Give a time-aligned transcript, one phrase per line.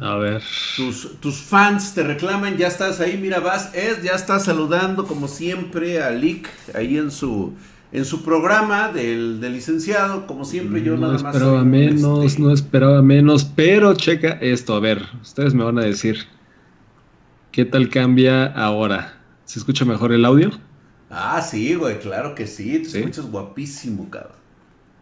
[0.00, 0.42] A ver.
[0.76, 5.28] Tus, tus fans te reclaman, ya estás ahí, mira, vas, es, ya estás saludando como
[5.28, 7.52] siempre a Lick ahí en su
[7.92, 13.44] en su programa del, licenciado, como siempre yo no Esperaba menos, este No esperaba menos,
[13.44, 16.26] pero checa esto, a ver, ustedes me van a decir,
[17.50, 19.20] ¿qué tal cambia ahora?
[19.44, 20.52] ¿Se escucha mejor el audio?
[21.10, 24.39] Ah, sí, güey, claro que sí, te escuchas guapísimo, cabrón.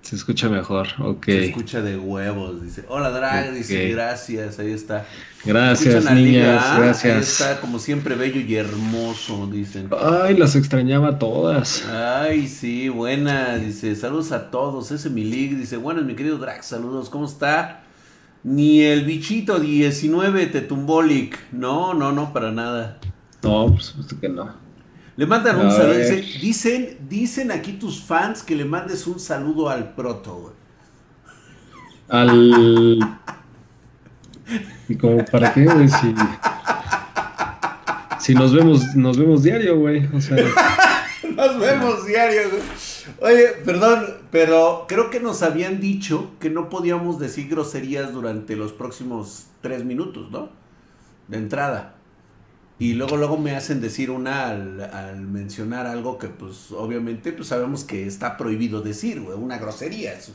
[0.09, 1.27] Se escucha mejor, ok.
[1.27, 2.83] Se escucha de huevos, dice.
[2.89, 5.05] Hola, Drag, dice, gracias, ahí está.
[5.45, 7.15] Gracias, niñas, gracias.
[7.15, 9.91] Ahí está, como siempre, bello y hermoso, dicen.
[10.01, 11.87] Ay, las extrañaba todas.
[11.89, 16.65] Ay, sí, buena, dice, saludos a todos, ese mi league, dice, bueno, mi querido Drag,
[16.65, 17.83] saludos, ¿cómo está?
[18.43, 21.03] Ni el bichito 19 te tumbó,
[21.53, 22.99] No, no, no, para nada.
[23.43, 24.68] No, pues que no.
[25.19, 25.99] Le mandan un saludo.
[26.41, 30.55] dicen, dicen aquí tus fans que le mandes un saludo al proto, güey.
[32.09, 33.19] Al.
[34.89, 35.89] ¿Y como para qué, güey?
[35.89, 36.15] Si,
[38.21, 40.07] si nos vemos, nos vemos diario, güey.
[40.15, 40.37] O sea.
[41.37, 42.63] nos vemos diario, güey.
[43.21, 48.73] Oye, perdón, pero creo que nos habían dicho que no podíamos decir groserías durante los
[48.73, 50.51] próximos tres minutos, ¿no?
[51.27, 51.98] De entrada.
[52.81, 57.83] Y luego, luego me hacen decir una al, mencionar algo que, pues, obviamente, pues sabemos
[57.83, 60.13] que está prohibido decir, güey, una grosería.
[60.13, 60.33] Es,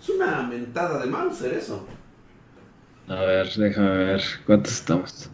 [0.00, 1.86] es una mentada de Mauser eso.
[3.08, 5.30] A ver, déjame ver, ¿cuántos estamos?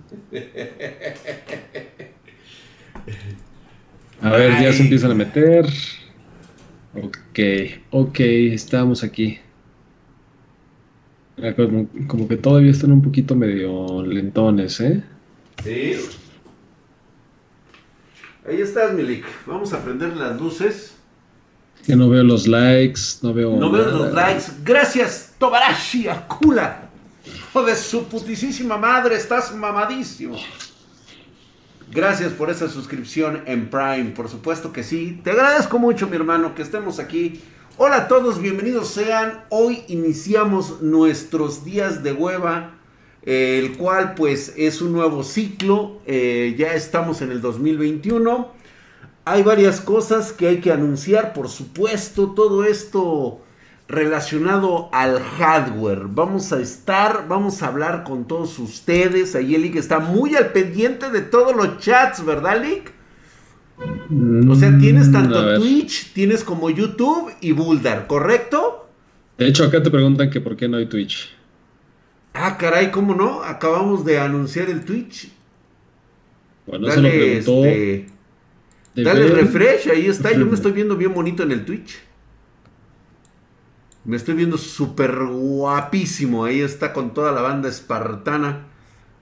[4.21, 5.67] A ver, ya se empiezan a meter.
[6.95, 7.39] Ok,
[7.91, 9.39] ok, estamos aquí.
[11.57, 15.03] Como, como que todavía están un poquito medio lentones, ¿eh?
[15.65, 15.95] Sí.
[18.45, 19.25] Ahí estás, Milik.
[19.47, 20.95] Vamos a prender las luces.
[21.87, 23.57] Que no veo los likes, no veo.
[23.57, 24.47] No veo los likes.
[24.65, 26.89] Gracias, Tobarashi Akula.
[27.53, 30.37] Joder, su putisísima madre, estás mamadísimo.
[31.93, 35.21] Gracias por esa suscripción en Prime, por supuesto que sí.
[35.23, 37.41] Te agradezco mucho, mi hermano, que estemos aquí.
[37.77, 39.45] Hola a todos, bienvenidos sean.
[39.51, 42.82] Hoy iniciamos nuestros días de hueva
[43.25, 48.53] el cual pues es un nuevo ciclo, eh, ya estamos en el 2021,
[49.25, 53.41] hay varias cosas que hay que anunciar, por supuesto, todo esto
[53.87, 56.07] relacionado al hardware.
[56.09, 59.37] Vamos a estar, vamos a hablar con todos ustedes.
[59.37, 62.93] Ahí el está muy al pendiente de todos los chats, ¿verdad, Lick?
[64.49, 68.89] O sea, tienes mm, tanto Twitch, tienes como YouTube y Buldar, ¿correcto?
[69.39, 71.31] De hecho, acá te preguntan que por qué no hay Twitch.
[72.35, 73.43] Ah, caray, ¿cómo no?
[73.43, 75.31] Acabamos de anunciar el Twitch.
[76.67, 77.65] Bueno, dale, se lo preguntó.
[77.67, 80.33] Este, dale refresh, ahí está.
[80.33, 81.99] Yo me estoy viendo bien bonito en el Twitch.
[84.05, 86.45] Me estoy viendo súper guapísimo.
[86.45, 88.72] Ahí está con toda la banda espartana.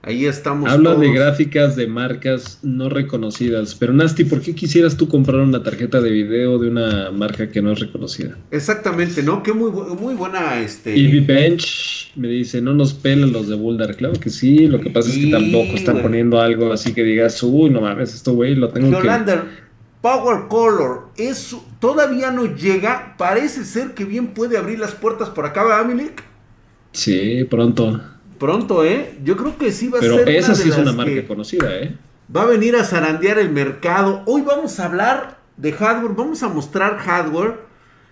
[0.03, 0.67] Ahí estamos.
[0.69, 3.75] Habla de gráficas de marcas no reconocidas.
[3.75, 7.61] Pero Nasty, ¿por qué quisieras tú comprar una tarjeta de video de una marca que
[7.61, 8.35] no es reconocida?
[8.49, 9.43] Exactamente, ¿no?
[9.43, 10.59] Qué muy, muy buena.
[10.59, 10.97] Este...
[10.97, 13.95] Y Bench me dice: No nos pelan los de Boulder.
[13.95, 14.67] Claro que sí.
[14.67, 18.15] Lo que pasa es que tampoco están poniendo algo así que digas: Uy, no mames,
[18.15, 19.43] esto, güey, lo tengo Yolander,
[20.01, 23.15] Power Color, eso todavía no llega.
[23.19, 26.23] Parece ser que bien puede abrir las puertas por acá, ¿verdad, Milik?
[26.91, 28.01] Sí, pronto.
[28.41, 29.19] Pronto, ¿eh?
[29.23, 30.25] Yo creo que sí va a ser.
[30.25, 31.95] Pero esa sí es una marca conocida, ¿eh?
[32.35, 34.23] Va a venir a zarandear el mercado.
[34.25, 36.15] Hoy vamos a hablar de hardware.
[36.15, 37.59] Vamos a mostrar hardware.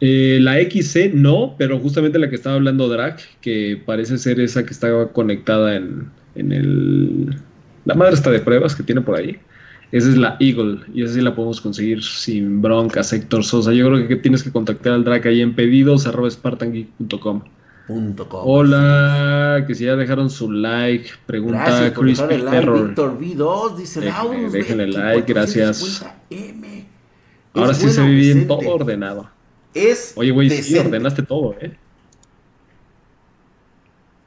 [0.01, 4.67] Eh, la XC no, pero justamente la que estaba hablando Drag, que parece ser esa
[4.67, 7.37] que estaba conectada en, en el...
[7.87, 9.39] La madre está de pruebas que tiene por ahí.
[9.91, 13.73] Esa es la Eagle y esa sí la podemos conseguir sin broncas, Héctor Sosa.
[13.73, 17.43] Yo creo que tienes que contactar al Drag ahí en pedidos arroba spartangeek.com.
[18.33, 25.33] Hola, que si ya dejaron su like, pregunta Chris Víctor V2 dice Déjenle, déjenle like,
[25.33, 26.05] gracias.
[27.55, 29.31] Ahora sí se ve bien todo ordenado.
[29.73, 31.75] Es Oye, güey, sí ordenaste todo, ¿eh?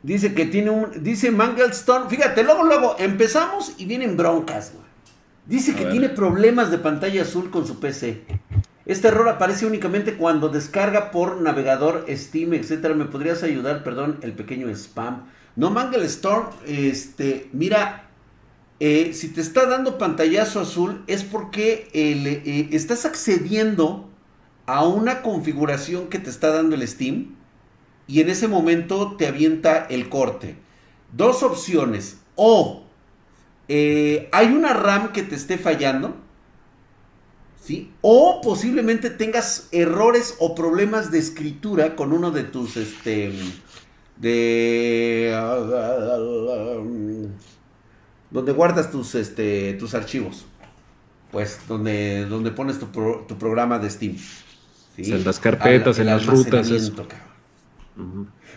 [0.02, 1.04] Dice que tiene un.
[1.04, 2.10] Dice Manglestone.
[2.10, 4.91] Fíjate, luego, luego empezamos y vienen broncas, güey.
[5.46, 8.22] Dice que tiene problemas de pantalla azul con su PC.
[8.86, 12.94] Este error aparece únicamente cuando descarga por navegador Steam, etcétera.
[12.94, 13.84] ¿Me podrías ayudar?
[13.84, 15.26] Perdón, el pequeño spam.
[15.56, 18.10] No, Mangle Storm, este, mira,
[18.80, 24.10] eh, si te está dando pantallazo azul es porque eh, estás accediendo
[24.66, 27.36] a una configuración que te está dando el Steam
[28.08, 30.56] y en ese momento te avienta el corte.
[31.12, 32.22] Dos opciones.
[32.36, 32.86] O
[33.74, 36.14] eh, hay una RAM que te esté fallando
[37.62, 37.94] ¿sí?
[38.02, 43.32] O posiblemente tengas errores o problemas de escritura con uno de tus, este,
[44.18, 45.32] de,
[48.30, 50.46] donde guardas tus, este, tus archivos,
[51.32, 52.92] pues, donde, donde pones tu,
[53.38, 54.18] programa de Steam.
[54.98, 56.70] En las carpetas, en las rutas.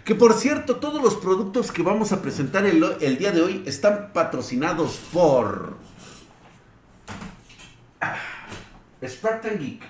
[0.05, 3.63] Que por cierto, todos los productos que vamos a presentar el, el día de hoy
[3.67, 5.75] están patrocinados por...
[9.07, 9.83] Spartan Geek.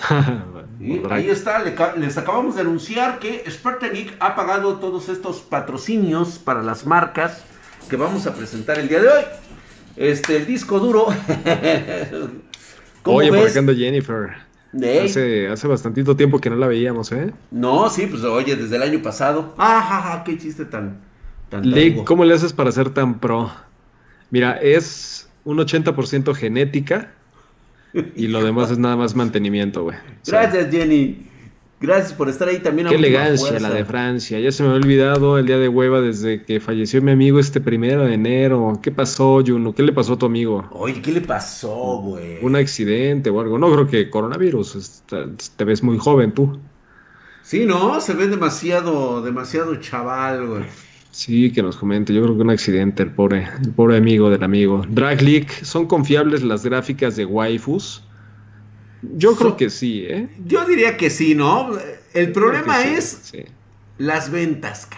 [1.10, 1.62] ahí está,
[1.96, 7.44] les acabamos de anunciar que Spartan Geek ha pagado todos estos patrocinios para las marcas
[7.90, 9.24] que vamos a presentar el día de hoy.
[9.96, 11.08] Este, el disco duro.
[13.04, 14.49] Oye, por acá anda Jennifer.
[14.72, 17.32] Hace, hace bastantito tiempo que no la veíamos, ¿eh?
[17.50, 19.54] No, sí, pues oye, desde el año pasado.
[19.58, 21.00] ¡Ah, qué chiste tan...
[21.48, 21.64] tan
[22.04, 23.50] ¿cómo le haces para ser tan pro?
[24.30, 27.12] Mira, es un 80% genética,
[28.14, 29.96] y lo demás es nada más mantenimiento, güey.
[30.26, 31.29] Gracias, Jenny.
[31.80, 32.88] Gracias por estar ahí también.
[32.88, 34.38] Qué elegancia la de Francia.
[34.38, 37.58] Ya se me había olvidado el día de hueva desde que falleció mi amigo este
[37.58, 38.78] primero de enero.
[38.82, 39.74] ¿Qué pasó, Juno?
[39.74, 40.68] ¿Qué le pasó a tu amigo?
[40.72, 42.36] Oye, ¿qué le pasó, güey?
[42.42, 43.58] Un accidente o algo.
[43.58, 45.04] No creo que coronavirus.
[45.56, 46.58] Te ves muy joven tú.
[47.42, 47.98] Sí, ¿no?
[48.02, 50.64] Se ve demasiado, demasiado chaval, güey.
[51.12, 52.12] Sí, que nos comente.
[52.12, 54.84] Yo creo que un accidente, el pobre, el pobre amigo del amigo.
[54.86, 58.02] Drag Leak, ¿son confiables las gráficas de waifus?
[59.02, 60.28] Yo creo que sí, ¿eh?
[60.46, 61.70] Yo diría que sí, ¿no?
[62.12, 63.32] El problema es
[63.98, 64.88] las ventas,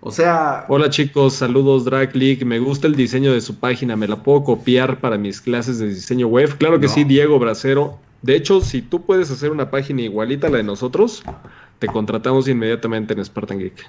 [0.00, 0.64] O sea.
[0.68, 2.44] Hola chicos, saludos Drag League.
[2.44, 3.94] Me gusta el diseño de su página.
[3.96, 6.56] ¿Me la puedo copiar para mis clases de diseño web?
[6.58, 7.98] Claro que sí, Diego Bracero.
[8.22, 11.22] De hecho, si tú puedes hacer una página igualita a la de nosotros,
[11.78, 13.88] te contratamos inmediatamente en Spartan Geek.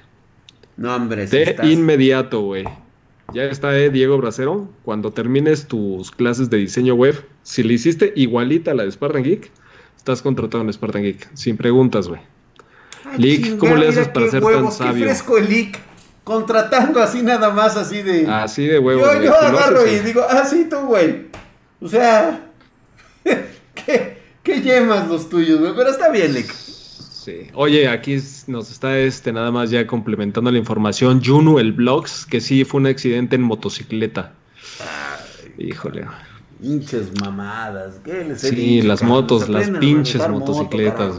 [0.77, 1.27] No, hombre.
[1.27, 2.65] De inmediato, güey.
[3.33, 4.69] Ya está, eh, Diego Bracero.
[4.83, 9.24] Cuando termines tus clases de diseño web, si le hiciste igualita a la de Spartan
[9.24, 9.51] Geek,
[9.97, 11.30] estás contratado en Spartan Geek.
[11.35, 12.21] Sin preguntas, güey.
[13.18, 14.94] Leak, ¿cómo le haces para ser tan sabio?
[14.94, 15.80] Qué fresco el Leak.
[16.24, 18.27] Contratando así nada más, así de.
[18.27, 19.01] Así de huevo.
[19.01, 21.27] Yo, yo agarro y digo, ah, sí, tú, güey.
[21.81, 22.50] O sea.
[23.24, 25.73] ¿qué, ¿Qué yemas los tuyos, güey?
[25.75, 26.33] Pero está bien,
[27.27, 27.51] Leak.
[27.53, 31.21] Oye, aquí nos está este nada más ya complementando la información.
[31.23, 34.33] Juno, el Blogs, que sí fue un accidente en motocicleta.
[35.57, 36.06] Híjole.
[36.61, 37.99] Pinches mamadas.
[38.03, 41.15] ¿Qué les sí, las motos, las pinches motocicletas,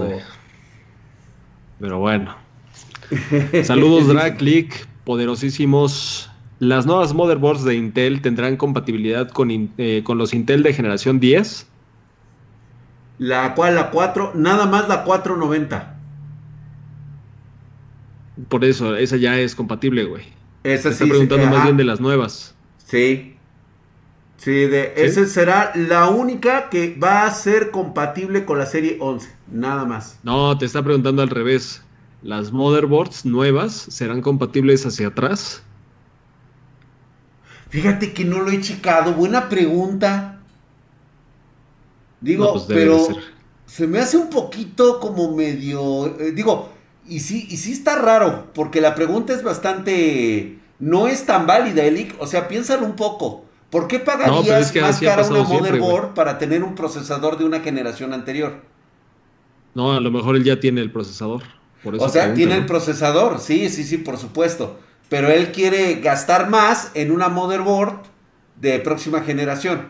[1.79, 2.35] Pero bueno.
[3.63, 6.31] Saludos, Drag Click, poderosísimos.
[6.61, 11.67] Las nuevas motherboards de Intel tendrán compatibilidad con, eh, con los Intel de generación 10.
[13.19, 15.94] La cual, la 4, nada más la 490.
[18.49, 20.25] Por eso, esa ya es compatible, güey.
[20.65, 20.95] Esa sí.
[20.95, 22.55] Está preguntando más bien de las nuevas.
[22.87, 23.37] Sí.
[24.37, 29.31] Sí, de, esa será la única que va a ser compatible con la serie 11.
[29.51, 30.19] Nada más.
[30.23, 31.83] No, te está preguntando al revés.
[32.23, 35.63] ¿Las motherboards nuevas serán compatibles hacia atrás?
[37.69, 39.13] Fíjate que no lo he checado.
[39.15, 40.41] Buena pregunta.
[42.21, 43.07] Digo, pues pero
[43.67, 46.19] se me hace un poquito como medio.
[46.19, 46.74] Eh, digo,
[47.07, 50.59] y sí, y sí está raro, porque la pregunta es bastante...
[50.79, 52.15] No es tan válida, Elic.
[52.19, 53.45] O sea, piénsalo un poco.
[53.71, 58.61] ¿Por qué pagarías más cara una motherboard para tener un procesador de una generación anterior?
[59.75, 61.43] No, a lo mejor él ya tiene el procesador.
[61.85, 64.79] o sea, tiene el procesador, sí, sí, sí, por supuesto.
[65.09, 68.03] Pero él quiere gastar más en una motherboard
[68.61, 69.89] de próxima generación.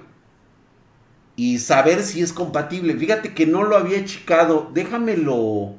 [1.36, 2.94] Y saber si es compatible.
[2.94, 4.70] Fíjate que no lo había checado.
[4.72, 5.74] Déjamelo.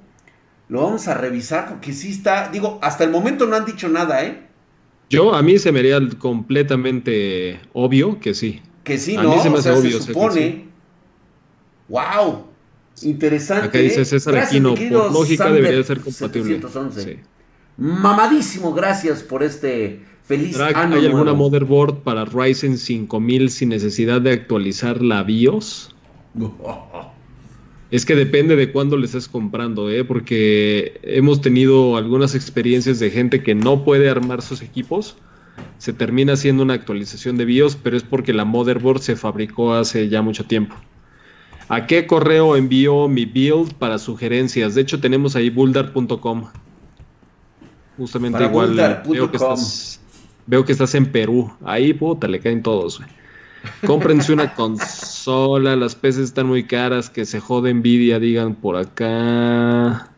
[0.67, 2.49] Lo vamos a revisar porque sí está.
[2.49, 4.47] Digo, hasta el momento no han dicho nada, ¿eh?
[5.09, 8.61] Yo, a mí se me haría completamente obvio que sí.
[8.83, 9.41] Que sí, ¿no?
[9.41, 9.99] se me hace obvio.
[9.99, 10.65] Se supone.
[11.87, 12.47] ¡Wow!
[13.03, 13.67] Interesante.
[13.67, 16.61] Acá dice César Aquino, por lógica debería ser compatible.
[17.77, 24.31] Mamadísimo, gracias por este feliz año ¿Hay alguna motherboard para Ryzen 5000 sin necesidad de
[24.31, 25.93] actualizar la BIOS?
[27.91, 30.03] Es que depende de cuándo le estés comprando, ¿eh?
[30.03, 35.17] porque hemos tenido algunas experiencias de gente que no puede armar sus equipos.
[35.77, 40.09] Se termina haciendo una actualización de BIOS, pero es porque la motherboard se fabricó hace
[40.09, 40.75] ya mucho tiempo.
[41.67, 44.75] ¿A qué correo envío mi build para sugerencias?
[44.75, 46.45] De hecho, tenemos ahí bulldar.com.
[47.97, 48.75] Justamente igual
[49.07, 50.01] veo que, estás,
[50.45, 51.51] veo que estás en Perú.
[51.63, 53.09] Ahí, puta, le caen todos, güey.
[53.85, 60.09] Cómprense una consola, las PCs están muy caras, que se jode Nvidia, digan por acá.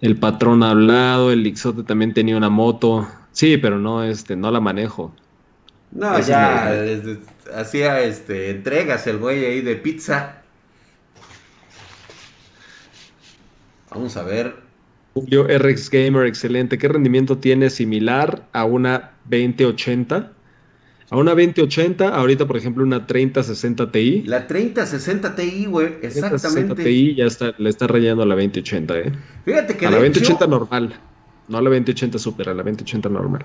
[0.00, 3.08] El patrón ha hablado, el Ixote también tenía una moto.
[3.32, 5.14] Sí, pero no, este, no la manejo.
[5.90, 6.74] No, ya,
[7.54, 10.42] hacía este, entregas el güey ahí de pizza.
[13.90, 14.56] Vamos a ver.
[15.14, 16.76] Julio RX Gamer, excelente.
[16.76, 20.33] ¿Qué rendimiento tiene similar a una 2080?
[21.14, 24.24] A una 2080, ahorita por ejemplo una 3060 Ti.
[24.26, 26.74] La 3060 Ti, güey, exactamente.
[26.74, 29.12] 3060 Ti ya está, le está rayando a la 2080, ¿eh?
[29.44, 30.92] Fíjate que a la 2080 normal,
[31.46, 33.44] no a la 2080 Super, a la 2080 normal.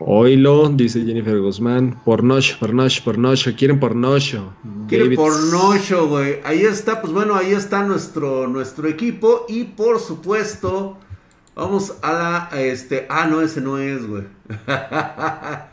[0.00, 2.00] Oilo, dice Jennifer Guzmán.
[2.04, 3.54] Pornocho, pornocho, pornocho.
[3.54, 4.52] Quieren pornocho.
[4.88, 6.40] Quieren pornocho, güey.
[6.42, 9.46] Ahí está, pues bueno, ahí está nuestro, nuestro equipo.
[9.48, 10.98] Y por supuesto,
[11.54, 14.24] vamos a la, este, ah, no, ese no es, güey.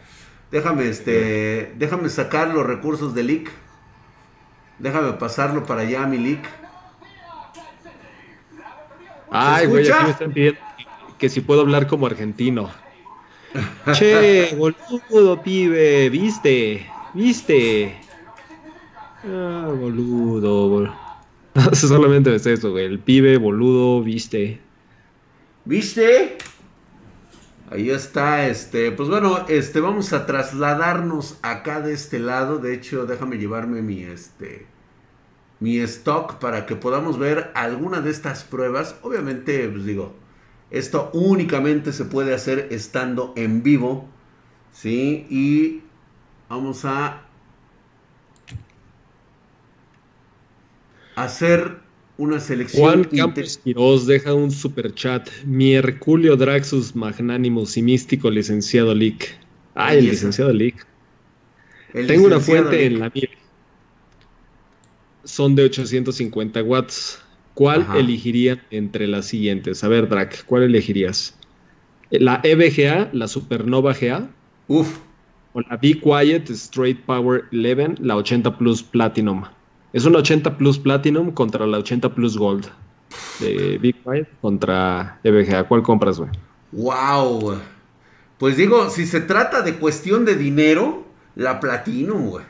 [0.51, 3.51] déjame, este, déjame sacar los recursos de leak.
[4.77, 6.48] Déjame pasarlo para allá, mi leak.
[9.32, 10.60] Ay, güey, aquí me están pidiendo
[11.18, 12.70] que si puedo hablar como argentino.
[13.94, 17.98] Che, boludo, pibe, viste, viste.
[19.25, 21.10] Ah, boludo, boludo.
[21.74, 22.86] Solamente es eso, güey.
[22.86, 24.60] El pibe, boludo, viste.
[25.65, 26.38] ¿Viste?
[27.71, 32.57] Ahí está, este, pues bueno, este, vamos a trasladarnos acá de este lado.
[32.57, 34.65] De hecho, déjame llevarme mi, este,
[35.59, 38.95] mi stock para que podamos ver alguna de estas pruebas.
[39.03, 40.15] Obviamente, pues digo,
[40.71, 44.09] esto únicamente se puede hacer estando en vivo.
[44.71, 45.27] ¿Sí?
[45.29, 45.83] Y
[46.49, 47.21] vamos a
[51.15, 51.81] hacer
[52.19, 52.83] una selección.
[52.83, 55.29] Juan Campos Quiroz deja un super chat.
[55.45, 59.39] Mi Herculio Draxus Magnánimos y Místico Licenciado Lick.
[59.73, 60.85] Ah, el licenciado Lick.
[61.93, 63.29] Tengo una fuente en la mía.
[65.23, 67.19] Son de 850 watts.
[67.53, 69.83] ¿Cuál elegirían entre las siguientes?
[69.83, 71.38] A ver, Drac, ¿cuál elegirías?
[72.09, 74.29] ¿La EVGA, la Supernova GA?
[74.67, 74.99] Uf.
[75.53, 79.43] ¿O la Be Quiet Straight Power 11, la 80 Plus Platinum?
[79.93, 82.67] Es una 80 Plus Platinum contra la 80 Plus Gold.
[83.39, 85.67] De Be Quiet contra EVGA.
[85.67, 86.29] ¿Cuál compras, güey?
[86.72, 87.58] ¡Wow!
[88.38, 91.05] Pues digo, si se trata de cuestión de dinero,
[91.36, 92.46] la Platinum, güey.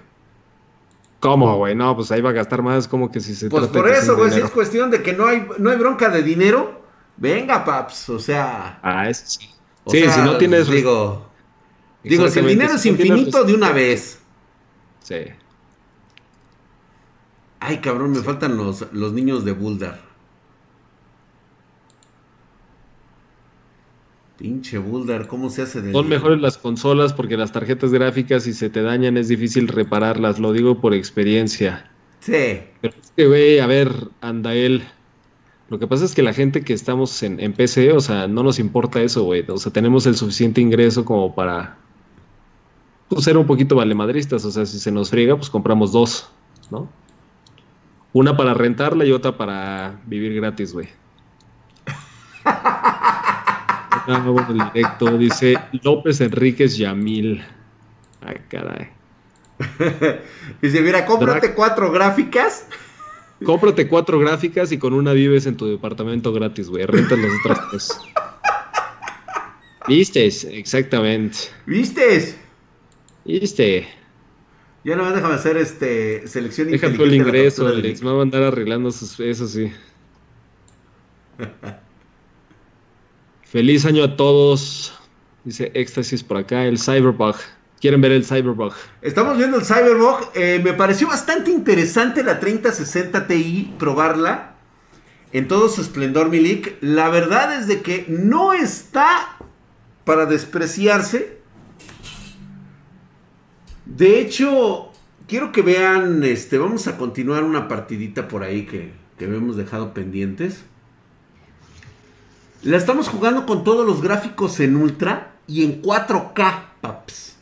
[1.20, 1.76] ¿Cómo, güey?
[1.76, 4.32] No, pues ahí va a gastar más, como que si se Pues por eso, güey,
[4.32, 6.82] si es cuestión de que no hay, no hay bronca de dinero,
[7.18, 8.80] venga, paps, o sea.
[8.82, 9.50] Ah, eso sí.
[9.88, 10.70] Sí, si no tienes.
[10.70, 11.28] Digo,
[12.04, 14.20] digo si el dinero es infinito, de una vez.
[15.02, 15.16] Sí.
[17.60, 20.10] Ay, cabrón, me faltan los, los niños de Buldar.
[24.40, 28.54] Pinche Boulder, ¿cómo se hace de Son mejores las consolas porque las tarjetas gráficas si
[28.54, 31.92] se te dañan es difícil repararlas, lo digo por experiencia.
[32.22, 32.62] Sí.
[32.80, 34.88] Pero es que, güey, a ver, Andael.
[35.68, 38.42] Lo que pasa es que la gente que estamos en, en PC, o sea, no
[38.42, 39.44] nos importa eso, güey.
[39.50, 41.78] O sea, tenemos el suficiente ingreso como para
[43.10, 44.46] pues, ser un poquito valemadristas.
[44.46, 46.30] O sea, si se nos friega, pues compramos dos,
[46.72, 46.90] ¿no?
[48.14, 50.90] Una para rentarla y otra para vivir gratis, güey.
[54.08, 55.18] el directo.
[55.18, 57.44] Dice López Enríquez Yamil.
[58.22, 58.90] Ay, caray.
[60.62, 62.68] Dice, mira, cómprate cuatro gráficas.
[63.46, 66.86] Cómprate cuatro gráficas y con una vives en tu departamento gratis, güey.
[66.86, 68.02] Rentas las otras tres.
[69.88, 70.44] ¿Vistes?
[70.44, 71.38] Exactamente.
[71.66, 72.38] ¿Vistes?
[73.24, 73.88] ¿Viste?
[74.90, 78.02] Ya no déjame hacer este selección Deja tú el ingreso, Alex.
[78.02, 79.72] Me va a andar arreglando eso sí.
[83.44, 84.92] Feliz año a todos.
[85.44, 87.36] Dice Éxtasis por acá, el Cyberbug.
[87.80, 88.74] ¿Quieren ver el Cyberbug?
[89.04, 90.32] Estamos viendo el Cyberbug.
[90.34, 94.56] Eh, me pareció bastante interesante la 3060 Ti, probarla
[95.34, 96.78] en todo su esplendor, Milik.
[96.82, 99.38] La verdad es de que no está
[100.04, 101.38] para despreciarse.
[103.96, 104.92] De hecho,
[105.28, 109.94] quiero que vean, este, vamos a continuar una partidita por ahí que, que hemos dejado
[109.94, 110.64] pendientes.
[112.62, 117.38] La estamos jugando con todos los gráficos en ultra y en 4K, paps.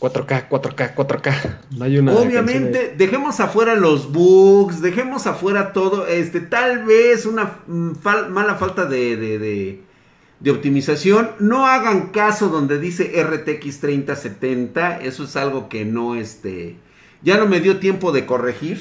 [0.00, 1.58] 4K, 4K, 4K.
[1.76, 6.06] No hay una Obviamente, dejemos afuera los bugs, dejemos afuera todo.
[6.06, 7.92] Este, tal vez una mm,
[8.30, 9.82] mala falta de, de, de,
[10.50, 11.30] optimización.
[11.38, 14.98] No hagan caso donde dice RTX 3070.
[14.98, 16.76] Eso es algo que no, este.
[17.22, 18.80] Ya no me dio tiempo de corregir.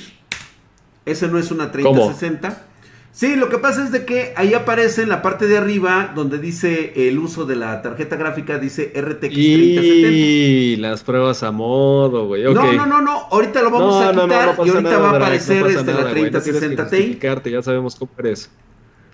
[1.05, 2.65] Ese no es una 3060.
[3.13, 6.37] Sí, lo que pasa es de que ahí aparece en la parte de arriba donde
[6.37, 10.09] dice el uso de la tarjeta gráfica, dice RTX 3070.
[10.09, 12.43] Y las pruebas a modo, güey.
[12.43, 15.93] No, no, no, no, ahorita lo vamos a quitar y ahorita va a aparecer este,
[15.93, 17.19] la 3060 Ti.
[17.51, 18.49] Ya sabemos cómo eres.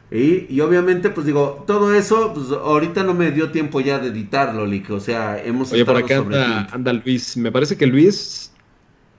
[0.10, 4.08] Y, y, obviamente, pues digo, todo eso, pues ahorita no me dio tiempo ya de
[4.08, 4.90] editarlo, Lick.
[4.92, 7.36] O sea, hemos Oye, por acá anda, anda Luis.
[7.36, 8.52] Me parece que Luis,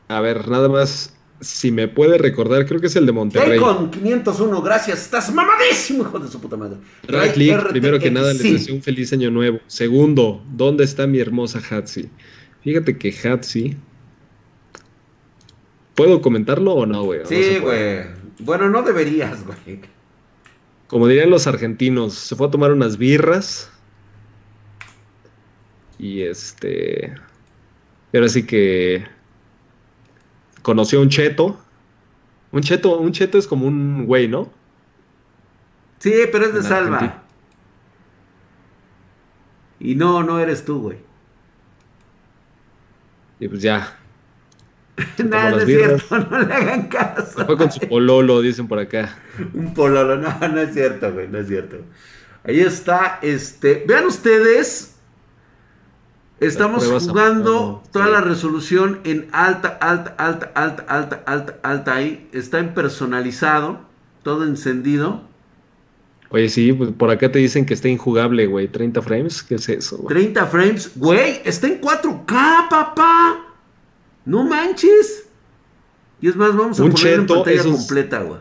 [0.08, 3.58] a ver, nada más si me puede recordar, creo que es el de Monterrey.
[3.58, 5.02] con 501, gracias.
[5.02, 6.78] Estás mamadísimo, hijo de su puta madre.
[7.32, 9.60] Click, primero que nada, les deseo un feliz año nuevo.
[9.66, 12.08] Segundo, ¿dónde está mi hermosa Hatsi?
[12.62, 13.76] Fíjate que Hatsi.
[15.94, 17.20] ¿Puedo comentarlo o no, güey?
[17.24, 18.04] Sí, güey.
[18.40, 19.80] bueno, no deberías, güey.
[20.88, 23.70] Como dirían los argentinos, se fue a tomar unas birras.
[25.98, 27.14] Y este.
[28.10, 29.06] Pero así que
[30.62, 31.60] conoció a un cheto.
[32.50, 34.50] Un cheto, un cheto es como un güey, ¿no?
[35.98, 37.22] Sí, pero es de Salva.
[39.80, 40.98] Y no, no eres tú, güey.
[43.40, 43.98] Y pues ya.
[45.24, 47.44] Nada, no es cierto, no le hagan caso.
[47.46, 49.18] fue con su pololo, dicen por acá.
[49.54, 51.76] Un pololo, no, no es cierto, güey, no es cierto.
[52.44, 53.84] Ahí está, este.
[53.86, 54.98] Vean ustedes
[56.40, 62.28] Estamos jugando toda la resolución en alta, alta, alta, alta, alta, alta, alta ahí.
[62.32, 63.80] Está en personalizado,
[64.22, 65.22] todo encendido.
[66.30, 68.68] Oye, sí, pues por acá te dicen que está injugable, güey.
[68.68, 69.96] 30 frames, ¿qué es eso?
[69.98, 70.08] Güey?
[70.08, 73.47] 30 frames, güey, está en 4K, papá.
[74.28, 75.26] No manches.
[76.20, 78.40] Y es más, vamos a un poner en pantalla completa, güey.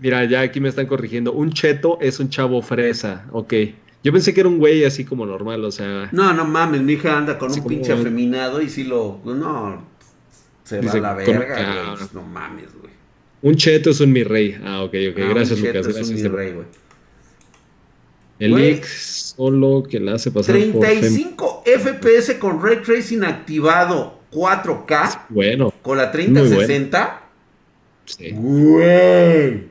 [0.00, 1.32] Mira, ya aquí me están corrigiendo.
[1.32, 3.54] Un cheto es un chavo fresa, ok.
[4.02, 6.08] Yo pensé que era un güey así como normal, o sea.
[6.10, 9.20] No, no mames, mi hija anda con un pinche afeminado y si lo.
[9.24, 9.86] No.
[10.64, 12.08] Se va a la verga, güey.
[12.12, 12.92] No mames, güey.
[13.42, 14.60] Un cheto es un mi rey.
[14.64, 15.18] Ah, ok, ok.
[15.18, 15.86] Ah, gracias, Lucas.
[15.86, 16.66] Es un mi rey, güey.
[18.40, 25.26] El X solo que la hace pasar 35 FPS con ray tracing activado 4K.
[25.28, 25.72] Bueno.
[25.82, 27.22] Con la 3060.
[28.04, 28.30] Sí.
[28.30, 29.68] Güey.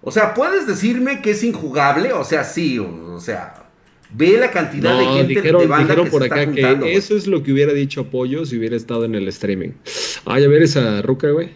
[0.00, 2.12] O sea, ¿puedes decirme que es injugable?
[2.12, 3.66] O sea, sí, o, sea,
[4.10, 7.42] ve la cantidad de gente dijeron, de banda dijeron por acá que eso es lo
[7.42, 9.70] que hubiera dicho Apoyo si hubiera estado en el streaming.
[10.24, 11.50] Ay, a ver esa ruca, güey.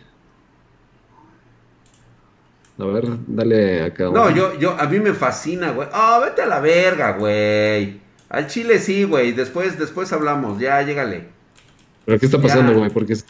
[2.79, 4.11] A ver, dale acá.
[4.11, 5.89] No, yo, yo, a mí me fascina, güey.
[5.93, 8.01] Ah, oh, vete a la verga, güey.
[8.29, 9.33] Al chile sí, güey.
[9.33, 10.59] Después, después hablamos.
[10.59, 11.29] Ya, llégale.
[12.05, 12.91] ¿Pero qué está pasando, güey?
[12.91, 13.17] Porque...
[13.17, 13.25] Sí,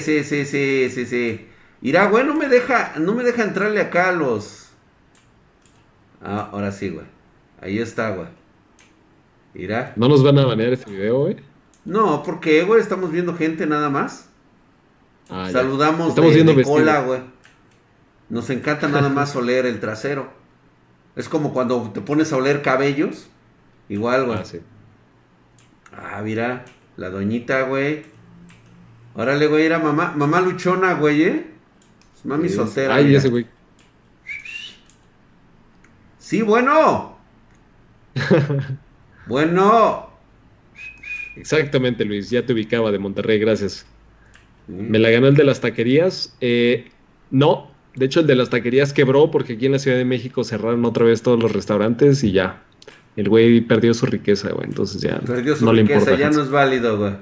[0.00, 1.48] sí, sí, sí, sí, sí.
[1.80, 4.70] Irá, güey, no me deja, no me deja entrarle acá a los...
[6.22, 7.06] Ah, ahora sí, güey.
[7.60, 8.28] Ahí está, güey.
[9.54, 9.92] Irá.
[9.96, 11.36] ¿No nos van a banear este video, güey?
[11.84, 14.28] No, porque, güey, estamos viendo gente nada más.
[15.28, 17.20] Ah, Saludamos estamos viendo cola, güey.
[18.28, 20.30] Nos encanta nada más oler el trasero.
[21.16, 23.28] Es como cuando te pones a oler cabellos.
[23.88, 24.38] Igual, güey.
[24.38, 24.60] Ah, sí.
[25.92, 26.64] Ah, mira,
[26.96, 28.02] la doñita, güey.
[29.14, 31.46] Órale, güey, era mamá, mamá luchona, güey, ¿eh?
[32.24, 32.94] Mami soltera.
[32.94, 33.46] Ay, ese güey.
[36.18, 37.18] Sí, bueno.
[39.26, 40.10] bueno.
[41.36, 42.30] Exactamente, Luis.
[42.30, 43.86] Ya te ubicaba de Monterrey, gracias.
[44.68, 46.36] Me la ganó el de las taquerías.
[46.40, 46.90] Eh,
[47.30, 50.44] no, de hecho el de las taquerías quebró porque aquí en la Ciudad de México
[50.44, 52.62] cerraron otra vez todos los restaurantes y ya.
[53.16, 54.66] El güey perdió su riqueza, güey.
[54.66, 56.20] Entonces ya perdió su no riqueza, le importa.
[56.20, 57.14] Ya no es válido, güey.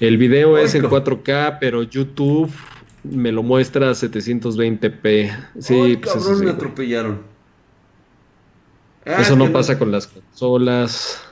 [0.00, 2.50] El video es en 4K, pero YouTube
[3.04, 5.36] me lo muestra a 720p.
[5.58, 7.20] Sí, pues cabrón, me atropellaron.
[9.04, 11.22] eso no pasa con las consolas.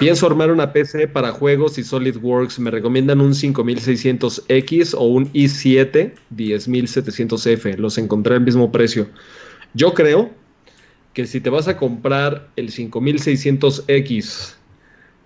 [0.00, 2.58] Pienso armar una PC para juegos y SolidWorks.
[2.58, 7.76] Me recomiendan un 5600X o un i7 10700F.
[7.76, 9.08] Los encontré al mismo precio.
[9.74, 10.30] Yo creo
[11.14, 14.54] que si te vas a comprar el 5600X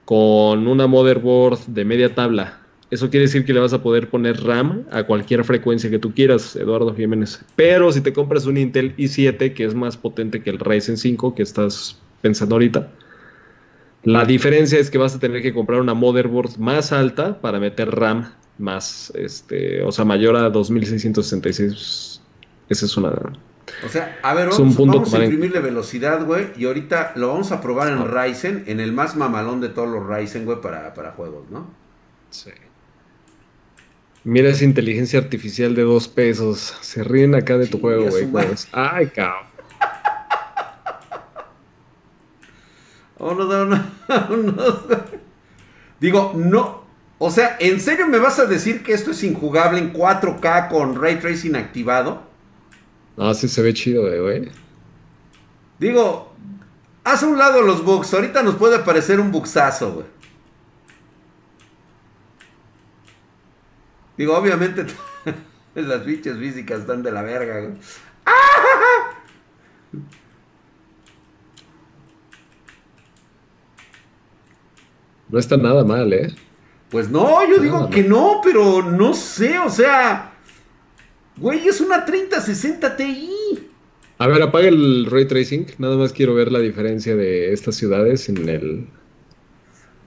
[0.04, 4.42] con una motherboard de media tabla, eso quiere decir que le vas a poder poner
[4.42, 7.44] RAM a cualquier frecuencia que tú quieras, Eduardo Jiménez.
[7.56, 11.34] Pero si te compras un Intel i7, que es más potente que el Ryzen 5
[11.34, 12.88] que estás pensando ahorita,
[14.04, 17.90] la diferencia es que vas a tener que comprar una motherboard más alta para meter
[17.90, 22.20] RAM más, este, o sea, mayor a 2666.
[22.68, 23.12] Esa es una.
[23.84, 27.88] O sea, a ver, vamos, a imprimirle velocidad, güey, y ahorita lo vamos a probar
[27.88, 31.68] en Ryzen, en el más mamalón de todos los Ryzen, güey, para, para juegos, ¿no?
[32.30, 32.50] Sí.
[34.24, 36.76] Mira esa inteligencia artificial de dos pesos.
[36.80, 38.28] Se ríen acá de tu juego, güey.
[38.72, 39.46] Ay, cabrón.
[43.20, 43.66] Oh, no, no,
[44.06, 44.84] no,
[45.98, 46.84] Digo, no.
[47.18, 50.94] O sea, ¿en serio me vas a decir que esto es injugable en 4K con
[50.94, 52.27] ray tracing activado?
[53.18, 54.48] No, sí se ve chido, güey.
[55.80, 56.32] Digo,
[57.02, 58.14] haz a un lado los bugs.
[58.14, 60.06] Ahorita nos puede aparecer un buxazo, güey.
[64.16, 64.86] Digo, obviamente
[65.74, 67.72] las bichas físicas están de la verga, güey.
[75.28, 76.34] No está nada mal, ¿eh?
[76.88, 80.37] Pues no, yo digo que no, pero no sé, o sea,
[81.40, 83.30] güey, es una 3060 Ti.
[84.18, 85.66] A ver, apaga el ray tracing.
[85.78, 88.86] Nada más quiero ver la diferencia de estas ciudades en el.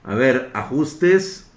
[0.04, 1.50] A ver, ajustes,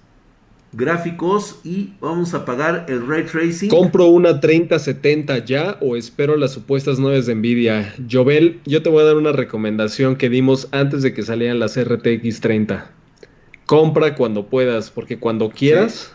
[0.72, 3.68] gráficos y vamos a apagar el ray tracing.
[3.68, 7.94] ¿Compro una 3070 ya o espero las supuestas nuevas de Nvidia?
[8.10, 11.78] Jovel, yo te voy a dar una recomendación que dimos antes de que salieran las
[11.78, 12.96] RTX 30
[13.66, 16.12] compra cuando puedas, porque cuando quieras,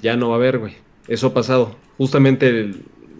[0.00, 0.74] ya no va a haber, güey.
[1.06, 1.76] Eso ha pasado.
[2.02, 2.72] Justamente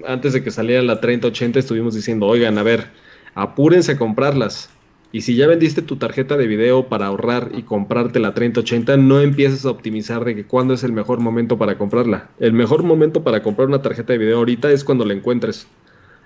[0.09, 2.89] antes de que saliera la 3080 estuvimos diciendo, oigan, a ver,
[3.33, 4.71] apúrense a comprarlas.
[5.13, 9.21] Y si ya vendiste tu tarjeta de video para ahorrar y comprarte la 3080, no
[9.21, 12.31] empieces a optimizar de que cuándo es el mejor momento para comprarla.
[12.41, 15.69] El mejor momento para comprar una tarjeta de video ahorita es cuando la encuentres.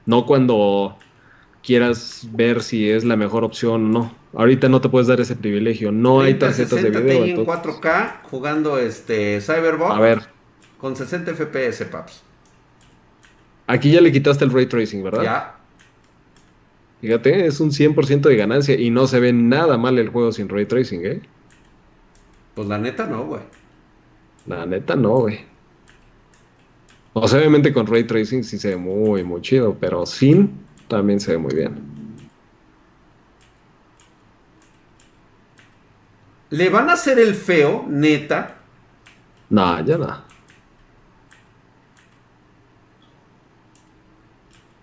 [0.07, 0.97] No cuando
[1.62, 4.14] quieras ver si es la mejor opción o no.
[4.33, 5.92] Ahorita no te puedes dar ese privilegio.
[5.92, 7.23] No hay tarjetas de video.
[7.23, 9.95] en 4K jugando este Cyberbox.
[9.95, 10.23] A ver.
[10.79, 12.23] Con 60 FPS, paps.
[13.67, 15.23] Aquí ya le quitaste el ray tracing, ¿verdad?
[15.23, 15.57] Ya.
[17.01, 20.49] Fíjate, es un 100% de ganancia y no se ve nada mal el juego sin
[20.49, 21.21] ray tracing, ¿eh?
[22.55, 23.43] Pues la neta no, güey.
[24.47, 25.41] La neta no, güey.
[27.13, 30.53] O sea, obviamente con ray tracing sí se ve muy, muy chido, pero sin
[30.89, 31.97] también se ve muy bien.
[36.51, 38.57] ¿Le van a hacer el feo, neta?
[39.51, 40.26] No, ya no.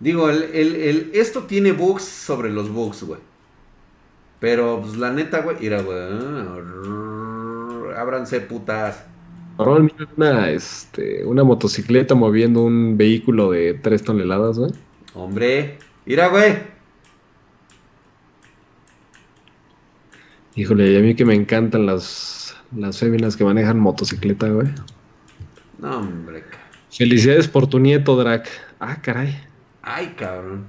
[0.04, 3.22] Digo, el, esto tiene bugs sobre los bugs, güey.
[4.42, 5.98] Pero, pues, la neta, güey, mira, güey.
[7.96, 9.06] Ábranse, putas.
[9.58, 14.72] Una, este, una motocicleta moviendo un vehículo de 3 toneladas, güey.
[15.14, 15.78] Hombre.
[16.06, 16.58] Mira, güey.
[20.56, 24.68] Híjole, y a mí que me encantan las, las féminas que manejan motocicleta, güey.
[25.80, 26.44] No, hombre.
[26.92, 28.50] Felicidades por tu nieto, Drac.
[28.82, 29.53] Ah, caray.
[29.84, 30.66] Ay, cabrón.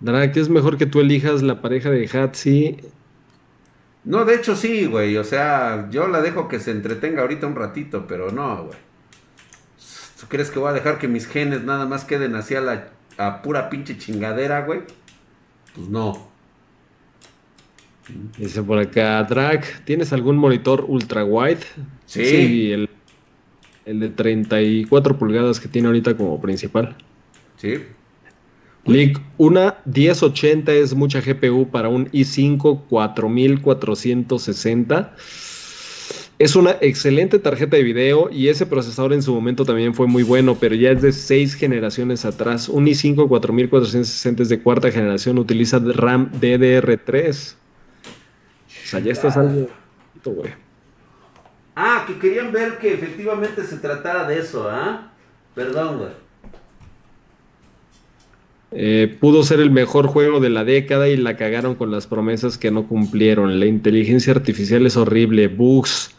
[0.00, 2.76] Drac, es mejor que tú elijas la pareja de Hatsi.
[4.04, 5.16] No, de hecho sí, güey.
[5.16, 8.78] O sea, yo la dejo que se entretenga ahorita un ratito, pero no, güey.
[10.20, 13.42] ¿Tú crees que voy a dejar que mis genes nada más queden hacia la a
[13.42, 14.80] pura pinche chingadera, güey?
[15.74, 16.28] Pues no.
[18.38, 21.60] Dice por acá, Drag, ¿tienes algún monitor ultra wide?
[22.06, 22.24] Sí.
[22.24, 22.88] Sí, el,
[23.86, 26.96] el de 34 pulgadas que tiene ahorita como principal.
[27.56, 27.76] Sí.
[28.84, 35.14] Lick, una 1080 es mucha GPU para un i5 4460.
[36.38, 40.22] Es una excelente tarjeta de video y ese procesador en su momento también fue muy
[40.22, 42.68] bueno, pero ya es de seis generaciones atrás.
[42.68, 47.54] Un i5 4460 es de cuarta generación, utiliza RAM DDR3.
[48.84, 49.68] O sea, ya estás algo,
[50.24, 50.65] güey.
[51.76, 55.12] Ah, que querían ver que efectivamente se tratara de eso, ¿ah?
[55.54, 56.10] Perdón, güey.
[58.72, 62.56] Eh, pudo ser el mejor juego de la década y la cagaron con las promesas
[62.56, 63.60] que no cumplieron.
[63.60, 66.14] La inteligencia artificial es horrible, bugs,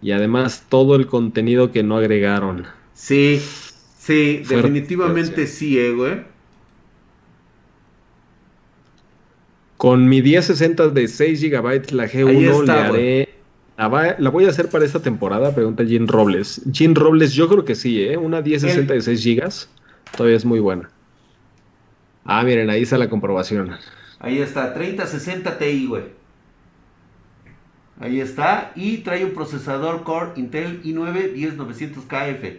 [0.00, 2.64] y además todo el contenido que no agregaron.
[2.94, 3.42] Sí,
[3.98, 6.22] sí, definitivamente sí, eh, güey.
[9.76, 13.39] Con mi 1060 de 6 GB, la G1 le haré.
[13.88, 16.60] La, voy a hacer para esta temporada, pregunta Jim Robles.
[16.70, 18.18] Jim Robles, yo creo que sí, ¿eh?
[18.18, 19.50] Una 1060 de 6 GB
[20.14, 20.90] todavía es muy buena.
[22.26, 23.74] Ah, miren, ahí está la comprobación.
[24.18, 26.02] Ahí está, 3060 Ti, güey.
[28.00, 28.72] Ahí está.
[28.74, 32.58] Y trae un procesador Core Intel i9 10900KF.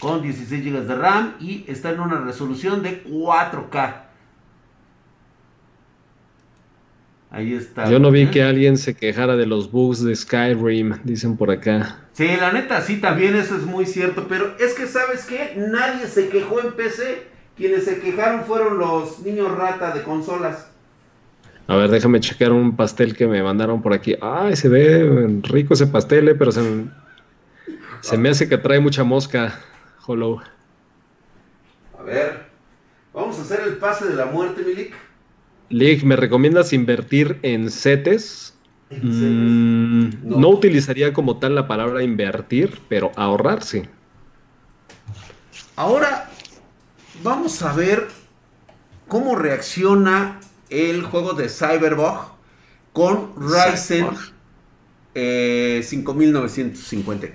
[0.00, 4.05] Con 16 GB de RAM y está en una resolución de 4K.
[7.30, 7.90] Ahí está.
[7.90, 12.04] Yo no vi que alguien se quejara de los bugs de Skyrim, dicen por acá.
[12.12, 14.26] Sí, la neta, sí, también eso es muy cierto.
[14.28, 15.54] Pero es que, ¿sabes qué?
[15.56, 17.24] Nadie se quejó en PC.
[17.56, 20.70] Quienes se quejaron fueron los niños rata de consolas.
[21.68, 24.14] A ver, déjame checar un pastel que me mandaron por aquí.
[24.20, 26.62] Ay, se ve rico ese pastel, eh, pero se,
[28.02, 29.58] se me hace que trae mucha mosca,
[30.06, 30.40] Hollow.
[31.98, 32.46] A ver,
[33.12, 34.94] vamos a hacer el pase de la muerte, Milik.
[35.68, 38.54] Lig, ¿me recomiendas invertir en CETES?
[38.90, 40.48] Mm, no.
[40.48, 43.82] utilizaría como tal la palabra invertir, pero ahorrar sí.
[45.74, 46.30] Ahora
[47.22, 48.06] vamos a ver
[49.08, 50.38] cómo reacciona
[50.70, 52.36] el juego de Cyberbug
[52.92, 54.06] con Ryzen
[55.14, 57.24] 5950X.
[57.24, 57.28] Eh,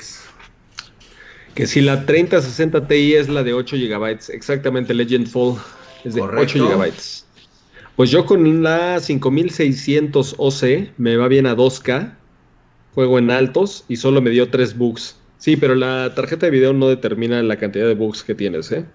[1.54, 5.58] que si la 3060 Ti es la de 8 GB, exactamente Legendfall
[6.06, 6.94] es de 8 GB.
[8.02, 10.64] Pues yo con la 5600 OC
[10.98, 12.16] me va bien a 2K,
[12.96, 15.20] juego en altos y solo me dio 3 bugs.
[15.38, 18.88] Sí, pero la tarjeta de video no determina la cantidad de bugs que tienes, ¿eh?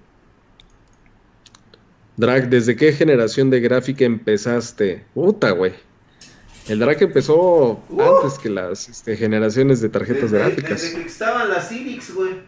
[2.16, 5.04] Drag, ¿desde qué generación de gráfica empezaste?
[5.14, 5.74] Puta, güey.
[6.66, 10.82] El Drag empezó antes que las este, generaciones de tarjetas gráficas.
[10.82, 12.40] Desde que estaban las Civics, güey.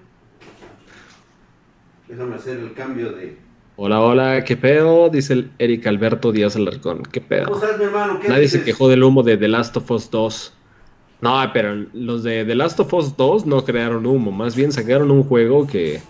[2.08, 3.46] Déjame hacer el cambio de.
[3.80, 5.08] Hola, hola, ¿qué pedo?
[5.08, 7.04] Dice el Eric Alberto Díaz Alarcón.
[7.12, 7.44] ¿Qué pedo?
[7.44, 8.18] ¿Cómo estás, mi hermano?
[8.28, 10.52] Nadie se quejó del humo de The Last of Us 2.
[11.20, 15.12] No, pero los de The Last of Us 2 no crearon humo, más bien sacaron
[15.12, 16.00] un juego que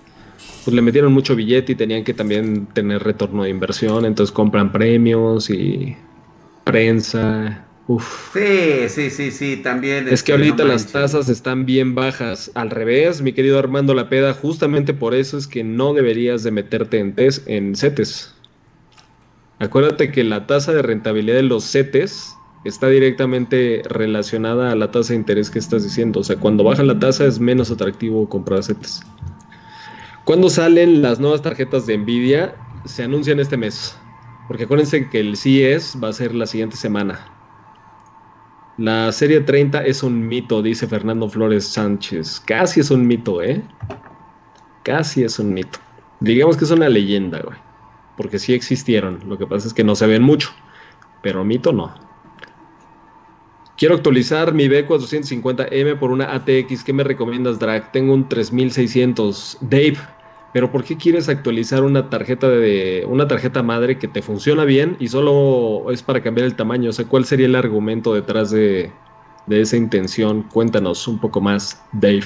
[0.64, 4.72] pues le metieron mucho billete y tenían que también tener retorno de inversión, entonces compran
[4.72, 5.94] premios y
[6.64, 7.67] prensa.
[7.88, 8.35] Uf.
[8.35, 10.09] Sí, sí, sí, sí, también.
[10.09, 12.51] Es que este, ahorita las tasas están bien bajas.
[12.55, 16.98] Al revés, mi querido Armando Lapeda, justamente por eso es que no deberías de meterte
[16.98, 18.35] en, tes, en CETES.
[19.59, 22.35] Acuérdate que la tasa de rentabilidad de los CETES
[22.66, 26.20] está directamente relacionada a la tasa de interés que estás diciendo.
[26.20, 29.01] O sea, cuando baja la tasa es menos atractivo comprar CETES.
[30.24, 32.55] ¿Cuándo salen las nuevas tarjetas de Nvidia?
[32.85, 33.96] Se anuncian este mes.
[34.46, 37.38] Porque acuérdense que el CES va a ser la siguiente semana.
[38.79, 42.41] La serie 30 es un mito, dice Fernando Flores Sánchez.
[42.47, 43.61] Casi es un mito, ¿eh?
[44.85, 45.81] Casi es un mito.
[46.21, 47.59] Digamos que es una leyenda, güey.
[48.17, 49.19] Porque sí existieron.
[49.27, 50.51] Lo que pasa es que no se ven mucho.
[51.23, 51.93] Pero mito no.
[53.77, 56.85] Quiero actualizar mi B450M por una ATX.
[56.85, 57.91] ¿Qué me recomiendas, Drag?
[57.91, 59.59] Tengo un 3600.
[59.61, 59.99] Dave,
[60.59, 64.97] pero ¿por qué quieres actualizar una tarjeta de una tarjeta madre que te funciona bien
[64.99, 66.90] y solo es para cambiar el tamaño?
[66.90, 68.90] O sea, ¿cuál sería el argumento detrás de,
[69.49, 70.42] esa intención?
[70.53, 72.25] Cuéntanos un poco más, Dave.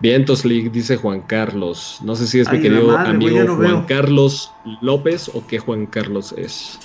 [0.00, 2.00] Vientos League, dice Juan Carlos.
[2.04, 4.52] No sé si es mi querido amigo Juan Carlos
[4.82, 6.78] López o qué Juan Carlos es.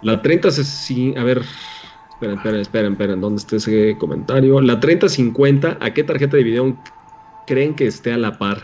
[0.00, 1.42] La 30 sí, a ver,
[2.12, 4.58] esperen, esperen, esperen, esperen, ¿dónde está ese comentario?
[4.62, 6.78] La 3050, ¿a qué tarjeta de video
[7.48, 8.62] creen que esté a la par.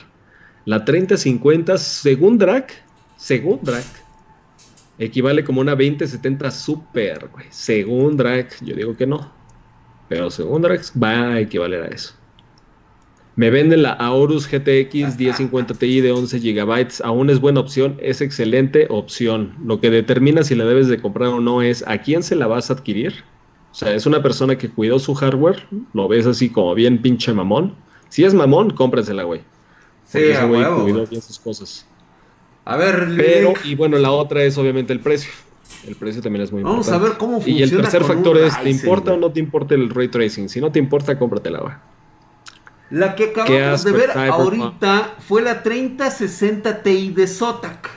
[0.67, 2.73] La 3050, según Drac,
[3.17, 3.87] según Drac,
[4.99, 7.29] equivale como una 2070 Super.
[7.51, 9.33] Según Drac, yo digo que no.
[10.09, 12.15] Pero según Drac va a equivaler a eso.
[13.37, 16.87] Me venden la Aorus GTX 1050 Ti de 11 GB.
[17.03, 19.55] Aún es buena opción, es excelente opción.
[19.65, 22.47] Lo que determina si la debes de comprar o no es a quién se la
[22.47, 23.25] vas a adquirir.
[23.73, 27.33] O sea, es una persona que cuidó su hardware, lo ves así como bien pinche
[27.33, 27.75] mamón.
[28.15, 29.41] Si es mamón, cómprensela, güey.
[30.07, 31.85] Sí, a güey cuidó bien sus cosas.
[32.65, 35.33] A ver, pero y bueno, la otra es obviamente el precio.
[35.85, 36.93] El precio también es muy importante.
[36.93, 37.59] Vamos a ver cómo funciona.
[37.59, 40.49] Y el tercer factor es, ¿te importa o no te importa el ray tracing?
[40.49, 41.75] Si no te importa, cómpratela, güey.
[42.91, 47.91] La que acabamos de ver ahorita fue la 3060 Ti de Zotac.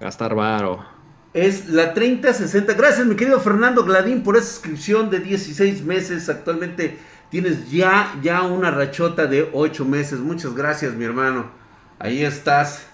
[0.00, 0.84] Gastar varo.
[1.32, 2.74] Es la 3060.
[2.74, 6.28] Gracias, mi querido Fernando Gladín, por esa suscripción de 16 meses.
[6.28, 6.98] Actualmente
[7.30, 10.20] Tienes ya, ya una rachota de 8 meses.
[10.20, 11.50] Muchas gracias, mi hermano.
[11.98, 12.86] Ahí estás.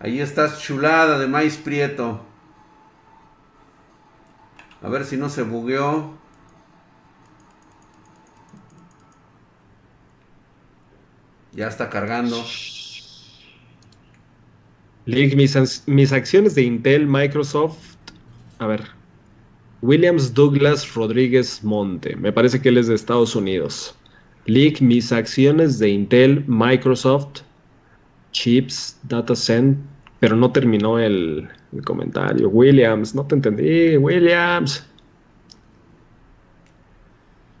[0.00, 2.24] Ahí estás chulada de maíz prieto.
[4.82, 6.16] A ver si no se bugueó.
[11.52, 12.44] Ya está cargando.
[15.06, 17.96] Link, mis, mis acciones de Intel, Microsoft.
[18.58, 18.97] A ver,
[19.82, 22.16] Williams Douglas Rodríguez Monte.
[22.16, 23.94] Me parece que él es de Estados Unidos.
[24.46, 27.42] Leak mis acciones de Intel, Microsoft,
[28.32, 29.78] chips, data center,
[30.20, 32.48] pero no terminó el, el comentario.
[32.48, 34.84] Williams, no te entendí, Williams.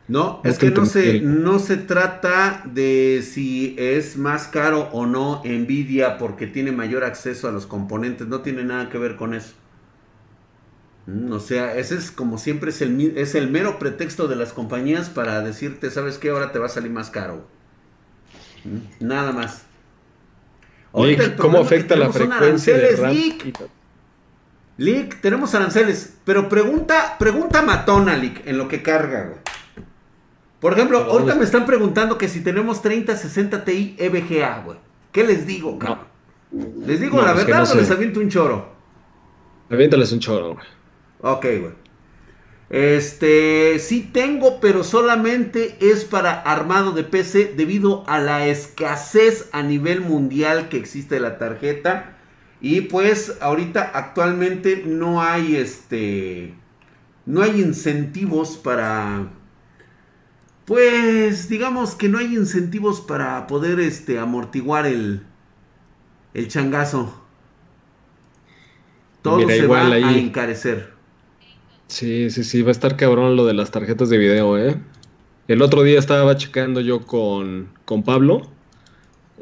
[0.08, 5.42] No, es que no se, no se trata de si es más caro o no
[5.44, 9.52] Nvidia porque tiene mayor acceso a los componentes, no tiene nada que ver con eso.
[11.08, 14.52] Mm, o sea, ese es como siempre es el, es el mero pretexto de las
[14.52, 16.28] compañías para decirte, ¿sabes qué?
[16.28, 17.46] Ahora te va a salir más caro.
[18.64, 19.62] Mm, nada más.
[21.38, 23.16] ¿Cómo afecta la frecuencia de RAM?
[24.76, 25.20] Lick.
[25.22, 29.38] tenemos aranceles, pero pregunta, pregunta matona, Lick, en lo que carga, güey.
[30.60, 34.78] Por ejemplo, ahorita me están preguntando que si tenemos 3060 Ti EVGA, güey.
[35.10, 36.06] ¿Qué les digo, cabrón?
[36.84, 38.72] ¿Les digo la verdad o les aviento un choro?
[39.70, 40.77] Aviéntales un choro, güey.
[41.20, 41.88] Ok, güey.
[42.70, 49.62] Este, sí tengo, pero solamente es para armado de PC debido a la escasez a
[49.62, 52.18] nivel mundial que existe de la tarjeta.
[52.60, 56.54] Y pues ahorita actualmente no hay este,
[57.24, 59.30] no hay incentivos para
[60.66, 65.22] pues digamos que no hay incentivos para poder este, amortiguar el,
[66.34, 67.22] el changazo.
[69.22, 70.97] Todo se va a encarecer.
[71.88, 74.76] Sí, sí, sí, va a estar cabrón lo de las tarjetas de video, ¿eh?
[75.48, 78.42] El otro día estaba checando yo con, con Pablo.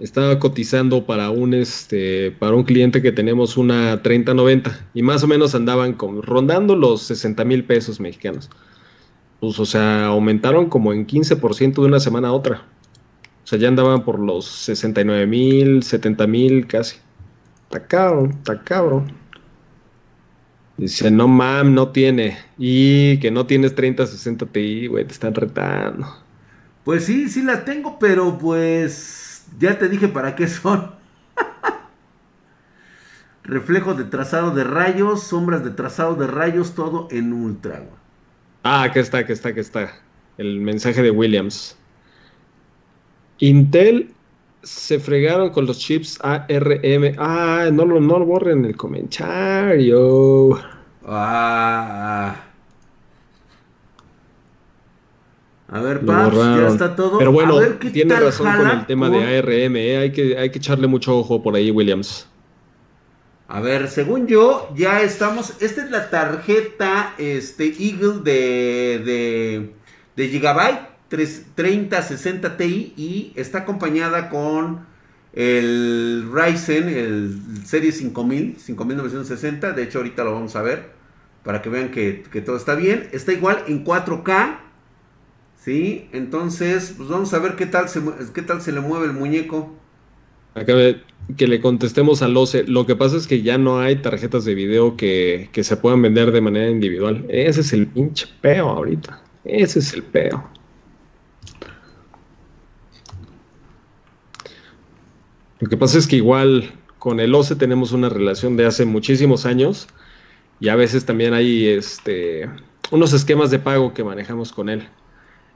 [0.00, 5.26] Estaba cotizando para un este para un cliente que tenemos una 3090 y más o
[5.26, 8.50] menos andaban rondando los 60 mil pesos mexicanos
[9.40, 12.62] pues, o sea, aumentaron como en 15% de una semana a otra.
[13.44, 16.96] O sea, ya andaban por los 69 mil, 70 mil casi.
[17.64, 19.15] Está cabrón, está cabrón.
[20.76, 22.38] Dice, no mam, no tiene.
[22.58, 26.06] Y que no tienes 30, 60 Ti, güey, te están retando.
[26.84, 30.92] Pues sí, sí la tengo, pero pues ya te dije para qué son.
[33.42, 38.06] Reflejos de trazado de rayos, sombras de trazado de rayos, todo en ultra, güey.
[38.62, 39.94] Ah, aquí está, aquí está, aquí está.
[40.36, 41.76] El mensaje de Williams.
[43.38, 44.15] Intel
[44.66, 47.14] se fregaron con los chips ARM.
[47.18, 50.58] Ah, no lo, no lo borren el comentario.
[51.06, 52.34] Ah.
[55.68, 57.18] A ver, Paps, ya está todo.
[57.18, 57.60] Pero bueno,
[57.92, 59.76] tiene razón con el tema de ARM.
[59.76, 59.96] Eh.
[59.98, 62.26] Hay, que, hay que echarle mucho ojo por ahí, Williams.
[63.48, 65.62] A ver, según yo, ya estamos.
[65.62, 69.72] Esta es la tarjeta este, Eagle de, de,
[70.16, 74.86] de Gigabyte 3060 Ti y está acompañada con
[75.32, 79.72] el Ryzen, el Serie 5000, 5960.
[79.72, 80.90] De hecho, ahorita lo vamos a ver
[81.44, 83.08] para que vean que, que todo está bien.
[83.12, 84.58] Está igual en 4K.
[85.56, 86.08] ¿Sí?
[86.12, 88.00] Entonces, pues vamos a ver qué tal se,
[88.34, 89.74] qué tal se le mueve el muñeco.
[90.54, 90.74] Acá
[91.36, 92.64] que le contestemos al OCE.
[92.64, 96.30] Lo que pasa es que ya no hay tarjetas de video que, se puedan vender
[96.30, 97.24] de manera individual.
[97.28, 99.20] Ese es el pinche peo ahorita.
[99.44, 100.48] Ese es el peo.
[105.66, 109.46] Lo que pasa es que igual con el OCE tenemos una relación de hace muchísimos
[109.46, 109.88] años
[110.60, 112.48] y a veces también hay este,
[112.92, 114.86] unos esquemas de pago que manejamos con él.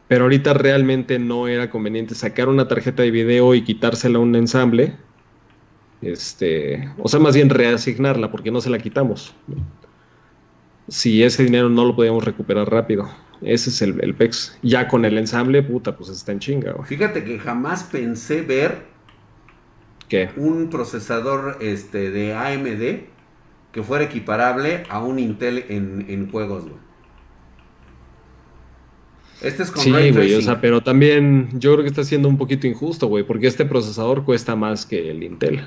[0.09, 4.35] Pero ahorita realmente no era conveniente sacar una tarjeta de video y quitársela a un
[4.35, 4.97] ensamble
[6.03, 9.33] este, o sea, más bien reasignarla porque no se la quitamos.
[10.89, 13.09] Si ese dinero no lo podíamos recuperar rápido.
[13.43, 14.59] Ese es el, PEX.
[14.61, 16.75] Ya con el ensamble, puta, pues está en chinga.
[16.83, 18.90] Fíjate que jamás pensé ver
[20.11, 20.29] ¿Qué?
[20.37, 23.07] un procesador este, de AMD
[23.73, 26.65] que fuera equiparable a un Intel en, juegos,
[29.41, 32.37] Este es con Sí, güey, o sea, pero también yo creo que está siendo un
[32.37, 35.63] poquito injusto, güey, porque este procesador cuesta más que el Intel.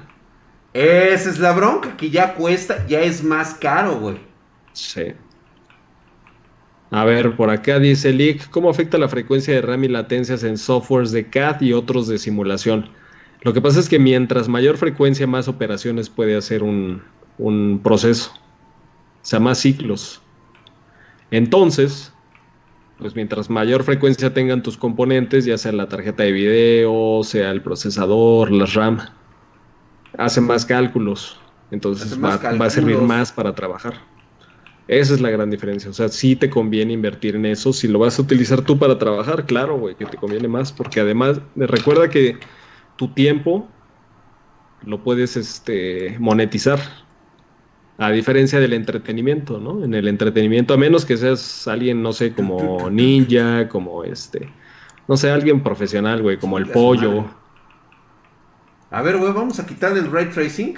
[0.74, 4.18] Esa es la bronca, que ya cuesta, ya es más caro, güey.
[4.74, 5.14] Sí.
[6.92, 10.58] A ver, por acá dice Lick, ¿cómo afecta la frecuencia de RAM y latencias en
[10.58, 12.90] softwares de CAD y otros de simulación?
[13.44, 17.04] Lo que pasa es que mientras mayor frecuencia, más operaciones puede hacer un,
[17.38, 18.32] un proceso.
[18.34, 20.22] O sea, más ciclos.
[21.30, 22.14] Entonces,
[22.98, 27.62] pues mientras mayor frecuencia tengan tus componentes, ya sea la tarjeta de video, sea el
[27.62, 29.00] procesador, la RAM,
[30.18, 31.38] hace más cálculos,
[31.72, 33.96] entonces va, a servir más para trabajar.
[34.88, 35.90] Esa es la gran diferencia.
[35.90, 37.74] O sea, sí te conviene invertir en eso.
[37.74, 40.72] Si lo vas a utilizar tú para trabajar, claro, güey, que te conviene más.
[40.74, 42.38] Porque además, recuerda que
[42.96, 43.68] tu tiempo
[44.86, 46.80] lo puedes este, monetizar.
[48.00, 49.84] A diferencia del entretenimiento, ¿no?
[49.84, 54.50] En el entretenimiento, a menos que seas alguien, no sé, como ninja, como este,
[55.08, 57.26] no sé, alguien profesional, güey, como el pollo.
[58.90, 60.78] A ver, güey, vamos a quitarle el ray tracing.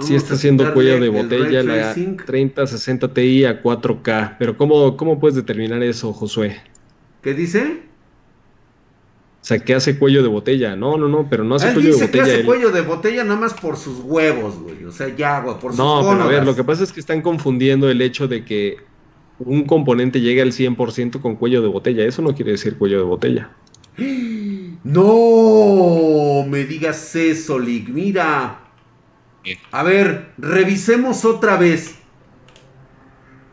[0.00, 5.36] sí está haciendo cuello de botella la 3060 Ti a 4K, pero ¿cómo, ¿cómo puedes
[5.36, 6.60] determinar eso, Josué?
[7.24, 7.80] ¿Qué dice?
[9.40, 10.76] O sea, que hace cuello de botella.
[10.76, 12.24] No, no, no, pero no hace cuello de botella.
[12.24, 14.84] Que hace cuello de botella nada más por sus huevos, güey.
[14.84, 17.00] O sea, ya, güey, por sus No, pero a ver, lo que pasa es que
[17.00, 18.76] están confundiendo el hecho de que
[19.38, 22.04] un componente llegue al 100% con cuello de botella.
[22.04, 23.50] Eso no quiere decir cuello de botella.
[24.84, 27.88] No me digas eso, Lick.
[27.88, 28.60] Mira.
[29.70, 31.94] A ver, revisemos otra vez.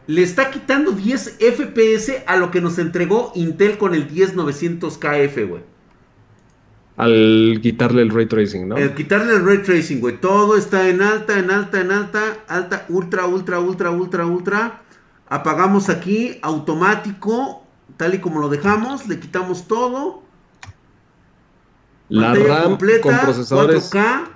[0.07, 5.63] Le está quitando 10 FPS a lo que nos entregó Intel con el 10900KF, güey.
[6.97, 8.75] Al quitarle el ray tracing, ¿no?
[8.75, 10.19] Al quitarle el ray tracing, güey.
[10.19, 14.81] Todo está en alta, en alta, en alta, alta, ultra, ultra, ultra, ultra, ultra.
[15.27, 17.65] Apagamos aquí, automático,
[17.97, 19.07] tal y como lo dejamos.
[19.07, 20.23] Le quitamos todo.
[22.09, 23.89] La RAM con procesadores.
[23.91, 24.27] 4K.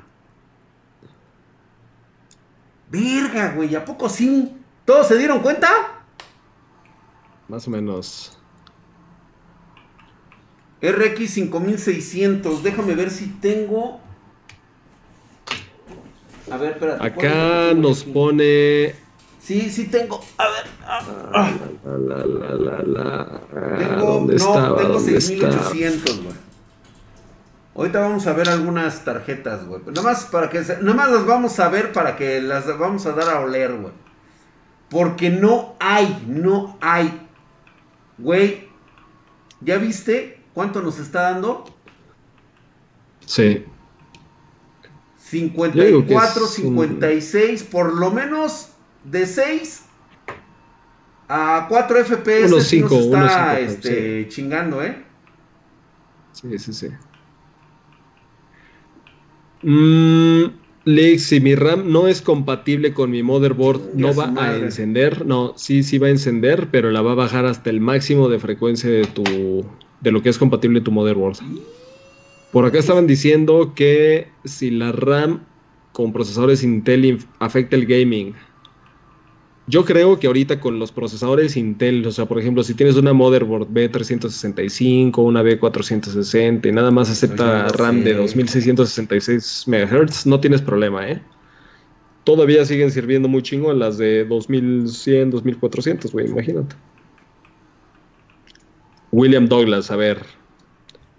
[2.90, 4.56] Verga, güey, ¿a poco sí?
[4.86, 5.68] ¿Todos se dieron cuenta?
[7.48, 8.38] Más o menos.
[10.82, 14.00] RX 5600, déjame ver si tengo.
[16.52, 17.06] A ver, espérate.
[17.06, 18.94] Acá nos pone.
[19.42, 20.24] Sí, sí tengo.
[20.38, 20.66] A ver.
[20.86, 21.52] Ah,
[21.84, 23.42] la, la, la, la,
[23.78, 26.36] Tengo, ¿Dónde no, tengo 6800, güey.
[27.76, 29.82] Ahorita vamos a ver algunas tarjetas, güey.
[29.88, 33.12] Nada más para que nada más las vamos a ver para que las vamos a
[33.14, 34.05] dar a oler, güey.
[34.90, 37.28] Porque no hay, no hay.
[38.18, 38.70] Güey,
[39.62, 41.66] ¿ya viste cuánto nos está dando?
[43.26, 43.66] Sí.
[45.18, 48.70] 54, 56, por lo menos
[49.04, 49.86] de 6
[51.28, 52.54] a 4 FPS.
[52.54, 55.04] Unos 5, está este, chingando, ¿eh?
[56.32, 56.90] Sí, sí, sí.
[59.64, 60.46] Mmm,
[61.18, 65.26] si mi RAM no es compatible con mi motherboard, no va a encender.
[65.26, 68.40] No, sí, sí va a encender, pero la va a bajar hasta el máximo de
[68.40, 69.66] frecuencia de tu.
[70.02, 71.38] de lo que es compatible tu motherboard.
[72.52, 75.42] Por acá estaban diciendo que si la RAM
[75.96, 78.34] con procesadores Intel afecta el gaming.
[79.68, 83.14] Yo creo que ahorita con los procesadores Intel, o sea, por ejemplo, si tienes una
[83.14, 91.10] motherboard B365, una B460 y nada más acepta RAM de 2666 MHz, no tienes problema,
[91.10, 91.20] ¿eh?
[92.26, 96.76] Todavía siguen sirviendo muy chingo las de 2100, 2400, güey, imagínate.
[99.12, 100.20] William Douglas, a ver.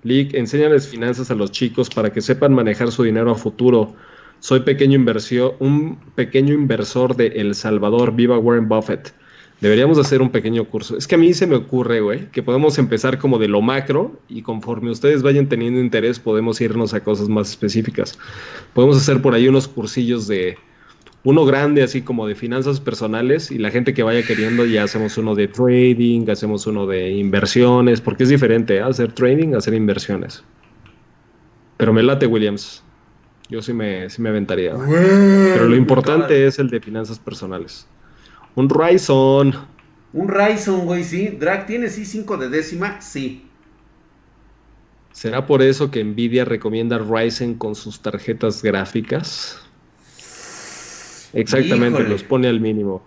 [0.05, 3.95] Leak, enséñales finanzas a los chicos para que sepan manejar su dinero a futuro
[4.41, 8.15] soy pequeño inversión, un pequeño inversor de El Salvador.
[8.15, 9.13] Viva Warren Buffett.
[9.61, 10.99] Deberíamos hacer un pequeño curso.
[10.99, 14.21] Es que a mí se me ocurre, güey, que podemos empezar como de lo macro
[14.29, 18.19] y conforme ustedes vayan teniendo interés podemos irnos a cosas más específicas.
[18.75, 20.59] Podemos hacer por ahí unos cursillos de
[21.25, 25.17] uno grande así como de finanzas personales y la gente que vaya queriendo ya hacemos
[25.17, 28.81] uno de trading, hacemos uno de inversiones, porque es diferente ¿eh?
[28.81, 30.45] hacer trading, hacer inversiones.
[31.79, 32.86] Pero me late, Williams.
[33.49, 34.75] Yo sí me, sí me aventaría.
[34.75, 37.87] Pero lo importante es el de finanzas personales.
[38.55, 39.55] Un Ryzen.
[40.13, 41.29] Un Ryzen, güey, sí.
[41.29, 43.47] Drag tiene sí 5 de décima, sí.
[45.13, 49.59] ¿Será por eso que Nvidia recomienda Ryzen con sus tarjetas gráficas?
[51.33, 53.03] Exactamente, los pone al mínimo.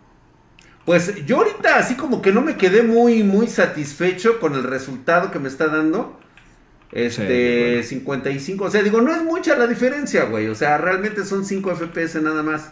[0.86, 5.30] Pues yo ahorita así como que no me quedé muy, muy satisfecho con el resultado
[5.30, 6.20] que me está dando.
[6.92, 8.66] Este, 55.
[8.66, 10.48] O sea, digo, no es mucha la diferencia, güey.
[10.48, 12.72] O sea, realmente son 5 FPS nada más.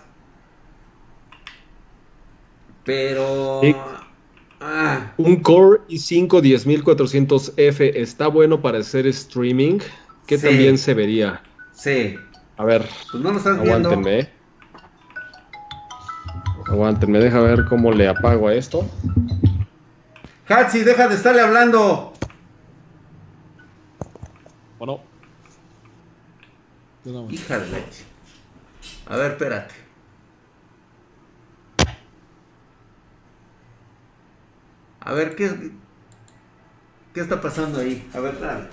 [2.83, 3.61] Pero.
[4.59, 5.13] Ah.
[5.17, 9.79] Un Core i5 10400F está bueno para hacer streaming.
[10.25, 11.41] Que también se vería.
[11.73, 12.17] Sí.
[12.57, 12.85] A ver.
[13.11, 14.11] Pues no lo estás aguántenme.
[14.11, 14.37] Viendo.
[16.69, 18.85] Aguántenme, deja ver cómo le apago a esto.
[20.49, 22.13] Hatsi, deja de estarle hablando.
[24.77, 25.01] Bueno.
[27.29, 28.05] Hija de leche.
[29.07, 29.73] A ver, espérate.
[34.99, 35.71] A ver, ¿qué,
[37.13, 38.09] qué está pasando ahí?
[38.13, 38.67] A ver, dale.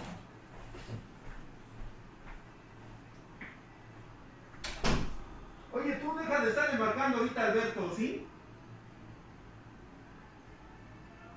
[5.72, 8.26] Oye, tú deja de estarle marcando ahorita Alberto, ¿sí?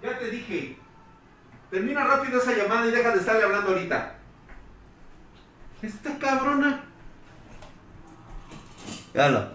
[0.02, 0.78] Ya te dije.
[1.70, 4.17] Termina rápido esa llamada y deja de estarle hablando ahorita.
[5.82, 6.84] Esta cabrona.
[9.14, 9.50] Yalo.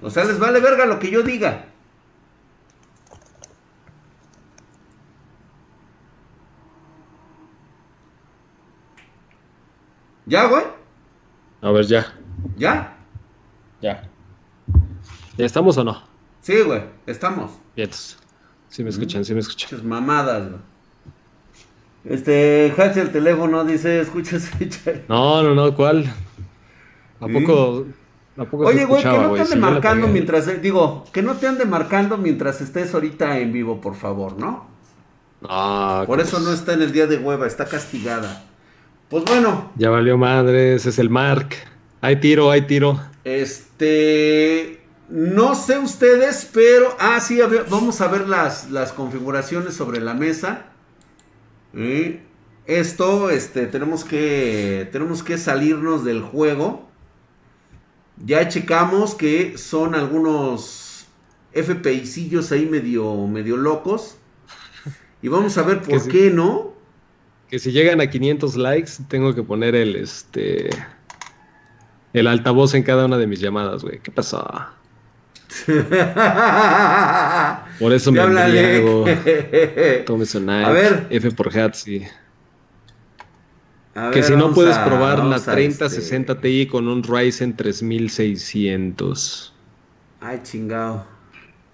[0.00, 1.66] O sea, les vale verga lo que yo diga.
[10.26, 10.64] ¿Ya, güey?
[11.60, 12.14] A ver, ya.
[12.56, 12.96] ¿Ya?
[13.80, 14.08] Ya.
[15.36, 16.02] ¿Ya estamos o no?
[16.40, 17.52] Sí, güey, estamos.
[17.76, 17.90] Bien,
[18.68, 19.68] sí me escuchan, sí me escuchan.
[19.70, 20.71] Muchas mamadas, güey.
[22.04, 24.92] Este, hace el teléfono, dice, escucha, escucha.
[25.08, 26.12] No, no, no, ¿cuál?
[27.20, 27.86] ¿A poco,
[28.36, 31.46] ¿a poco Oye, güey, que no te ande marcando mientras, eh, digo, que no te
[31.46, 34.66] ande marcando mientras estés ahorita en vivo, por favor, ¿no?
[35.48, 38.44] Ah, Por eso no está en el día de hueva, está castigada.
[39.08, 41.50] Pues bueno, Ya valió madres, es el Mark.
[42.00, 43.00] Hay tiro, hay tiro.
[43.24, 49.74] este, no sé ustedes, pero, ah, sí, a ver, vamos a ver las, las configuraciones
[49.74, 50.66] sobre la mesa.
[51.74, 52.22] ¿Eh?
[52.66, 56.88] Esto, este, tenemos que, tenemos que salirnos del juego.
[58.24, 61.06] Ya checamos que son algunos
[61.52, 64.16] FPIcillos ahí medio, medio locos.
[65.22, 66.72] Y vamos a ver por qué, ¿no?
[67.48, 70.70] Que si llegan a 500 likes, tengo que poner el, este...
[72.12, 73.98] El altavoz en cada una de mis llamadas, güey.
[74.00, 74.46] ¿Qué pasó?
[77.78, 79.04] Por eso me Ya embriago.
[80.06, 80.64] Tome su Nike.
[80.64, 81.06] A ver.
[81.10, 82.02] F por Hatsi.
[83.94, 86.88] A Que ver, si no puedes a- probar la vamos a, 3060 este, Ti con
[86.88, 89.54] un Ryzen 3600.
[90.20, 91.06] Ay, chingado.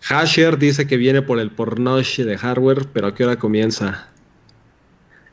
[0.08, 4.08] Hasher dice que viene por el pornoche de hardware, pero ¿a qué hora comienza?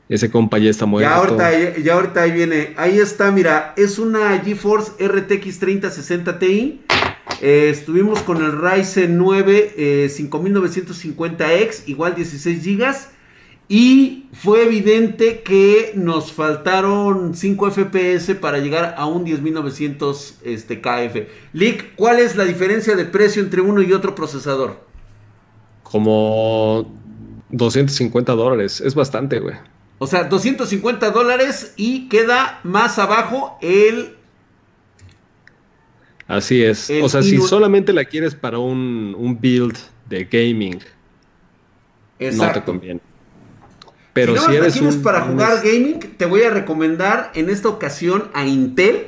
[0.10, 1.10] Ese compa ya está muerto.
[1.10, 2.74] Ya ahorita, ya ahorita ahí viene.
[2.78, 3.74] Ahí está, mira.
[3.78, 6.82] Es una GeForce RTX 3060 Ti.
[7.42, 12.96] Eh, estuvimos con el Ryzen 9 eh, 5950X, igual 16 GB.
[13.68, 21.28] Y fue evidente que nos faltaron 5 FPS para llegar a un 10900 este, KF.
[21.54, 24.86] Lick, ¿cuál es la diferencia de precio entre uno y otro procesador?
[25.82, 26.92] Como
[27.50, 28.82] 250 dólares.
[28.82, 29.56] Es bastante, güey.
[29.98, 34.15] O sea, 250 dólares y queda más abajo el
[36.28, 36.90] Así es.
[36.90, 39.78] El o sea, si solamente la quieres para un, un build
[40.10, 40.80] de gaming,
[42.20, 43.00] no te conviene.
[44.14, 46.50] Pero si, si, no la eres quieres un- para un- jugar gaming, te voy a
[46.50, 49.08] recomendar en esta ocasión a Intel.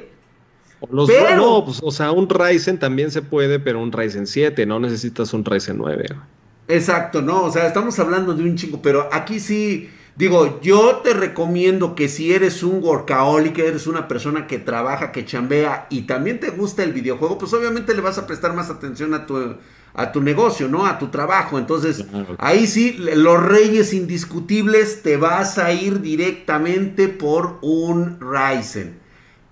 [0.92, 4.66] los- pero- no, pues, o sea, un Ryzen también se puede, pero un Ryzen 7,
[4.66, 6.06] no necesitas un Ryzen 9.
[6.10, 6.20] güey.
[6.68, 11.14] Exacto, no, o sea, estamos hablando de un chingo, pero aquí sí, digo, yo te
[11.14, 16.40] recomiendo que si eres un workaholic, eres una persona que trabaja, que chambea y también
[16.40, 19.56] te gusta el videojuego, pues obviamente le vas a prestar más atención a tu,
[19.94, 20.88] a tu negocio, ¿no?
[20.88, 21.60] A tu trabajo.
[21.60, 22.04] Entonces,
[22.40, 29.00] ahí sí, los reyes indiscutibles, te vas a ir directamente por un Ryzen.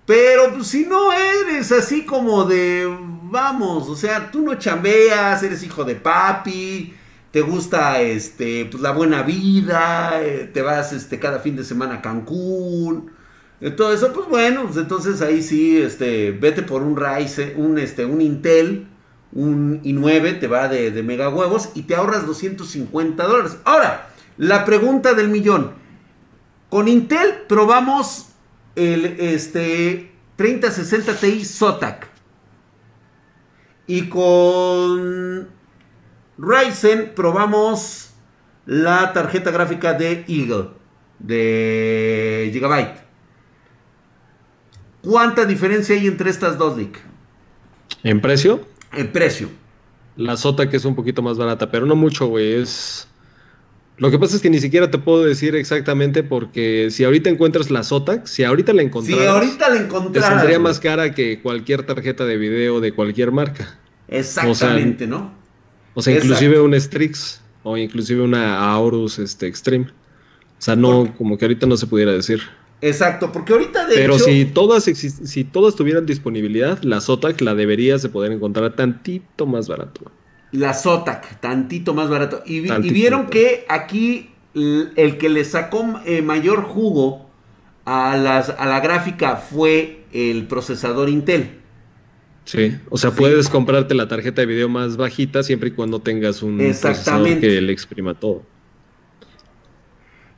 [0.04, 2.86] Pero pues, si no eres así como de,
[3.22, 6.94] vamos, o sea, tú no chambeas, eres hijo de papi,
[7.36, 11.96] te gusta este, pues la buena vida, eh, te vas este cada fin de semana
[11.96, 13.10] a Cancún,
[13.60, 17.78] eh, todo eso, pues bueno, pues entonces ahí sí, este, vete por un Ryzen, un
[17.78, 18.86] este, un Intel,
[19.32, 23.58] un i9, te va de, de mega huevos y te ahorras 250 dólares.
[23.64, 24.08] Ahora,
[24.38, 25.72] la pregunta del millón.
[26.70, 28.28] Con Intel probamos
[28.76, 32.08] el este 3060 Ti Zotac.
[33.86, 35.54] Y con
[36.38, 38.10] Ryzen probamos
[38.66, 40.68] la tarjeta gráfica de Eagle
[41.18, 42.98] de Gigabyte.
[45.02, 46.98] ¿Cuánta diferencia hay entre estas dos, Lick?
[48.02, 49.48] En precio, En precio.
[50.16, 52.54] la Sota que es un poquito más barata, pero no mucho, güey.
[52.54, 53.08] Es.
[53.98, 57.70] Lo que pasa es que ni siquiera te puedo decir exactamente porque si ahorita encuentras
[57.70, 60.28] la Zotac, si ahorita la Si encontraras, ahorita la te encontraras.
[60.28, 60.64] saldría güey.
[60.64, 63.78] más cara que cualquier tarjeta de video de cualquier marca.
[64.08, 65.32] Exactamente, ¿no?
[65.96, 66.24] O sea, Exacto.
[66.24, 69.86] inclusive un Strix o inclusive una Aorus este, Extreme.
[70.58, 72.40] O sea, no, como que ahorita no se pudiera decir.
[72.80, 77.54] Exacto, porque ahorita de Pero hecho, si todas si todas tuvieran disponibilidad, la Zotac la
[77.54, 80.12] deberías de poder encontrar tantito más barato.
[80.52, 82.42] la Zotac, tantito más barato.
[82.46, 82.92] Y, vi- y Tantito.
[82.92, 87.30] vieron que aquí el que le sacó eh, mayor jugo
[87.84, 91.60] a, las, a la gráfica fue el procesador Intel.
[92.46, 93.16] Sí, o sea, Sí.
[93.18, 97.60] puedes comprarte la tarjeta de video más bajita siempre y cuando tengas un procesador que
[97.60, 98.42] le exprima todo.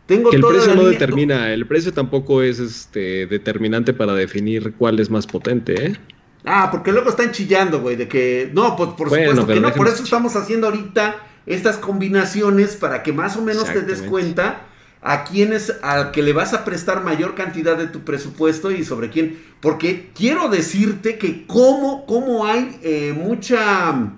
[0.06, 4.72] Tengo Que el precio no línea- determina, el precio tampoco es este determinante para definir
[4.78, 5.96] cuál es más potente, ¿eh?
[6.44, 8.50] Ah, porque luego están chillando, güey, de que...
[8.54, 13.02] No, pues por Bueno, supuesto que no, por eso estamos haciendo ahorita estas combinaciones para
[13.02, 14.62] que más o menos te des cuenta
[15.00, 18.84] a quién es al que le vas a prestar mayor cantidad de tu presupuesto y
[18.84, 19.40] sobre quién.
[19.60, 24.12] Porque quiero decirte que cómo, cómo hay eh, mucha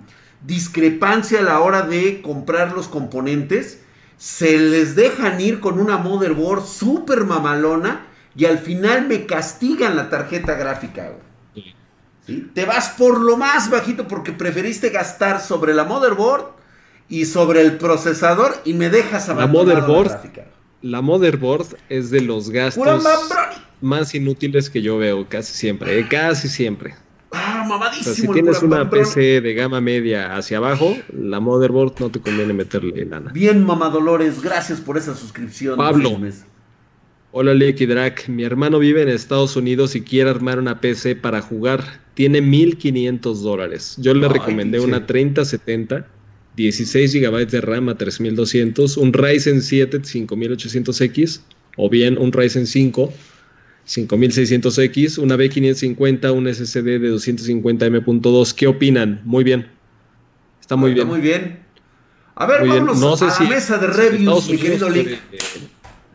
[0.45, 3.81] discrepancia a la hora de comprar los componentes.
[4.17, 10.09] Se les dejan ir con una motherboard súper mamalona y al final me castigan la
[10.09, 11.11] tarjeta gráfica.
[12.53, 16.45] Te vas por lo más bajito porque preferiste gastar sobre la motherboard
[17.09, 20.07] y sobre el procesador y me dejas la motherboard.
[20.07, 20.45] La, gráfica.
[20.81, 23.03] La motherboard es de los gastos
[23.81, 26.95] más inútiles que yo veo casi siempre, eh, casi siempre.
[27.31, 28.15] Ah, mamadísimo.
[28.15, 33.05] si tienes una PC de gama media hacia abajo, la motherboard no te conviene meterle
[33.05, 33.31] lana.
[33.31, 35.77] Bien, mamadolores, gracias por esa suscripción.
[35.77, 36.19] Pablo.
[37.33, 41.41] Hola Licky Drac, mi hermano vive en Estados Unidos y quiere armar una PC para
[41.41, 42.01] jugar.
[42.13, 43.95] Tiene 1500 dólares.
[43.97, 46.05] Yo le recomendé una 3070,
[46.55, 51.41] 16 GB de RAM a 3200, un Ryzen 7 5800X
[51.77, 53.13] o bien un Ryzen 5
[53.87, 58.53] 5600X, una B550, un SSD de 250 M.2.
[58.53, 59.21] ¿Qué opinan?
[59.25, 59.69] Muy bien.
[60.59, 61.07] Está muy bien.
[61.07, 61.59] Muy bien.
[62.35, 65.19] A ver, vámonos no sé a si, la mesa de reviews, mi querido Lick.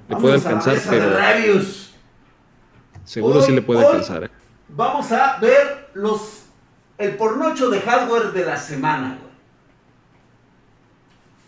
[0.08, 1.62] Le, puede alcanzar, pero.
[3.04, 4.24] Seguro sí le puede alcanzar.
[4.24, 4.30] Eh.
[4.68, 6.42] Vamos a ver los
[6.98, 9.18] el pornocho de hardware de la semana,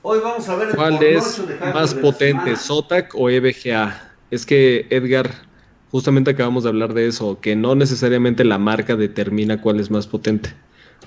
[0.02, 1.42] Hoy vamos a ver el ¿Cuál es
[1.74, 4.12] más potente, SOTAC o EVGA?
[4.30, 5.30] Es que Edgar
[5.90, 10.06] justamente acabamos de hablar de eso, que no necesariamente la marca determina cuál es más
[10.06, 10.54] potente.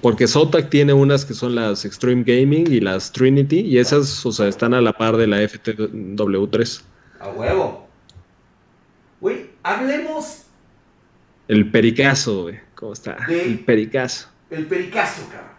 [0.01, 4.31] Porque Zotac tiene unas que son las Extreme Gaming y las Trinity, y esas, o
[4.31, 6.81] sea, están a la par de la FTW3.
[7.19, 7.87] A huevo.
[9.19, 10.45] Güey, hablemos.
[11.47, 12.59] El pericazo, güey.
[12.73, 13.17] ¿Cómo está?
[13.29, 14.29] el pericazo.
[14.49, 15.50] El pericazo, cabrón.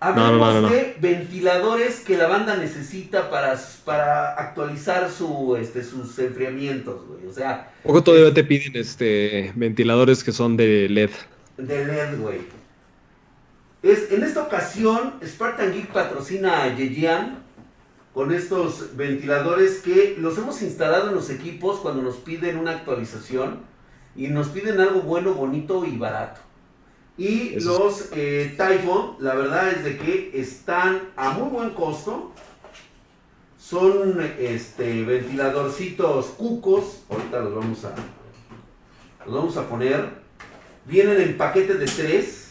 [0.00, 7.26] Hablemos de ventiladores que la banda necesita para, para actualizar su, este, sus enfriamientos, güey.
[7.26, 7.72] O sea.
[7.82, 11.10] Poco todavía te piden este ventiladores que son de LED.
[11.56, 12.40] De LED, güey.
[13.82, 17.44] Es, en esta ocasión, Spartan Geek patrocina a Yejian
[18.14, 23.60] con estos ventiladores que los hemos instalado en los equipos cuando nos piden una actualización
[24.16, 26.40] y nos piden algo bueno, bonito y barato.
[27.16, 32.32] Y los eh, Typhoon, la verdad es de que están a muy buen costo.
[33.58, 37.04] Son este, ventiladorcitos cucos.
[37.08, 37.94] Ahorita los vamos a,
[39.24, 40.08] los vamos a poner.
[40.86, 42.48] Vienen en paquete de tres.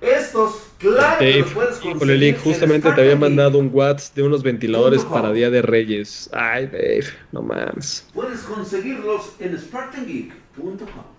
[0.00, 2.38] Estos, claro, que los puedes conseguir.
[2.38, 6.30] justamente te había mandado un WhatsApp de unos ventiladores para Día de Reyes.
[6.32, 8.06] Ay, Dave, no mames.
[8.14, 11.17] Puedes conseguirlos en SpartanGeek.com.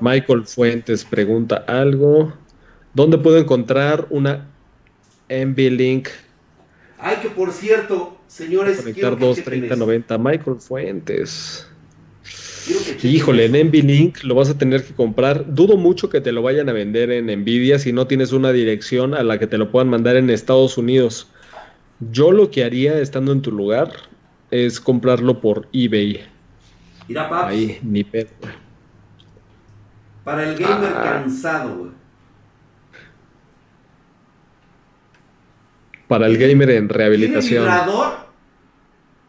[0.00, 2.32] Michael Fuentes pregunta algo.
[2.92, 4.46] ¿Dónde puedo encontrar una
[5.28, 6.08] NV-Link?
[6.98, 8.78] Ay, que por cierto, señores.
[8.78, 10.18] Conectar 23090.
[10.18, 11.68] Michael Fuentes.
[13.02, 15.54] Híjole, en NVLink lo vas a tener que comprar.
[15.54, 19.14] Dudo mucho que te lo vayan a vender en Nvidia si no tienes una dirección
[19.14, 21.28] a la que te lo puedan mandar en Estados Unidos.
[22.10, 23.92] Yo lo que haría estando en tu lugar
[24.50, 26.22] es comprarlo por eBay.
[27.08, 27.50] Mira, paps.
[27.50, 28.30] Ahí, ni pedo,
[30.22, 31.02] Para el gamer ah.
[31.02, 31.90] cansado, güey.
[36.08, 37.64] Para el gamer en rehabilitación.
[37.64, 38.24] Tiene vibrador.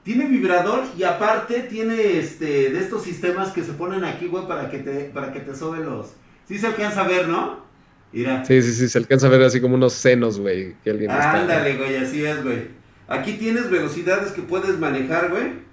[0.04, 4.70] Tiene vibrador y aparte tiene este de estos sistemas que se ponen aquí, güey, para
[4.70, 6.14] que te para que te sobe los.
[6.48, 7.66] Sí se alcanza a ver, ¿no?
[8.12, 8.46] Mira.
[8.46, 11.76] Sí, sí, sí, se alcanza a ver así como unos senos, güey, que alguien Ándale,
[11.76, 12.68] güey, así es, güey.
[13.08, 15.65] Aquí tienes velocidades que puedes manejar, güey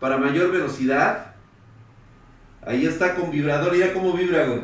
[0.00, 1.34] para mayor velocidad.
[2.66, 4.62] Ahí está con vibrador, mira cómo vibra, güey.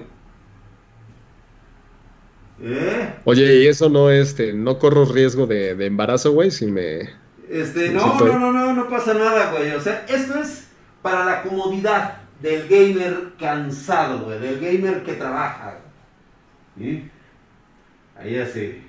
[2.62, 3.14] ¿Eh?
[3.24, 7.11] Oye, y eso no, este, no corro riesgo de, embarazo, güey, si me...
[7.49, 9.72] Este, no, no, no, no, no pasa nada, güey.
[9.72, 10.66] O sea, esto es
[11.03, 15.78] para la comodidad del gamer cansado, güey, del gamer que trabaja.
[16.76, 17.09] ¿Sí?
[18.16, 18.82] Ahí así.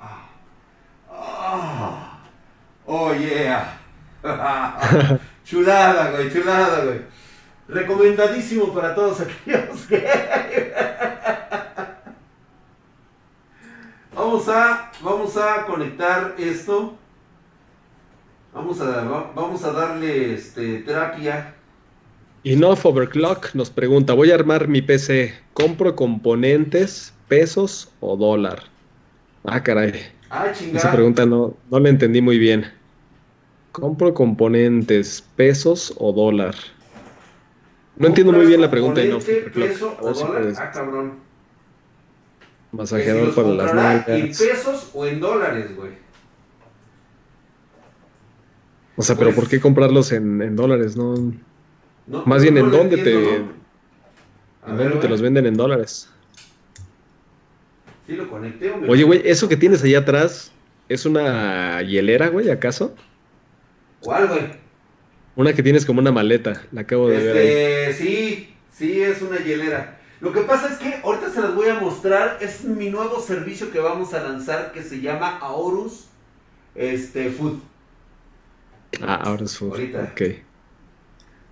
[0.00, 0.28] Ah.
[2.86, 3.77] Oh, yeah.
[5.44, 7.00] chulada, güey, chulada, güey.
[7.68, 10.06] Recomendadísimo para todos aquellos que...
[14.14, 16.96] vamos a, vamos a conectar esto.
[18.54, 19.02] Vamos a,
[19.34, 21.54] vamos a darle este, terapia.
[22.44, 28.62] Enough Overclock nos pregunta, voy a armar mi PC, ¿compro componentes, pesos o dólar?
[29.44, 29.92] Ah, caray.
[30.30, 30.78] Ah, chingada.
[30.78, 32.77] Esa pregunta no, no la entendí muy bien.
[33.80, 36.54] Compro componentes, pesos o dólar.
[37.96, 39.02] No entiendo muy bien la pregunta.
[39.04, 40.52] No, peso o dólar?
[40.58, 41.14] ah, cabrón.
[42.72, 44.08] Masajeador para las nalgas.
[44.08, 45.90] ¿En pesos o en dólares, güey?
[48.96, 50.96] O sea, pero pues ¿por qué comprarlos en, dólares?
[50.96, 51.32] No.
[52.26, 53.36] Más bien, ¿en dónde te.
[53.36, 56.10] ¿En dónde te los venden en dólares?
[58.06, 60.52] Sí, lo conecté, Oye, güey, eso que tienes allá atrás
[60.88, 62.94] ¿Es una hielera, güey, acaso?
[64.00, 64.68] ¿Cuál, güey?
[65.36, 67.36] Una que tienes como una maleta, la acabo de ver.
[67.36, 67.46] Ahí.
[67.46, 69.98] Este, sí, sí, es una hielera.
[70.20, 73.70] Lo que pasa es que ahorita se las voy a mostrar, es mi nuevo servicio
[73.70, 76.08] que vamos a lanzar que se llama Aorus
[76.74, 77.60] este, Food.
[79.00, 79.70] Ah, Aorus Food.
[79.72, 80.10] Ahorita.
[80.12, 80.22] Ok.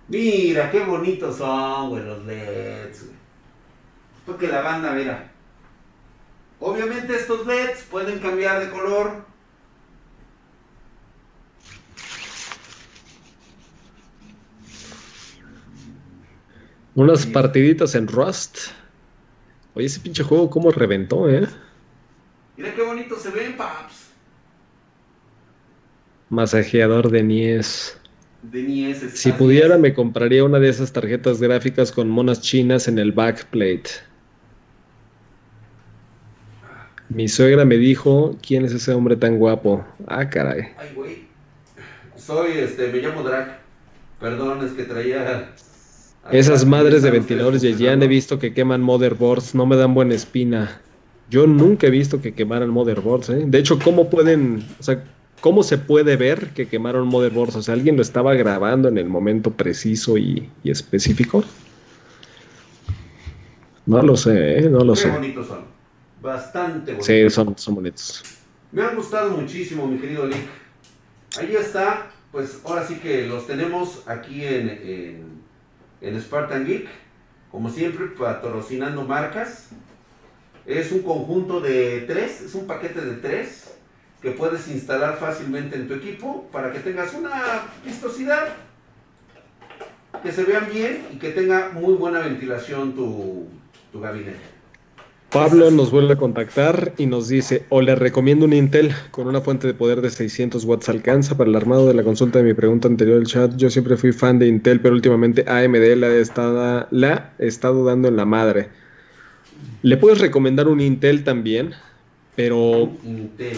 [0.09, 3.17] Mira, qué bonitos son, güey, los LEDs, güey.
[4.25, 5.31] Porque la banda, mira.
[6.59, 9.25] Obviamente estos LEDs pueden cambiar de color.
[16.97, 18.57] Unas partiditas en Rust.
[19.75, 21.47] Oye, ese pinche juego cómo reventó, ¿eh?
[22.57, 24.09] Mira qué bonitos se ven, paps.
[26.29, 27.99] Masajeador de Nies.
[28.41, 29.11] De Nies.
[29.13, 33.91] Si pudiera, me compraría una de esas tarjetas gráficas con monas chinas en el backplate.
[37.09, 39.85] Mi suegra me dijo, ¿quién es ese hombre tan guapo?
[40.07, 40.69] Ah, caray.
[40.79, 41.27] Ay, güey.
[42.15, 43.59] Soy, este, me llamo Drac.
[44.19, 45.53] Perdón, es que traía...
[46.31, 50.13] Esas madres de ventiladores de Jan he visto que queman motherboards, no me dan buena
[50.15, 50.81] espina.
[51.29, 53.43] Yo nunca he visto que quemaran motherboards, ¿eh?
[53.45, 55.03] De hecho, ¿cómo pueden, o sea,
[55.41, 57.55] cómo se puede ver que quemaron motherboards?
[57.57, 61.43] O sea, ¿alguien lo estaba grabando en el momento preciso y, y específico?
[63.85, 64.69] No lo sé, ¿eh?
[64.69, 65.09] No lo Qué sé.
[65.11, 65.59] bonitos son.
[66.21, 67.05] Bastante bonitos.
[67.05, 68.23] Sí, son, son bonitos.
[68.71, 70.45] Me han gustado muchísimo, mi querido Lick.
[71.39, 75.36] Ahí está, pues ahora sí que los tenemos aquí en, en,
[76.01, 76.87] en Spartan Geek.
[77.51, 79.69] Como siempre, patrocinando marcas.
[80.65, 83.73] Es un conjunto de tres, es un paquete de tres
[84.21, 87.41] que puedes instalar fácilmente en tu equipo para que tengas una
[87.85, 88.49] vistosidad,
[90.21, 93.47] que se vean bien y que tenga muy buena ventilación tu,
[93.91, 94.56] tu gabinete.
[95.31, 99.41] Pablo nos vuelve a contactar y nos dice, o le recomiendo un Intel con una
[99.41, 102.53] fuente de poder de 600 watts alcanza para el armado de la consulta de mi
[102.53, 103.53] pregunta anterior del chat.
[103.57, 107.83] Yo siempre fui fan de Intel, pero últimamente AMD la ha estado, la he estado
[107.83, 108.69] dando en la madre.
[109.81, 111.73] Le puedes recomendar un Intel también,
[112.37, 113.57] pero Intel.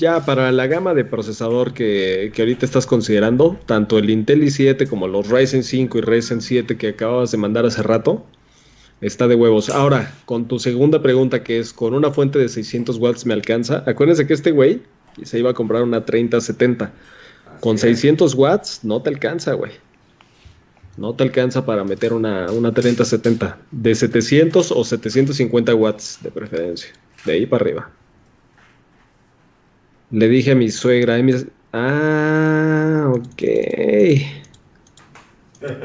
[0.00, 4.88] ya para la gama de procesador que, que ahorita estás considerando, tanto el Intel i7
[4.88, 8.26] como los Ryzen 5 y Ryzen 7 que acabas de mandar hace rato,
[9.02, 9.68] Está de huevos.
[9.68, 13.82] Ahora, con tu segunda pregunta, que es, ¿con una fuente de 600 watts me alcanza?
[13.86, 14.80] Acuérdense que este güey
[15.22, 16.92] se iba a comprar una 3070.
[17.60, 17.98] Con Así es.
[17.98, 19.72] 600 watts no te alcanza, güey.
[20.96, 23.58] No te alcanza para meter una, una 3070.
[23.72, 26.90] De 700 o 750 watts de preferencia.
[27.24, 27.90] De ahí para arriba.
[30.10, 31.14] Le dije a mi suegra.
[31.14, 33.42] "Ay, mis- Ah, ok.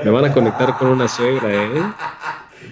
[0.04, 1.82] Me van a conectar con una suegra, ¿eh?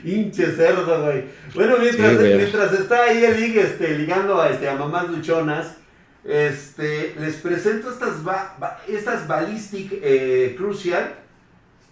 [0.06, 1.26] Hinche cerdo, güey.
[1.53, 2.36] Bueno, mientras, Sí, güey.
[2.38, 5.76] mientras está ahí el ligue este, ligando a, este, a mamás luchonas,
[6.24, 11.16] este, les presento estas, ba- ba- estas Ballistic eh, Crucial.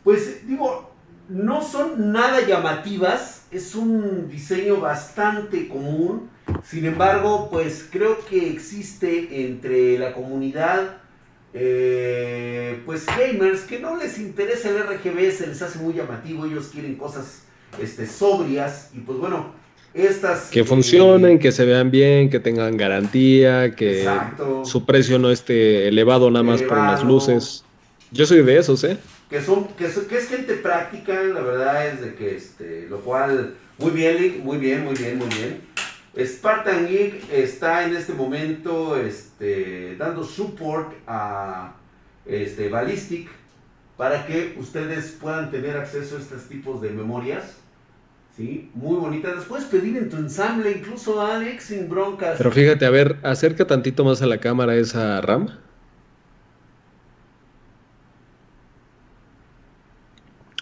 [0.04, 0.94] Pues digo,
[1.30, 6.30] no son nada llamativas, es un diseño bastante común.
[6.64, 10.98] Sin embargo, pues creo que existe entre la comunidad,
[11.54, 16.70] eh, pues gamers, que no les interesa el RGB, se les hace muy llamativo, ellos
[16.74, 17.43] quieren cosas
[17.82, 19.54] este, sobrias y pues bueno,
[19.94, 20.50] estas...
[20.50, 24.66] Que eh, funcionen, que se vean bien, que tengan garantía, que Exacto.
[24.66, 27.06] su precio no esté elevado nada más por Elevado.
[27.06, 27.64] luces.
[28.12, 28.98] Yo soy de esos, ¿eh?
[29.30, 33.00] que son que, son- que es gente práctica, la verdad es de que este, lo
[33.00, 35.62] cual muy bien, muy bien, muy bien, muy bien.
[36.24, 41.74] Spartan Geek está en este momento este, dando support a
[42.28, 43.28] este, Ballistic
[43.98, 47.58] para que ustedes puedan tener acceso a estos tipos de memorias.
[48.36, 48.70] ¿Sí?
[48.74, 49.36] Muy bonitas.
[49.36, 52.36] Las puedes pedir en tu ensamble, incluso Alex, sin broncas.
[52.38, 55.50] Pero fíjate, a ver, acerca tantito más a la cámara esa RAM.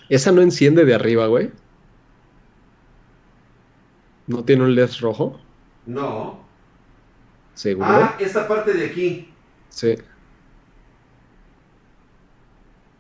[0.10, 1.52] Esa no enciende de arriba, güey.
[4.28, 5.40] ¿No tiene un LED rojo?
[5.86, 6.42] No.
[7.54, 7.88] ¿Seguro?
[7.90, 9.34] Ah, esta parte de aquí.
[9.70, 9.96] Sí.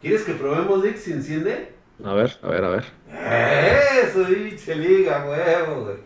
[0.01, 1.73] ¿Quieres que probemos, Lick, si enciende?
[2.03, 2.85] A ver, a ver, a ver.
[4.03, 5.97] Eso, pinche liga, huevo, güey.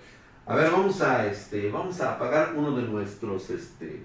[0.46, 4.04] A ver, vamos a este, vamos a apagar uno de nuestros este.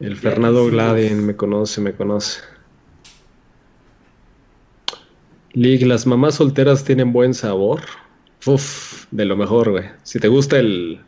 [0.00, 0.66] El Fernando.
[0.66, 2.40] Gladien me conoce, me conoce.
[5.52, 7.82] Lig, las mamás solteras tienen buen sabor.
[8.46, 9.84] Uf, de lo mejor, güey.
[10.02, 11.04] Si te gusta el,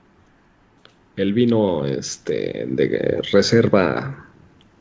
[1.16, 4.23] el vino este, de reserva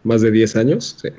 [0.04, 1.10] más de 10 años, sí.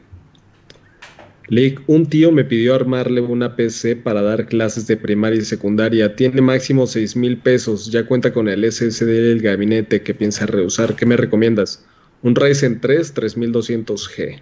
[1.48, 6.16] Lick, un tío me pidió armarle una PC para dar clases de primaria y secundaria.
[6.16, 7.90] Tiene máximo 6 mil pesos.
[7.90, 10.96] Ya cuenta con el SSD del gabinete que piensa reusar.
[10.96, 11.84] ¿Qué me recomiendas?
[12.22, 14.40] Un Ryzen 3 3200G.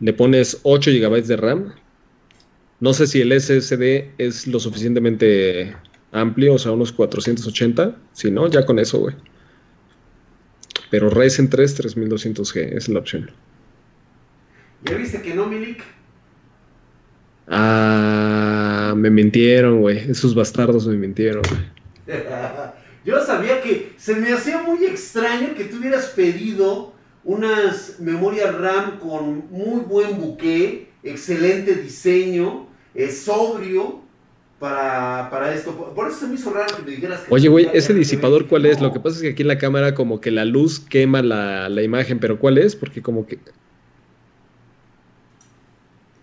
[0.00, 1.72] Le pones 8 GB de RAM.
[2.80, 5.74] No sé si el SSD es lo suficientemente
[6.12, 7.96] amplio, o sea, unos 480.
[8.12, 9.14] Si no, ya con eso, güey.
[10.90, 13.30] Pero Ryzen 3 3200G es la opción.
[14.84, 15.82] ¿Ya viste que no, Milik?
[17.46, 19.98] Ah, me mintieron, güey.
[20.10, 21.42] Esos bastardos me mintieron.
[23.04, 26.92] Yo sabía que se me hacía muy extraño que tú hubieras pedido
[27.24, 34.02] unas memorias RAM con muy buen buque, excelente diseño, es sobrio
[34.58, 35.72] para, para, esto.
[35.94, 37.34] Por eso se me hizo raro que me dijeras que...
[37.34, 38.80] Oye, güey, ¿ese disipador cuál es?
[38.80, 41.68] Lo que pasa es que aquí en la cámara como que la luz quema la,
[41.68, 42.74] la imagen, pero ¿cuál es?
[42.74, 43.38] Porque como que...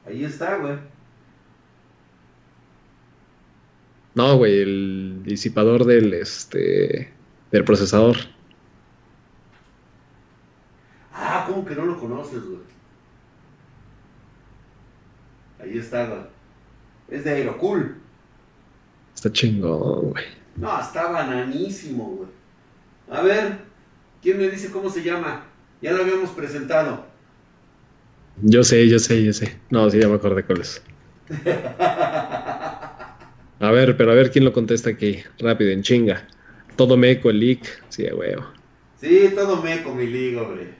[0.06, 0.76] Ahí está, güey.
[4.14, 7.14] No, güey, el disipador del este
[7.52, 8.16] del procesador.
[11.14, 12.60] Ah, ¿cómo que no lo conoces, güey?
[15.60, 16.22] Ahí está, güey.
[17.10, 18.05] Es de Aerocool.
[19.16, 20.26] Está chingón, güey.
[20.58, 22.30] No, está bananísimo, güey.
[23.10, 23.58] A ver,
[24.22, 25.46] ¿quién me dice cómo se llama?
[25.82, 27.06] Ya lo habíamos presentado.
[28.42, 29.58] Yo sé, yo sé, yo sé.
[29.70, 30.82] No, sí, ya me acordé cuál es.
[33.60, 35.24] A ver, pero a ver quién lo contesta aquí.
[35.40, 36.28] Rápido, en chinga.
[36.76, 37.84] Todo meco, el leak.
[37.90, 38.46] Sí, huevo.
[38.98, 40.74] Sí, todo meco, mi ligo, hombre.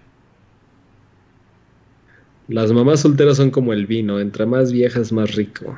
[2.48, 4.20] Las mamás solteras son como el vino.
[4.20, 5.78] Entre más viejas, más rico.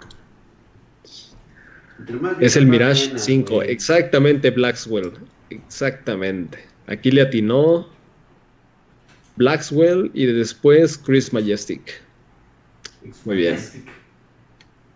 [2.39, 3.63] Es el Mirage 5.
[3.63, 5.13] Exactamente, Blackswell.
[5.49, 6.59] Exactamente.
[6.87, 7.87] Aquí le atinó
[9.35, 12.01] Blackswell y después Chris Majestic.
[13.25, 13.57] Muy bien.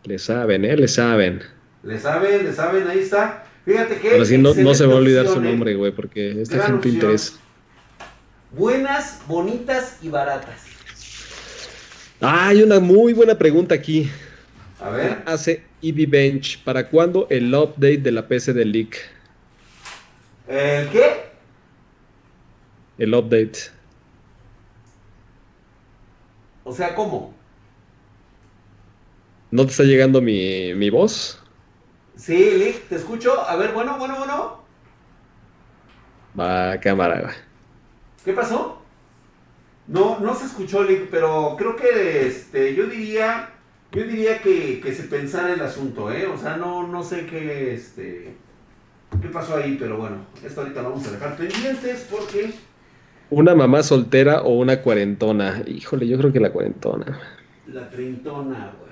[0.04, 0.76] Le saben, ¿eh?
[0.78, 1.42] Le saben.
[1.84, 3.46] Le saben, le saben, ahí está.
[3.66, 4.12] Fíjate que.
[4.12, 5.44] Ahora sí, no, se va a olvidar su ¿eh?
[5.44, 7.34] nombre, güey, porque esta gente interesa.
[8.52, 10.62] Buenas, bonitas y baratas.
[12.20, 14.10] Ah, hay una muy buena pregunta aquí.
[14.82, 15.24] A ver.
[15.26, 16.64] Hace EV Bench.
[16.64, 18.98] ¿Para cuándo el update de la PC de Leak?
[20.48, 21.32] ¿El qué?
[22.98, 23.72] El update.
[26.64, 27.34] O sea, ¿cómo?
[29.52, 31.42] ¿No te está llegando mi, mi voz?
[32.16, 33.40] Sí, Lick, te escucho.
[33.42, 34.64] A ver, bueno, bueno, bueno.
[36.40, 37.34] Va, cámara.
[38.24, 38.82] ¿Qué pasó?
[39.88, 43.51] No, no se escuchó, Lick, pero creo que este, yo diría,
[43.92, 46.28] yo diría que, que se pensara el asunto, ¿eh?
[46.28, 48.36] O sea, no, no sé qué, este,
[49.22, 52.54] qué pasó ahí, pero bueno, esto ahorita lo vamos a dejar pendientes porque
[53.32, 55.64] ¿Una mamá soltera o una cuarentona?
[55.66, 57.18] Híjole, yo creo que la cuarentona.
[57.68, 58.92] La treintona, güey.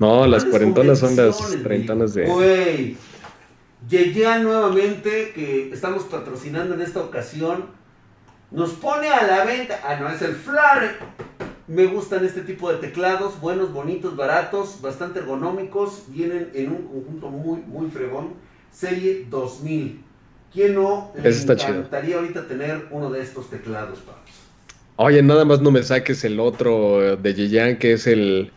[0.00, 2.26] No, las cuarentonas son las treintonas de.
[2.26, 2.96] Güey.
[3.88, 7.66] Yeya nuevamente, que estamos patrocinando en esta ocasión,
[8.50, 9.78] nos pone a la venta.
[9.84, 10.96] Ah, no, es el Flare.
[11.70, 16.02] Me gustan este tipo de teclados, buenos, bonitos, baratos, bastante ergonómicos.
[16.08, 18.34] Vienen en un conjunto muy, muy fregón.
[18.72, 20.02] Serie 2000.
[20.52, 24.18] ¿Quién no le encantaría ahorita tener uno de estos teclados, papá?
[24.96, 28.50] Oye, nada más no me saques el otro de Yeyan, que es el.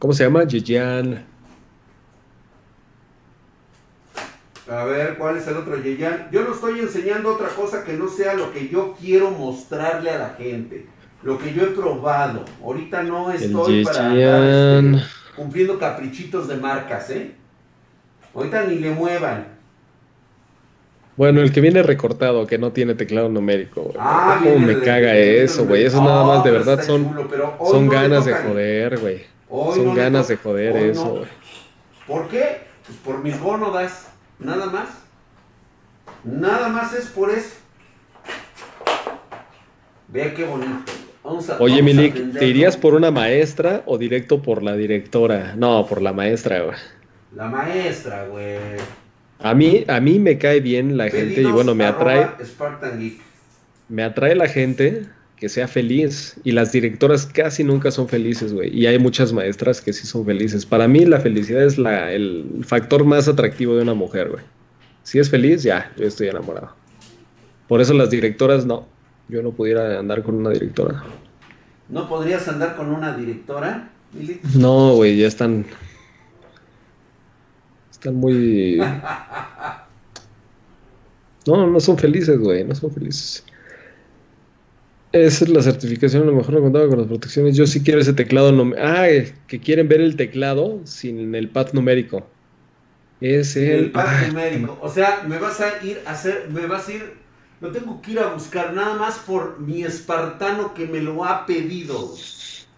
[0.00, 0.42] ¿Cómo se llama?
[0.42, 1.24] Yeyan.
[4.68, 6.30] A ver, ¿cuál es el otro Yeyan?
[6.32, 10.18] Yo no estoy enseñando otra cosa que no sea lo que yo quiero mostrarle a
[10.18, 10.88] la gente.
[11.22, 12.44] Lo que yo he probado.
[12.64, 15.02] Ahorita no estoy para este,
[15.36, 17.34] cumpliendo caprichitos de marcas, ¿eh?
[18.34, 19.46] Ahorita ni le muevan.
[21.16, 23.96] Bueno, el que viene recortado, que no tiene teclado numérico, güey.
[23.98, 25.84] Ah, ¿Cómo me caga eso, güey?
[25.84, 27.14] Eso nada más, de verdad, son,
[27.58, 29.26] son ganas de joder, güey.
[29.48, 31.28] Son ganas de joder eso, güey.
[32.06, 32.62] ¿Por qué?
[32.86, 34.08] Pues por mis gónodas,
[34.38, 34.88] nada más.
[36.24, 37.56] Nada más es por eso.
[40.08, 40.92] Vea qué bonito.
[41.22, 45.54] Vamos a, Oye, Milik, ¿te irías por una maestra o directo por la directora?
[45.56, 46.76] No, por la maestra, güey.
[47.34, 48.56] La maestra, güey.
[49.38, 52.28] A mí, a mí me cae bien la gente y bueno, me atrae.
[53.88, 55.06] Me atrae la gente
[55.36, 58.76] que sea feliz y las directoras casi nunca son felices, güey.
[58.76, 60.66] Y hay muchas maestras que sí son felices.
[60.66, 64.44] Para mí la felicidad es la, el factor más atractivo de una mujer, güey.
[65.02, 66.74] Si es feliz, ya, yo estoy enamorado.
[67.68, 68.86] Por eso las directoras no.
[69.30, 71.02] Yo no pudiera andar con una directora.
[71.88, 73.90] ¿No podrías andar con una directora,
[74.54, 75.64] No, güey, ya están
[78.00, 78.80] están muy...
[81.46, 83.42] No, no son felices, güey, no son felices.
[85.10, 87.56] Esa es la certificación, a lo mejor no contaba con las protecciones.
[87.56, 88.54] Yo sí quiero ese teclado.
[88.78, 89.06] Ah,
[89.46, 92.28] que quieren ver el teclado sin el pad numérico.
[93.22, 94.78] Es el, el pad numérico.
[94.82, 97.14] O sea, me vas a ir a hacer, me vas a ir,
[97.60, 101.46] no tengo que ir a buscar nada más por mi espartano que me lo ha
[101.46, 102.14] pedido.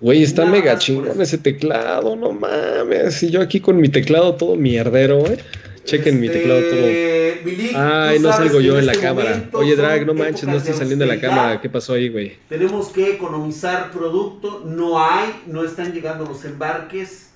[0.01, 3.23] Güey, está mega chingón ese teclado, no mames.
[3.23, 5.39] Y yo aquí con mi teclado todo mierdero, güey.
[5.85, 6.87] Chequen mi teclado todo.
[6.87, 9.49] Este, Ay, no salgo yo en, la este cámara.
[9.53, 11.61] Oye, Drag, no manches, no estoy saliendo de la cámara.
[11.61, 12.37] ¿Qué pasó ahí, güey?
[12.49, 14.65] Tenemos que economizar producto.
[14.65, 17.31] No hay, no están llegando los embarques.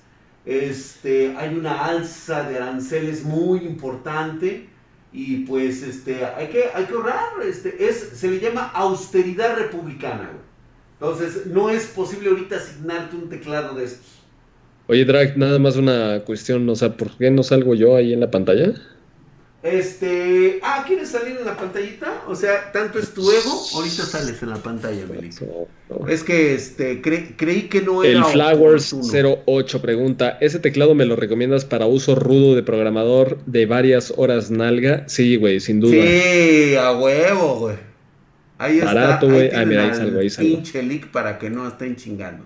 [0.45, 4.67] Este, hay una alza de aranceles muy importante.
[5.13, 7.41] Y pues este, hay que, hay que ahorrar.
[7.43, 10.29] Este, es, se le llama austeridad republicana,
[10.99, 14.17] Entonces, no es posible ahorita asignarte un teclado de estos.
[14.87, 18.21] Oye, Drag, nada más una cuestión, o sea, ¿por qué no salgo yo ahí en
[18.21, 18.73] la pantalla?
[19.63, 22.23] Este, ah, ¿quieres salir en la pantallita?
[22.27, 25.67] O sea, tanto es tu ego, ahorita sales en la pantalla, Melito.
[26.07, 28.19] Es que este, creí que no era.
[28.19, 33.65] El Flowers 08 pregunta: ¿Ese teclado me lo recomiendas para uso rudo de programador de
[33.65, 35.05] varias horas nalga?
[35.07, 35.93] Sí, güey, sin duda.
[35.93, 37.75] Sí, a huevo, güey.
[38.59, 38.93] Ahí está.
[38.93, 39.49] Barato, güey.
[39.55, 40.55] Ah, mira, ahí salgo, ahí salgo.
[40.55, 42.45] Pinche leak para que no estén chingando.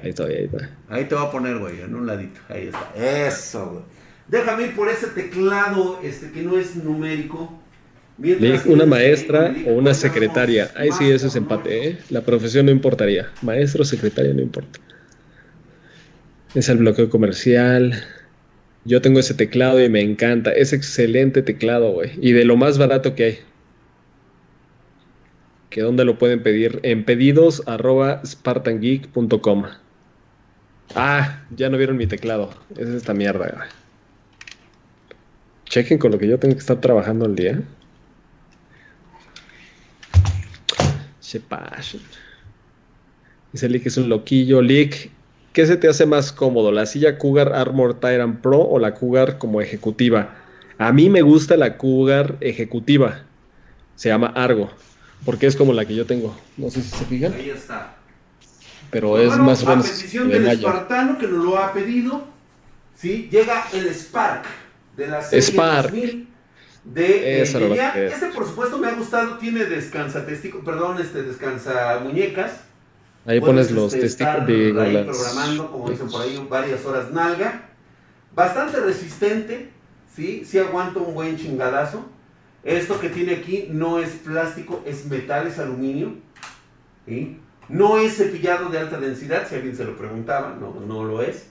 [0.00, 0.70] Ahí está, ahí está.
[0.88, 2.40] Ahí te voy a poner, güey, en un ladito.
[2.48, 2.92] Ahí está.
[2.96, 4.01] Eso, güey.
[4.28, 7.60] Déjame ir por ese teclado este, que no es numérico.
[8.66, 10.70] una maestra o una secretaria.
[10.76, 11.88] Ahí sí, ese es empate.
[11.88, 11.98] ¿eh?
[12.10, 13.30] La profesión no importaría.
[13.42, 14.78] Maestro o secretaria no importa.
[16.54, 18.04] Es el bloqueo comercial.
[18.84, 20.52] Yo tengo ese teclado y me encanta.
[20.52, 22.12] Es excelente teclado, güey.
[22.20, 23.38] Y de lo más barato que hay.
[25.70, 26.80] ¿Que dónde lo pueden pedir?
[26.82, 29.64] En pedidos arroba spartangeek.com.
[30.94, 32.50] Ah, ya no vieron mi teclado.
[32.76, 33.68] Es esta mierda.
[35.72, 37.62] Chequen con lo que yo tengo que estar trabajando el día.
[41.18, 42.02] Se pasen.
[43.54, 44.60] Dice Lick es un loquillo.
[44.60, 45.10] Lick,
[45.54, 46.72] ¿qué se te hace más cómodo?
[46.72, 50.34] ¿La silla Cougar Armor Tyrant Pro o la Cougar como ejecutiva?
[50.76, 53.22] A mí me gusta la Cougar ejecutiva.
[53.96, 54.70] Se llama Argo.
[55.24, 56.36] Porque es como la que yo tengo.
[56.58, 57.32] No sé si se fijan.
[57.32, 57.96] Ahí está.
[58.90, 59.86] Pero es más o menos.
[59.86, 62.26] A petición del espartano que nos lo ha pedido,
[62.94, 63.30] ¿sí?
[63.32, 64.44] llega el Spark
[64.96, 65.90] de la serie Spark.
[65.90, 66.32] 2000
[66.84, 69.38] de Este, por supuesto, me ha gustado.
[69.38, 72.60] Tiene descansa testículos, perdón, este descansa muñecas.
[73.24, 77.68] Ahí pones los este, testículos de ahí programando, como dicen por ahí, varias horas nalga.
[78.34, 79.70] Bastante resistente,
[80.14, 80.44] ¿sí?
[80.44, 82.04] Sí aguanta un buen chingadazo.
[82.64, 86.14] Esto que tiene aquí no es plástico, es metal, es aluminio.
[87.68, 91.46] No es cepillado de alta densidad, si alguien se lo preguntaba, no, no lo es.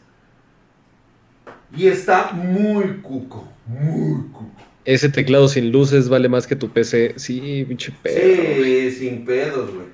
[1.76, 4.50] Y está muy cuco, muy cuco.
[4.84, 7.14] Ese teclado sin luces vale más que tu PC.
[7.18, 8.64] Sí, pinche pedo.
[8.64, 9.88] Sí, sin pedos, güey.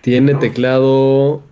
[0.00, 1.42] Tiene teclado.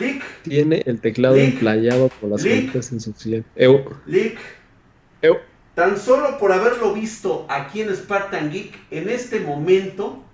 [0.00, 0.22] Lick.
[0.42, 3.84] Tiene el teclado emplayado por las en su Eu.
[4.06, 4.38] Lick.
[5.22, 5.36] Eu.
[5.74, 10.24] Tan solo por haberlo visto aquí en Spartan Geek, en este momento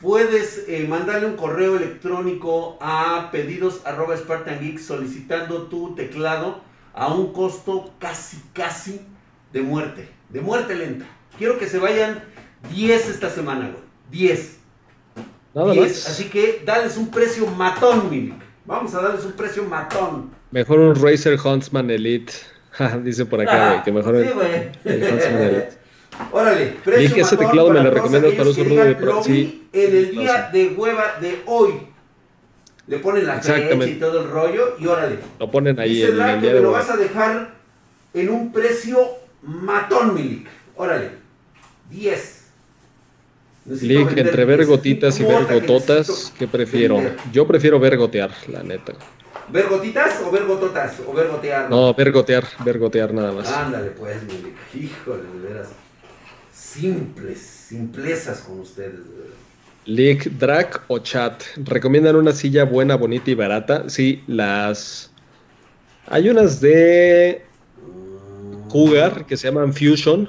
[0.00, 6.60] puedes eh, mandarle un correo electrónico a pedidos arroba Spartan Geek solicitando tu teclado
[6.94, 9.00] a un costo casi, casi
[9.52, 11.06] de muerte, de muerte lenta.
[11.38, 12.22] Quiero que se vayan
[12.74, 13.82] 10 esta semana, güey.
[14.10, 14.58] 10.
[15.54, 16.08] Nada 10.
[16.08, 18.34] Así que dales un precio matón, Milik.
[18.64, 20.30] Vamos a darles un precio matón.
[20.50, 22.32] Mejor un Razer Huntsman Elite.
[23.02, 25.66] Dice por acá, güey, que mejor sí, güey.
[26.32, 29.22] Órale, precio ese teclado me lo recomiendas para uso rudo de pro.
[29.22, 29.68] Sí.
[29.72, 31.72] En el día de hueva de hoy.
[32.86, 35.18] Le ponen la fecha y todo el rollo y órale.
[35.40, 37.50] Lo ponen ahí en, el día que me lo vas a dejar
[38.14, 38.98] en un precio
[39.42, 40.46] matón, Milik.
[40.76, 41.10] Órale.
[41.90, 42.44] 10.
[43.82, 47.02] Lick, entre ver gotitas y ver gototas, ¿qué prefiero?
[47.32, 48.92] Yo prefiero ver gotear, la neta.
[49.48, 50.96] ¿Ver gotitas o ver gototas?
[51.06, 51.68] ¿O ver gotear?
[51.68, 53.50] No, ver gotear, ver gotear nada más.
[53.52, 55.68] Ándale pues, mi Híjole, de veras.
[56.76, 59.00] Simples, simplezas con ustedes.
[59.86, 61.42] Lick, drag o chat.
[61.64, 63.88] ¿Recomiendan una silla buena, bonita y barata?
[63.88, 65.10] Sí, las...
[66.08, 67.42] Hay unas de
[68.68, 70.28] Cougar que se llaman Fusion.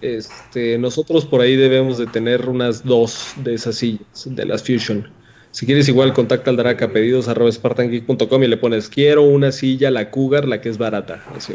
[0.00, 5.08] Este, nosotros por ahí debemos de tener unas dos de esas sillas, de las Fusion.
[5.52, 10.10] Si quieres igual contacta al Draka pedidos arroba y le pones quiero una silla, la
[10.10, 11.22] Cougar, la que es barata.
[11.34, 11.54] Así.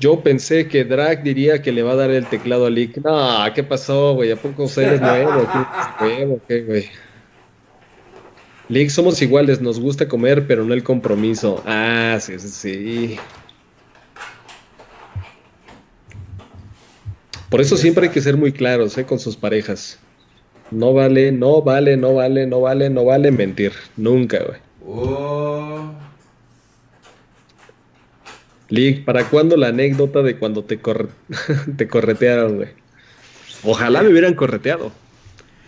[0.00, 2.98] Yo pensé que Drag diría que le va a dar el teclado a Lick.
[2.98, 4.32] No, ¿qué pasó, güey?
[4.32, 5.46] ¿A poco usted es nuevo?
[5.98, 6.90] ¿Qué, ¿Qué, güey?
[8.68, 11.62] Lick, somos iguales, nos gusta comer, pero no el compromiso.
[11.66, 13.16] Ah, sí, sí, sí.
[17.54, 19.04] Por eso siempre hay que ser muy claros ¿eh?
[19.04, 20.00] con sus parejas.
[20.72, 23.72] No vale, no vale, no vale, no vale, no vale mentir.
[23.96, 24.58] Nunca, güey.
[24.84, 25.93] Oh.
[28.74, 30.78] Lick, ¿para cuándo la anécdota de cuando te,
[31.76, 32.68] te corretearon, güey?
[33.62, 34.92] Ojalá me hubieran correteado.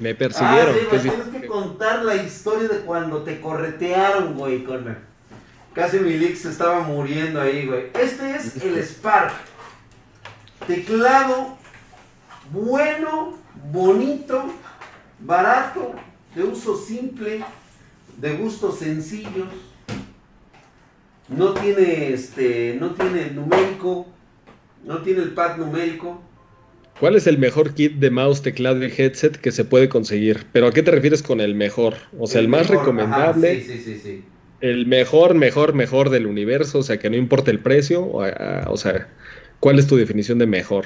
[0.00, 0.74] Me persiguieron.
[0.74, 4.66] Ah, sí, tienes que contar la historia de cuando te corretearon, güey.
[5.72, 7.84] Casi mi Lick se estaba muriendo ahí, güey.
[7.94, 9.32] Este es el Spark.
[10.66, 11.56] Teclado
[12.52, 13.38] bueno,
[13.72, 14.44] bonito,
[15.18, 15.94] barato,
[16.34, 17.44] de uso simple,
[18.18, 19.48] de gustos sencillos.
[21.28, 24.06] No tiene este, no tiene numérico,
[24.84, 26.22] no tiene el pad numérico.
[27.00, 30.46] ¿Cuál es el mejor kit de mouse, teclado y headset que se puede conseguir?
[30.52, 31.94] ¿Pero a qué te refieres con el mejor?
[32.18, 33.60] O sea, el, más recomendable.
[33.60, 34.24] sí, sí, sí,
[34.60, 39.08] el mejor, mejor, mejor del universo, o sea, que no importa el precio, o sea,
[39.60, 40.84] ¿cuál es tu definición de mejor?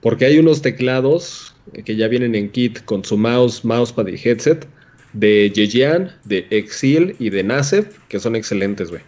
[0.00, 4.66] Porque hay unos teclados que ya vienen en kit con su mouse, mousepad y headset
[5.12, 9.02] de Yejian, de Exil y de Nasef, que son excelentes, güey.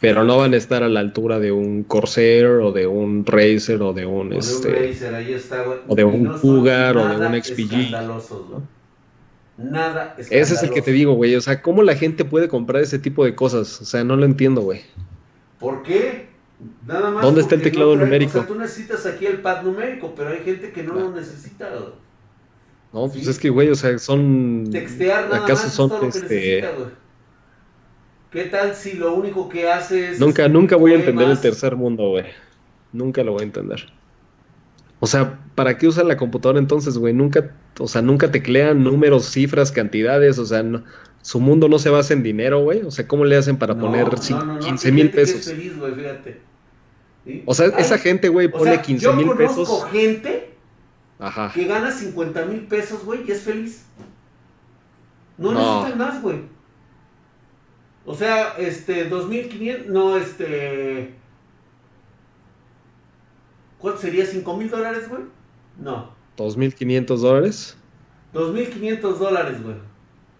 [0.00, 3.82] Pero no van a estar a la altura de un Corsair o de un Razer
[3.82, 4.94] o de un, este,
[5.86, 7.90] o de un Cougar o de un XPG.
[9.58, 11.34] Nada Ese es el que te digo, güey.
[11.34, 13.82] O sea, ¿cómo la gente puede comprar ese tipo de cosas?
[13.82, 14.80] O sea, no lo entiendo, güey.
[15.58, 16.30] ¿Por qué?
[16.86, 18.38] Nada más ¿Dónde está el teclado numérico?
[18.38, 21.70] O sea, tú necesitas aquí el pad numérico, pero hay gente que no lo necesita.
[22.92, 24.68] No, pues es que, güey, o sea, son.
[24.70, 26.64] Textear nada ¿Acaso más son que este...
[28.30, 30.20] ¿Qué tal si lo único que hace es.
[30.20, 32.26] Nunca, nunca voy a entender el tercer mundo, güey.
[32.92, 33.92] Nunca lo voy a entender.
[35.00, 37.12] O sea, ¿para qué usan la computadora entonces, güey?
[37.12, 40.64] Nunca, o sea, nunca teclean números, cifras, cantidades, o sea,
[41.22, 42.82] su mundo no se basa en dinero, güey.
[42.82, 45.46] O sea, ¿cómo le hacen para poner 15 mil pesos?
[45.46, 45.72] Feliz.
[47.46, 49.56] O sea, esa gente, güey, pone 15 mil pesos.
[49.56, 50.49] Yo conozco gente
[51.54, 53.84] que gana 50 mil pesos, güey, y es feliz.
[55.36, 55.82] No, no.
[55.82, 56.40] necesitan más, güey.
[58.06, 61.14] O sea, este, 2.500, no, este...
[63.78, 64.24] ¿Cuánto sería?
[64.24, 65.22] ¿5 mil dólares, güey?
[65.78, 66.14] No.
[66.36, 67.76] ¿2.500 dólares?
[68.34, 69.76] 2.500 dólares, güey.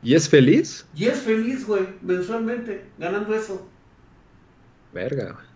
[0.02, 0.86] ¿Y es feliz?
[0.94, 3.68] Y es feliz, güey, mensualmente, ganando eso.
[4.92, 5.49] Verga, güey.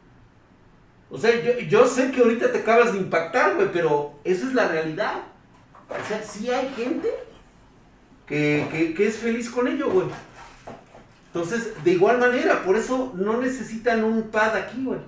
[1.11, 1.31] O sea,
[1.69, 5.23] yo, sé que ahorita te acabas de impactar, güey, pero esa es la realidad.
[5.89, 7.09] O sea, sí hay gente
[8.27, 10.07] que, que es feliz con ello, güey.
[11.35, 15.01] Entonces, de igual manera, por eso no necesitan un pad aquí, güey.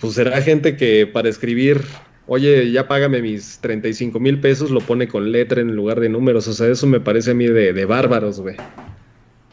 [0.00, 1.82] Pues será gente que para escribir,
[2.28, 6.46] oye, ya págame mis 35 mil pesos, lo pone con letra en lugar de números.
[6.46, 8.56] O sea, eso me parece a mí de, de bárbaros, güey.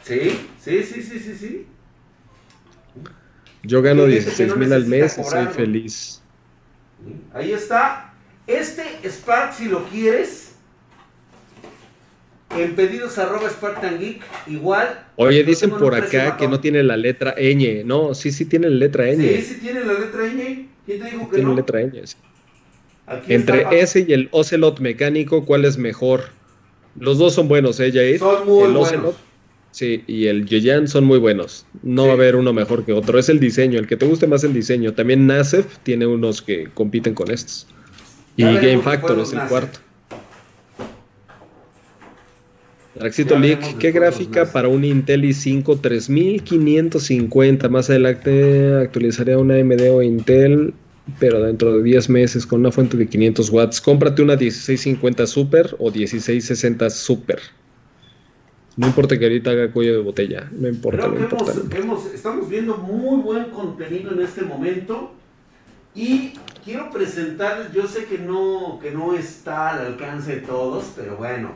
[0.03, 1.67] Sí, sí, sí, sí, sí, sí.
[3.63, 6.21] Yo gano 16 mil al mes y soy feliz.
[7.33, 8.13] Ahí está.
[8.45, 10.53] Este Spark, si lo quieres,
[12.55, 15.05] en pedidos arroba Spartan Geek, igual.
[15.17, 17.83] Oye, dicen por acá que no tiene la letra ñ.
[17.83, 19.17] No, sí, sí tiene la letra ñ.
[19.17, 20.67] Sí, sí tiene la letra ñ.
[20.85, 21.55] ¿Quién te dijo que tiene no?
[21.55, 22.15] letra ñ,
[23.27, 26.29] Entre ese y el Ocelot mecánico, ¿cuál es mejor?
[26.99, 28.19] Los dos son buenos, ¿eh, Jair?
[28.19, 29.15] Son muy el buenos.
[29.77, 31.67] Sí, y el Yeyan son muy buenos.
[31.83, 33.19] No va a haber uno mejor que otro.
[33.19, 34.93] Es el diseño, el que te guste más el diseño.
[34.93, 37.67] También Nasef tiene unos que compiten con estos.
[38.37, 39.77] Y Game Factor es el cuarto.
[42.95, 47.69] Traxito Leak, ¿qué gráfica para un Intel i5 3550?
[47.69, 50.73] Más adelante actualizaría una AMD o Intel,
[51.19, 53.79] pero dentro de 10 meses con una fuente de 500 watts.
[53.79, 57.39] Cómprate una 1650 Super o 1660 Super.
[58.77, 61.07] No importa que ahorita haga cuello de botella, no importa.
[61.07, 61.53] no importa,
[62.13, 65.13] estamos viendo muy buen contenido en este momento
[65.95, 66.33] y
[66.63, 71.53] quiero presentarles, yo sé que no, que no está al alcance de todos, pero bueno,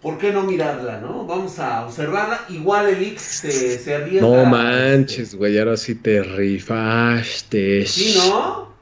[0.00, 1.26] ¿por qué no mirarla, no?
[1.26, 2.46] Vamos a observarla.
[2.48, 4.26] Igual el X se, se arriesga.
[4.26, 7.84] No manches, güey, ahora sí te rifaste.
[7.84, 8.72] Sí, ¿no?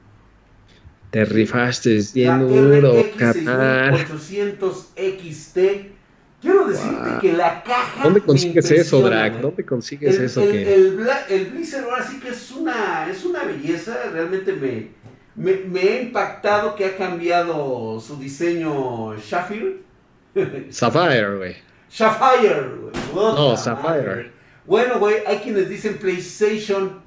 [1.10, 3.94] Te rifaste bien duro, Qatar.
[3.94, 5.95] 800 XT
[6.46, 8.04] Quiero decirte que la caja.
[8.04, 9.40] ¿Dónde consigues eso, Drag?
[9.40, 10.42] ¿Dónde consigues eso?
[10.42, 13.98] El, el, el, Blizzard ahora sí que es una, es una belleza.
[14.12, 14.90] Realmente me,
[15.34, 19.82] me, me ha impactado que ha cambiado su diseño Shafir.
[20.70, 21.56] Sapphire, güey.
[21.88, 22.92] Sapphire, güey.
[23.12, 24.30] No, Sapphire.
[24.66, 27.00] Bueno, güey, hay quienes dicen PlayStation.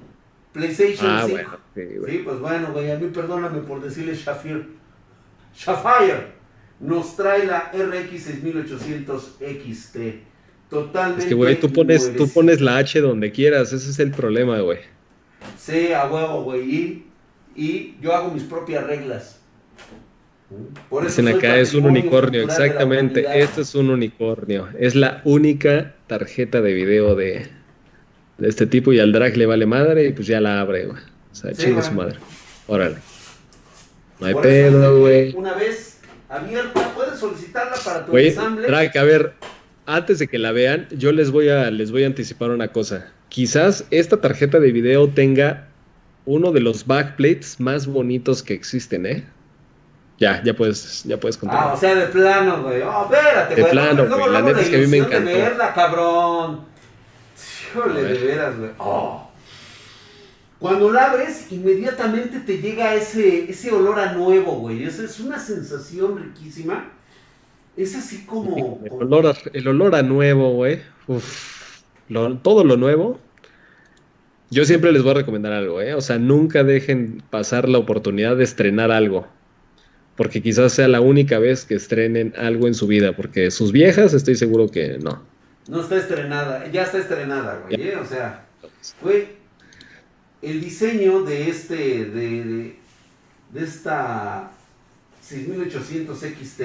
[0.52, 4.68] PlayStation ah, Bueno, sí, pues bueno, güey, a mí perdóname por decirle Shafir.
[5.54, 6.39] Sapphire
[6.80, 9.96] nos trae la RX 6800 XT.
[10.68, 11.22] Totalmente.
[11.22, 14.60] Es que, güey, tú pones, tú pones la H donde quieras, ese es el problema,
[14.60, 14.78] güey.
[15.58, 17.04] Sí, a huevo, güey.
[17.56, 19.40] y yo hago mis propias reglas.
[20.88, 23.24] Por eso Dicen acá es un unicornio, exactamente.
[23.40, 24.68] Esto es un unicornio.
[24.78, 27.46] Es la única tarjeta de video de,
[28.38, 30.98] de este tipo y al drag le vale madre y pues ya la abre, güey.
[30.98, 32.16] O sea, su madre.
[32.66, 32.96] Órale.
[34.18, 35.34] No hay pedo, güey.
[35.36, 35.89] Una vez
[36.30, 39.34] abierta, puedes solicitarla para tu drag, a ver,
[39.86, 43.08] antes de que la vean, yo les voy a les voy a anticipar una cosa.
[43.28, 45.68] Quizás esta tarjeta de video tenga
[46.26, 49.24] uno de los backplates más bonitos que existen, ¿eh?
[50.18, 51.58] Ya, ya puedes, ya puedes contar.
[51.60, 52.82] Ah, o sea, de plano, güey.
[52.82, 54.30] Oh, espérate, De plano, güey.
[54.30, 55.30] La neta es que a mí me encantó.
[55.30, 56.60] De verla, cabrón.
[57.72, 58.70] Híjole, de veras, güey.
[58.78, 59.29] Oh.
[60.60, 64.84] Cuando la abres, inmediatamente te llega ese, ese olor a nuevo, güey.
[64.84, 66.92] Esa es una sensación riquísima.
[67.76, 68.80] Es así como...
[68.84, 70.80] El olor a, el olor a nuevo, güey.
[71.08, 71.80] Uf.
[72.42, 73.18] todo lo nuevo.
[74.50, 75.94] Yo siempre les voy a recomendar algo, ¿eh?
[75.94, 79.26] O sea, nunca dejen pasar la oportunidad de estrenar algo
[80.20, 84.12] porque quizás sea la única vez que estrenen algo en su vida, porque sus viejas
[84.12, 85.22] estoy seguro que no.
[85.66, 87.96] No está estrenada, ya está estrenada, güey, ¿eh?
[87.96, 88.44] o sea,
[89.00, 89.28] güey,
[90.42, 92.74] el diseño de este, de,
[93.52, 94.50] de, esta
[95.22, 96.60] 6800 XT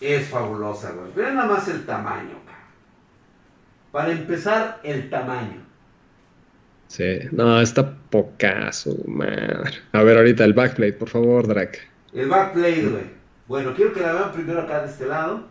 [0.00, 1.12] es fabulosa, güey.
[1.14, 2.36] Vean nada más el tamaño,
[3.92, 5.64] Para empezar, el tamaño.
[6.88, 9.78] Sí, no, está pocazo, madre.
[9.92, 11.78] A ver, ahorita el backplate, por favor, Drac.
[12.12, 13.16] El backplate, güey.
[13.48, 15.46] Bueno, quiero que la vean primero acá de este lado.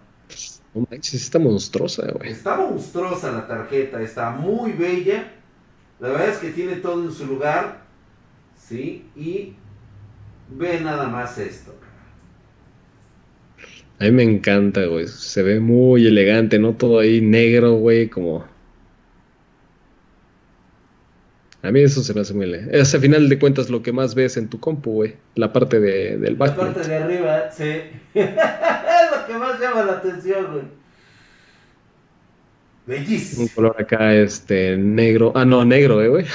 [0.74, 2.32] No manches, está monstruosa, güey.
[2.32, 5.32] Está monstruosa la tarjeta, está muy bella.
[6.00, 7.84] La verdad es que tiene todo en su lugar.
[8.58, 9.06] ¿Sí?
[9.16, 9.54] Y
[10.50, 11.76] ve nada más esto.
[14.00, 15.08] A mí me encanta, güey.
[15.08, 16.74] Se ve muy elegante, ¿no?
[16.74, 18.46] Todo ahí negro, güey, como
[21.66, 22.54] A mí eso se me hace muy.
[22.72, 25.16] Es a final de cuentas lo que más ves en tu compu, güey.
[25.34, 26.50] La parte de, del back.
[26.50, 27.64] La parte de arriba, sí.
[28.14, 30.64] es lo que más llama la atención, güey.
[32.86, 33.44] Bellísimo.
[33.44, 35.32] Un color acá, este, negro.
[35.36, 36.26] Ah, no, negro, eh, güey.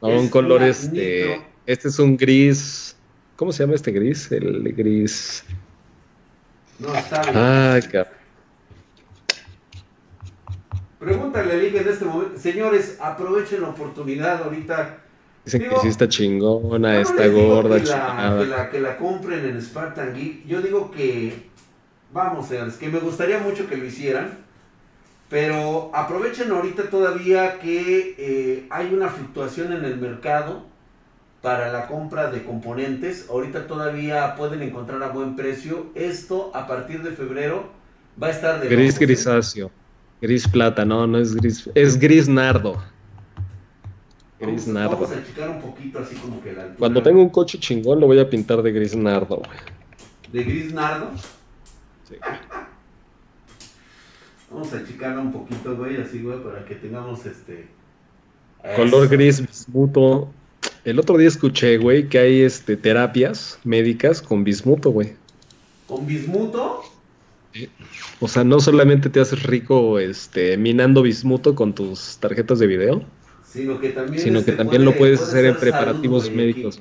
[0.00, 1.40] no, un color, este.
[1.66, 2.96] Este es un gris.
[3.36, 4.30] ¿Cómo se llama este gris?
[4.30, 5.44] El gris.
[6.78, 7.34] No, está bien.
[7.36, 8.24] Ah, cabrón.
[10.98, 12.38] Pregúntale a Liga en este momento.
[12.38, 14.98] Señores, aprovechen la oportunidad ahorita.
[15.44, 20.46] Dicen que sí está chingona, está gorda, que la, que la, compren en Spartan Geek.
[20.46, 21.50] Yo digo que,
[22.14, 24.38] vamos, señores, que me gustaría mucho que lo hicieran.
[25.28, 30.64] Pero aprovechen ahorita todavía que eh, hay una fluctuación en el mercado
[31.42, 33.26] para la compra de componentes.
[33.28, 35.86] Ahorita todavía pueden encontrar a buen precio.
[35.94, 37.68] Esto a partir de febrero
[38.22, 38.68] va a estar de...
[38.68, 39.70] Gris grisáceo.
[40.22, 42.80] Gris plata, no, no es gris, es gris nardo.
[44.38, 44.96] Gris nardo.
[44.96, 48.06] Vamos a checar un poquito así como que la Cuando tengo un coche chingón lo
[48.06, 49.42] voy a pintar de gris nardo.
[50.32, 51.10] ¿De gris nardo?
[52.14, 52.54] Sí.
[54.50, 57.66] Vamos a checarlo un poquito, güey, así, güey, para que tengamos este...
[58.76, 60.30] Color gris bismuto.
[60.84, 65.14] El otro día escuché, güey, que hay este terapias médicas con bismuto, güey.
[65.88, 66.82] ¿Con bismuto?
[68.20, 73.02] O sea, no solamente te haces rico este, minando bismuto con tus tarjetas de video,
[73.44, 76.80] sino que también, sino que este, lo puedes hacer en preparativos médicos.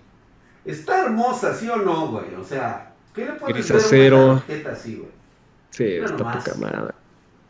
[0.65, 2.33] Está hermosa, ¿sí o no, güey?
[2.39, 5.22] O sea, ¿qué le puedes hacer una tarjeta así, güey?
[5.73, 6.93] Sí, está poca madre.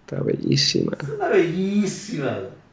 [0.06, 0.98] Está bellísima.
[1.02, 2.64] Es una bellísima, güey.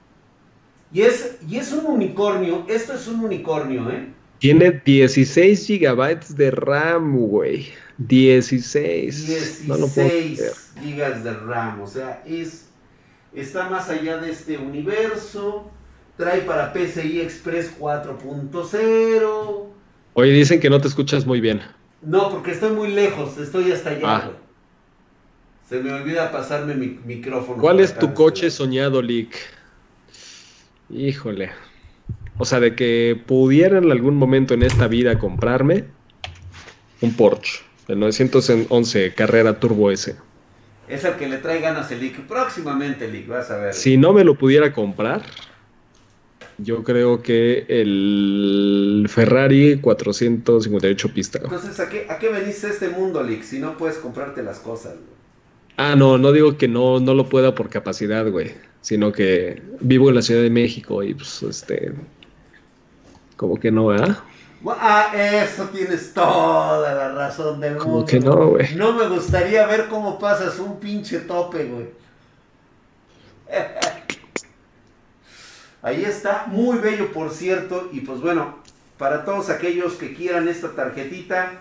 [0.92, 4.08] Y es, y es un unicornio, esto es un unicornio, ¿eh?
[4.38, 7.68] Tiene 16 gigabytes de RAM, güey.
[7.98, 9.26] 16.
[9.66, 12.68] 16 gigas de RAM, o sea, es,
[13.34, 15.70] está más allá de este universo.
[16.16, 19.66] Trae para PCI Express 4.0.
[20.14, 21.60] Oye, dicen que no te escuchas muy bien.
[22.02, 24.16] No, porque estoy muy lejos, estoy hasta allá.
[24.16, 24.30] Ah.
[25.70, 27.62] Se me olvida pasarme mi micrófono.
[27.62, 29.36] ¿Cuál es tu coche soñado, Lick?
[30.90, 31.50] Híjole.
[32.38, 35.84] O sea, de que pudiera en algún momento en esta vida comprarme
[37.00, 37.60] un Porsche.
[37.86, 40.16] El 911 Carrera Turbo S.
[40.88, 42.18] Es el que le trae ganas el Lick.
[42.22, 43.72] Próximamente, Lick, vas a ver.
[43.72, 45.22] Si no me lo pudiera comprar,
[46.58, 51.38] yo creo que el Ferrari 458 pista.
[51.44, 53.44] Entonces, ¿a qué, ¿a qué veniste a este mundo, Lick?
[53.44, 54.94] Si no puedes comprarte las cosas,
[55.82, 58.54] Ah, no, no digo que no, no lo pueda por capacidad, güey.
[58.82, 61.94] Sino que vivo en la Ciudad de México y pues este.
[63.34, 64.18] Como que no, ¿verdad?
[64.66, 68.04] Ah, eso tienes toda la razón del mundo.
[68.04, 68.74] que no, güey.
[68.74, 71.86] No me gustaría ver cómo pasas un pinche tope, güey.
[75.80, 77.88] Ahí está, muy bello por cierto.
[77.90, 78.58] Y pues bueno,
[78.98, 81.52] para todos aquellos que quieran esta tarjetita,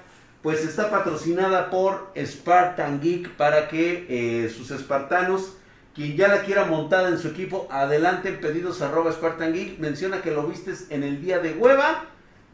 [0.41, 5.57] pues está patrocinada por Spartan Geek para que eh, sus espartanos,
[5.93, 10.31] quien ya la quiera montada en su equipo, adelante pedidos arroba Spartan Geek, menciona que
[10.31, 12.05] lo vistes en el día de hueva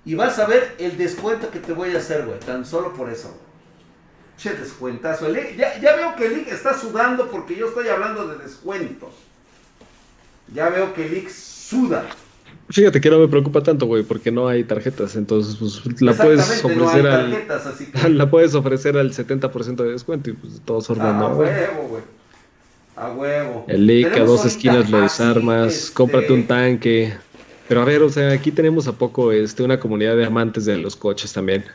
[0.04, 3.10] y vas a ver el descuento que te voy a hacer, güey, tan solo por
[3.10, 3.40] eso.
[4.38, 5.34] Che, descuentazo.
[5.34, 9.14] ya, ya veo que el está sudando porque yo estoy hablando de descuentos.
[10.54, 12.06] Ya veo que el suda.
[12.70, 16.64] Fíjate que no me preocupa tanto, güey, porque no hay tarjetas, entonces pues la puedes
[16.66, 17.38] ofrecer al
[18.18, 22.02] la puedes ofrecer al 70% de descuento y pues todos orden, A huevo, güey.
[22.96, 23.66] A huevo.
[23.68, 27.14] El link a dos esquinas lo desarmas, este cómprate un tanque.
[27.68, 30.78] Pero a ver, o sea, aquí tenemos a poco este una comunidad de amantes de
[30.78, 31.66] los coches también.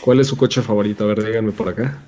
[0.00, 1.04] ¿Cuál es su coche favorito?
[1.04, 2.00] A ver, díganme por acá.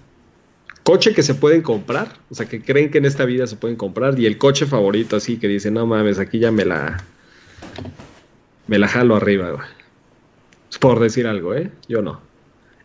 [0.85, 3.77] Coche que se pueden comprar, o sea, que creen que en esta vida se pueden
[3.77, 7.05] comprar y el coche favorito así que dice, "No mames, aquí ya me la
[8.66, 9.68] me la jalo arriba, güey.
[10.78, 11.70] Por decir algo, ¿eh?
[11.88, 12.20] Yo no.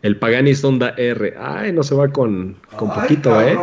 [0.02, 1.36] El Pagani Sonda R.
[1.40, 3.58] Ay, no se va con, con poquito, ¿eh?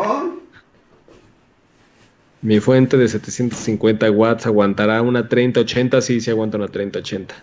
[2.40, 6.01] Mi fuente de 750 watts aguantará una 3080.
[6.01, 7.34] Sí, sí aguanta una 3080.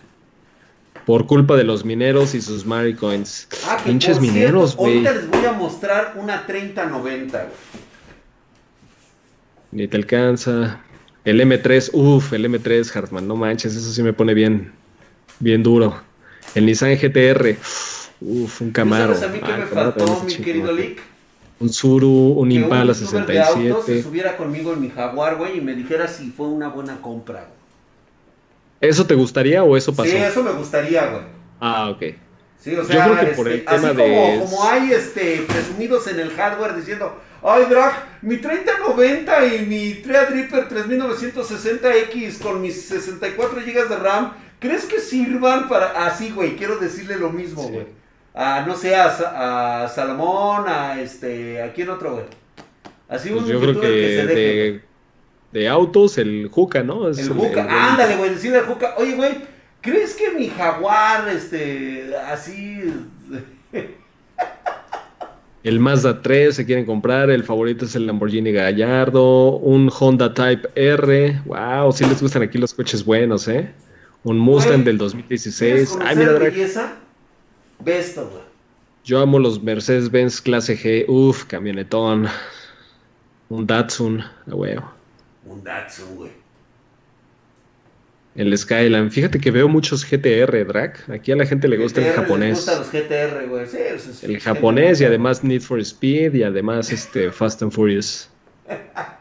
[1.06, 3.48] Por culpa de los mineros y sus maricoins.
[3.66, 4.98] Ah, Pinches mineros, güey.
[5.06, 7.50] Ahorita les voy a mostrar una 3090, güey.
[9.72, 10.80] Ni te alcanza.
[11.24, 14.72] El M3, uff, el M3, Hartman, no manches, eso sí me pone bien,
[15.38, 16.00] bien duro.
[16.54, 17.56] El Nissan GTR,
[18.20, 19.14] uff, un Camaro.
[19.14, 21.02] ¿Sabes a mí qué me faltó, mi querido Lick?
[21.60, 23.32] Un Suru, un Impala 67.
[23.32, 26.68] De auto se subiera conmigo en mi Jaguar, güey, y me dijera si fue una
[26.68, 28.90] buena compra, güey.
[28.90, 30.10] ¿Eso te gustaría o eso pasó?
[30.10, 31.22] Sí, eso me gustaría, güey.
[31.60, 32.02] Ah, ok.
[32.60, 35.44] Sí, o sea, Yo creo que por el este, tema así como, como hay este,
[35.48, 42.82] presumidos en el hardware diciendo, Ay, Drag, mi 3090 y mi Threadripper 3960X con mis
[42.82, 46.06] 64 GB de RAM, ¿crees que sirvan para...
[46.06, 47.86] Así, ah, güey, quiero decirle lo mismo, güey.
[48.34, 51.62] A, no sé, a, Salomón, a este...
[51.62, 52.24] ¿A quién otro, güey?
[53.08, 54.80] Así pues un yo creo que, de,
[55.50, 57.08] de, autos, el Juca, ¿no?
[57.08, 59.32] el Juca, ándale, güey, decirle al Juca, oye, güey,
[59.80, 62.82] ¿crees que mi Jaguar, este, así...
[65.62, 70.70] El Mazda 3 se quieren comprar, el favorito es el Lamborghini Gallardo, un Honda Type
[70.74, 73.70] R, wow, si les gustan aquí los coches buenos, ¿eh?
[74.24, 75.98] Un Mustang del 2016.
[76.02, 76.94] Ay, mira, belleza?
[77.78, 78.42] Besto,
[79.04, 82.26] Yo amo los Mercedes-Benz clase G, uff, camionetón.
[83.50, 84.90] Un Datsun, a huevo.
[85.44, 86.39] Un Datsun, güey.
[88.36, 89.10] El Skyline.
[89.10, 91.08] Fíjate que veo muchos GTR, Drac.
[91.10, 92.66] Aquí a la gente le gusta el japonés.
[92.66, 93.66] los GTR, güey.
[93.66, 93.78] Sí,
[94.22, 98.30] el japonés y además Need for Speed y además este Fast and Furious.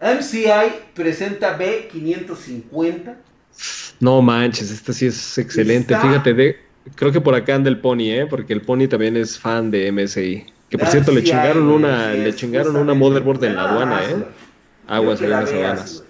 [0.00, 3.16] MCI presenta B550.
[4.00, 5.94] No manches, esta sí es excelente.
[5.96, 6.56] Fíjate, de,
[6.94, 8.26] creo que por acá anda el Pony, ¿eh?
[8.28, 10.46] Porque el Pony también es fan de MSI.
[10.70, 14.24] Que por cierto, le chingaron una, le chingaron una motherboard en la aduana, ¿eh?
[14.86, 16.04] Aguas en las aduanas.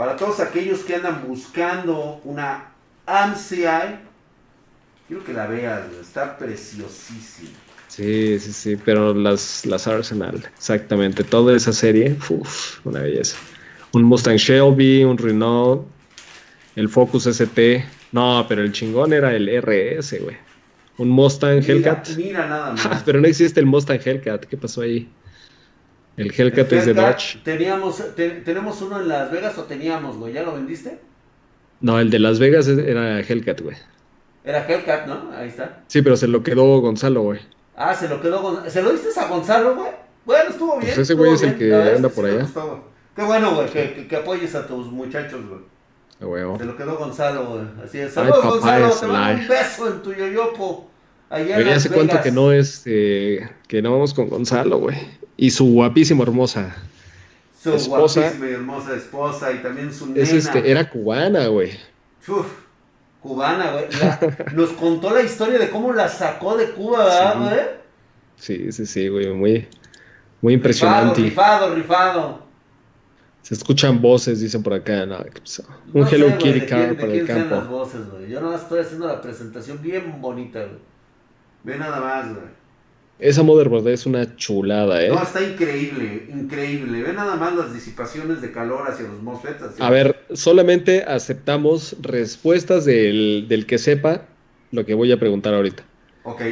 [0.00, 2.72] Para todos aquellos que andan buscando una
[3.04, 3.98] AMCI,
[5.06, 7.50] quiero que la vean, está preciosísima.
[7.86, 13.36] Sí, sí, sí, pero las, las Arsenal, exactamente, toda esa serie, uff, una belleza.
[13.92, 15.86] Un Mustang Shelby, un Renault,
[16.76, 20.38] el Focus ST, no, pero el chingón era el RS, güey.
[20.96, 22.08] Un Mustang Hellcat.
[22.16, 23.02] Mira nada más.
[23.04, 25.10] pero no existe el Mustang Hellcat, ¿qué pasó ahí?
[26.20, 27.38] El Hellcat, es de Dodge.
[27.42, 30.34] Teníamos, ¿Tenemos uno en Las Vegas o teníamos, güey?
[30.34, 30.98] ¿Ya lo vendiste?
[31.80, 33.76] No, el de Las Vegas era Hellcat, güey.
[34.44, 35.30] Era Hellcat, ¿no?
[35.34, 35.80] Ahí está.
[35.86, 37.40] Sí, pero se lo quedó Gonzalo, güey.
[37.74, 38.68] Ah, se lo quedó Gonzalo.
[38.68, 39.92] ¿Se lo diste a Gonzalo, güey?
[40.26, 40.94] Bueno, estuvo pues bien.
[40.94, 42.46] Pues ese güey es el que anda por allá.
[43.16, 45.60] Qué bueno, güey, que, que, apoyes a tus muchachos, güey.
[46.20, 46.58] Huevo.
[46.58, 47.64] Se lo quedó Gonzalo, güey.
[47.82, 48.12] Así es.
[48.12, 48.90] Saludos, Gonzalo.
[48.90, 50.90] Te mando un beso en tu yoyopo.
[51.30, 54.98] Allá en hace cuánto que no, este, que no vamos con Gonzalo, güey.
[55.40, 56.76] Y su guapísima hermosa.
[57.62, 60.20] Su esposa, guapísima y hermosa esposa y también su nena.
[60.20, 61.70] este, era cubana, güey.
[62.28, 62.46] Uf,
[63.22, 63.86] cubana, güey.
[64.54, 67.60] nos contó la historia de cómo la sacó de Cuba, ¿verdad, güey?
[68.36, 69.32] Sí, sí, sí, güey.
[69.32, 69.66] Muy,
[70.42, 71.22] muy impresionante.
[71.22, 72.42] Rifado, rifado, rifado.
[73.40, 75.06] Se escuchan voces, dicen por acá.
[75.06, 75.24] No,
[75.94, 77.54] Un Hello Kitty car para el campo.
[77.54, 78.28] Las voces, güey.
[78.28, 80.80] Yo no estoy haciendo la presentación bien bonita, güey.
[81.64, 82.59] Ve nada más, güey.
[83.20, 85.10] Esa motherboard es una chulada, ¿eh?
[85.10, 87.02] No, está increíble, increíble.
[87.02, 89.80] Ve nada más las disipaciones de calor hacia los MOSFETs.
[89.80, 94.22] A ver, solamente aceptamos respuestas del, del, que sepa
[94.72, 95.82] lo que voy a preguntar ahorita.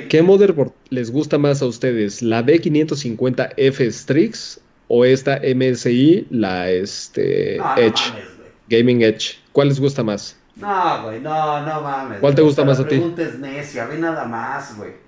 [0.09, 2.23] ¿Qué motherboard les gusta más a ustedes?
[2.23, 8.13] ¿La B550F Strix o esta MSI, la este, Edge?
[8.69, 9.37] Gaming Edge.
[9.53, 10.37] ¿Cuál les gusta más?
[10.57, 12.19] No, güey, no, no mames.
[12.21, 12.97] ¿Cuál te gusta más a ti?
[12.97, 15.08] La pregunta es necia, ve nada más, güey.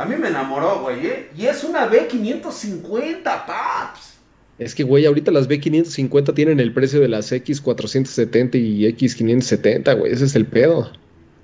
[0.00, 1.30] A mí me enamoró, güey, ¿eh?
[1.36, 4.14] Y es una B550, paps.
[4.58, 10.10] Es que, güey, ahorita las B550 tienen el precio de las X470 y X570, güey.
[10.10, 10.90] Ese es el pedo.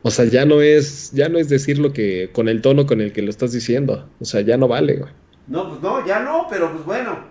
[0.00, 3.02] O sea, ya no es, ya no es decir lo que, con el tono con
[3.02, 4.08] el que lo estás diciendo.
[4.20, 5.12] O sea, ya no vale, güey.
[5.48, 7.26] No, pues no, ya no, pero pues bueno.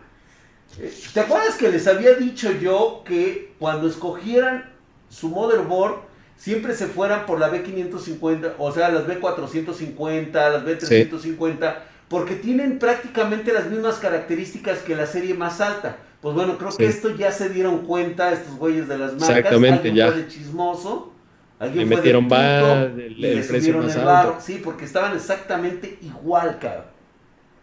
[0.79, 4.71] Eh, ¿Te acuerdas que les había dicho yo que cuando escogieran
[5.09, 6.01] su motherboard,
[6.37, 11.75] siempre se fueran por la B550, o sea, las B450, las B350,
[12.07, 15.97] porque tienen prácticamente las mismas características que la serie más alta.
[16.21, 19.29] Pues bueno, creo que esto ya se dieron cuenta estos güeyes de las marcas.
[19.29, 20.07] Exactamente, ya.
[20.07, 21.11] Fue de chismoso.
[21.59, 24.37] Alguien fue metieron de el, el precio más alto.
[24.41, 26.85] Sí, porque estaban exactamente igual, cabrón.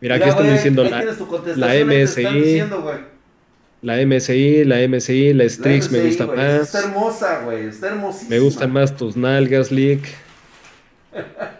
[0.00, 1.04] Mira, aquí están diciendo la,
[1.56, 2.62] la MSI.
[3.82, 6.62] La MSI, la MSI, la Strix me gusta más.
[6.62, 8.30] Está hermosa, güey, está hermosísima.
[8.30, 10.04] Me gustan más tus nalgas, Lick.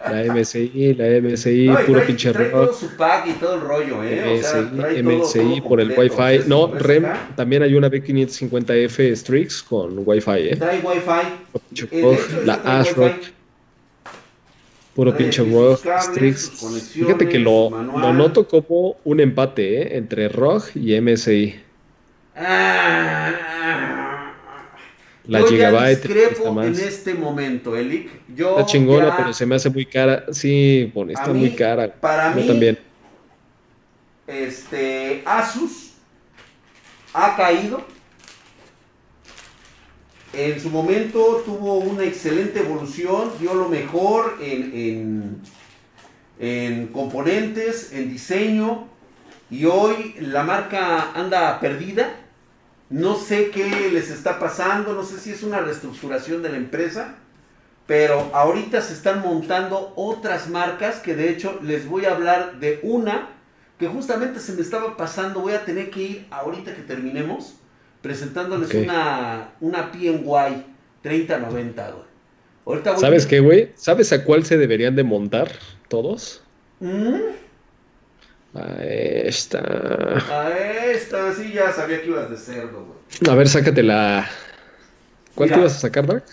[0.09, 4.39] La MSI, la MSI, puro pinche trae todo su pack y todo el rollo, ¿eh?
[4.39, 6.47] MSI, MSI por el Wi-Fi.
[6.47, 7.05] No, REM,
[7.35, 10.55] también hay una B550F Strix con Wi-Fi, ¿eh?
[10.55, 11.85] Trae Wi-Fi.
[11.91, 13.15] Eh, la ASRock.
[14.95, 16.51] Puro pinche rock, Strix.
[16.93, 19.97] Fíjate que lo, lo, noto como un empate, ¿eh?
[19.97, 21.62] Entre ROG y MSI.
[22.35, 24.33] Ah,
[25.25, 26.07] la yo Gigabyte.
[26.07, 26.29] Ya
[26.65, 28.09] en este momento, Elic.
[28.35, 30.25] Yo está chingona, pero se me hace muy cara.
[30.31, 31.93] Sí, bueno, está muy cara.
[31.93, 32.79] Para mí, también.
[34.25, 35.93] Este, Asus
[37.13, 37.81] ha caído.
[40.33, 45.41] En su momento tuvo una excelente evolución, dio lo mejor en, en,
[46.39, 48.87] en componentes, en diseño,
[49.51, 52.22] y hoy la marca anda perdida
[52.93, 57.15] no sé qué les está pasando, no sé si es una reestructuración de la empresa,
[57.87, 62.79] pero ahorita se están montando otras marcas que de hecho les voy a hablar de
[62.83, 63.29] una
[63.79, 67.55] que justamente se me estaba pasando, voy a tener que ir ahorita que terminemos
[68.03, 70.63] presentándoles una, una PNY
[71.01, 72.03] 3090, güey.
[72.63, 73.71] Ahorita ¿Sabes qué, güey?
[73.73, 75.51] ¿Sabes a cuál se deberían de montar
[75.87, 76.43] todos?
[76.79, 77.17] ¿Mm?
[78.55, 79.59] A esta.
[80.29, 80.49] A
[80.91, 83.31] esta, sí, ya sabía que ibas de cerdo, güey.
[83.31, 84.27] A ver, sácate la.
[85.33, 86.23] ¿Cuál te ibas a sacar, Dark?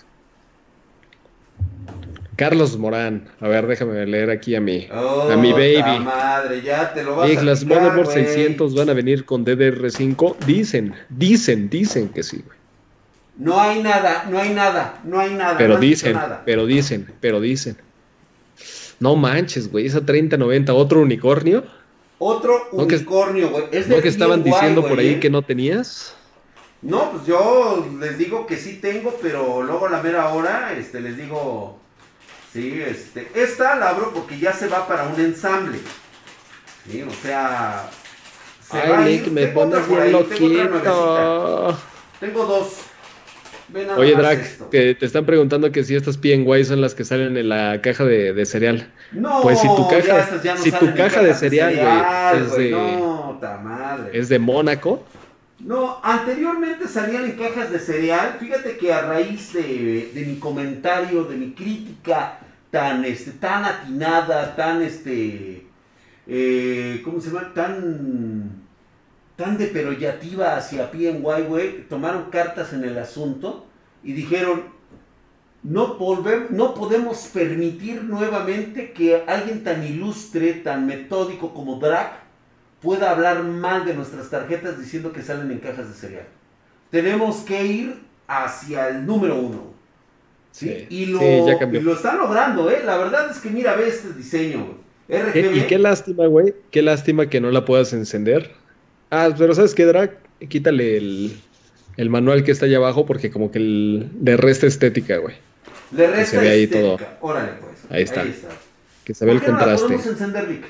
[2.35, 3.27] Carlos Morán.
[3.39, 5.99] A ver, déjame leer aquí a mi, a mi baby.
[5.99, 10.37] madre, ya te lo vas a Las Motherboard 600 van a venir con DDR5.
[10.45, 12.57] Dicen, dicen, dicen que sí, güey.
[13.37, 15.57] No hay nada, no hay nada, no hay nada.
[15.57, 17.77] Pero dicen, pero dicen, pero dicen.
[18.99, 21.63] No manches, güey, esa 3090, otro unicornio.
[22.23, 23.63] Otro unicornio, güey.
[23.71, 25.19] Es ¿No que estaban diciendo por ahí ¿eh?
[25.19, 26.13] que no tenías?
[26.83, 31.01] No, pues yo les digo que sí tengo, pero luego a la mera hora este,
[31.01, 31.79] les digo,
[32.53, 35.79] sí, este, esta la abro porque ya se va para un ensamble.
[36.87, 37.89] Sí, o sea,
[38.69, 41.79] se Ay, va Link, me pones bien loquito.
[42.19, 42.73] Tengo dos.
[43.97, 47.49] Oye, Drac, que te están preguntando que si estas PNY son las que salen en
[47.49, 48.87] la caja de, cereal.
[49.11, 54.17] No, pues si tu caja, si tu caja de cereal, es de, no, madre.
[54.17, 55.05] es de Mónaco.
[55.59, 58.37] No, anteriormente salían en cajas de cereal.
[58.39, 62.39] Fíjate que a raíz de, mi comentario, de mi crítica
[62.71, 65.65] tan, este, tan atinada, tan, este,
[66.27, 67.53] eh, ¿cómo se llama?
[67.53, 68.60] Tan
[69.41, 73.65] tan deperoyativa hacia PNY, güey, tomaron cartas en el asunto
[74.03, 74.65] y dijeron,
[75.63, 75.97] no,
[76.51, 82.11] no podemos permitir nuevamente que alguien tan ilustre, tan metódico como Drac
[82.83, 86.27] pueda hablar mal de nuestras tarjetas diciendo que salen en cajas de cereal.
[86.91, 87.95] Tenemos que ir
[88.27, 89.73] hacia el número uno.
[90.51, 90.85] ¿sí?
[90.87, 92.83] y, lo, lo, están logrando, ¿eh?
[92.85, 94.77] La verdad es que mira, ve este diseño,
[95.09, 95.57] RGB.
[95.57, 96.53] Y qué lástima, güey.
[96.69, 98.60] Qué lástima que no la puedas encender
[99.11, 100.17] Ah, pero ¿sabes qué, Drag?
[100.47, 100.97] Quítale
[101.97, 105.35] el, manual que está allá abajo porque como que le resta estética, güey.
[105.91, 106.97] Le resta se ve ahí todo.
[107.19, 107.91] Órale, pues.
[107.91, 108.25] Ahí está.
[109.03, 109.93] Que se ve el contraste.
[109.93, 110.63] No encender, Vic?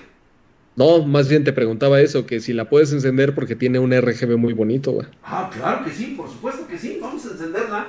[0.75, 4.37] No, más bien te preguntaba eso, que si la puedes encender porque tiene un RGB
[4.37, 5.07] muy bonito, güey.
[5.23, 6.97] Ah, claro que sí, por supuesto que sí.
[6.99, 7.87] Vamos a encenderla.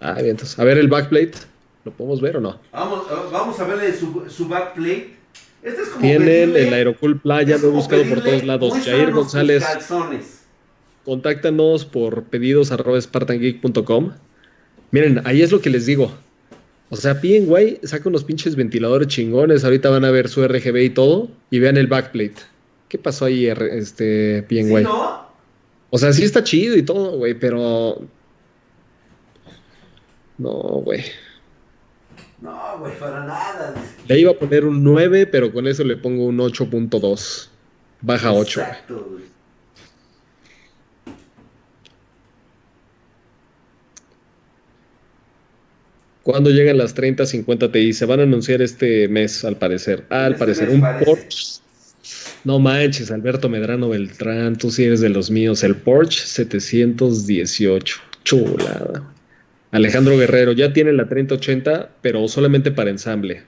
[0.00, 0.58] Ah, bien, entonces.
[0.58, 1.32] A ver el backplate.
[1.84, 2.58] ¿Lo podemos ver o no?
[2.72, 5.19] Vamos, vamos a verle su, su backplate.
[5.62, 8.72] Este Tienen el Aerocool Playa, lo he buscado por todos lados.
[8.84, 9.64] Jair González.
[11.04, 14.12] Contáctanos por pedidos arroba spartangeek.com.
[14.90, 16.12] Miren, ahí es lo que les digo.
[16.88, 19.64] O sea, PNY saca unos pinches ventiladores chingones.
[19.64, 21.28] Ahorita van a ver su RGB y todo.
[21.50, 22.34] Y vean el backplate.
[22.88, 24.78] ¿Qué pasó ahí, este PNY?
[24.78, 25.30] ¿Sí, no?
[25.90, 28.00] O sea, sí está chido y todo, güey, pero.
[30.38, 31.04] No, güey.
[32.40, 33.74] No, güey, para nada.
[34.08, 37.48] Le iba a poner un 9, pero con eso le pongo un 8.2.
[38.00, 38.60] Baja 8.
[38.60, 39.30] Exacto, güey.
[46.22, 47.92] ¿Cuándo llegan las 30, 50 Ti?
[47.92, 50.06] Se van a anunciar este mes, al parecer.
[50.10, 50.68] Ah, al este parecer.
[50.70, 51.60] Un Porsche.
[52.44, 55.62] No manches, Alberto Medrano Beltrán, tú sí eres de los míos.
[55.62, 57.96] El Porsche 718.
[58.24, 59.02] Chulada.
[59.72, 63.44] Alejandro Guerrero, ya tiene la 3080, pero solamente para ensamble.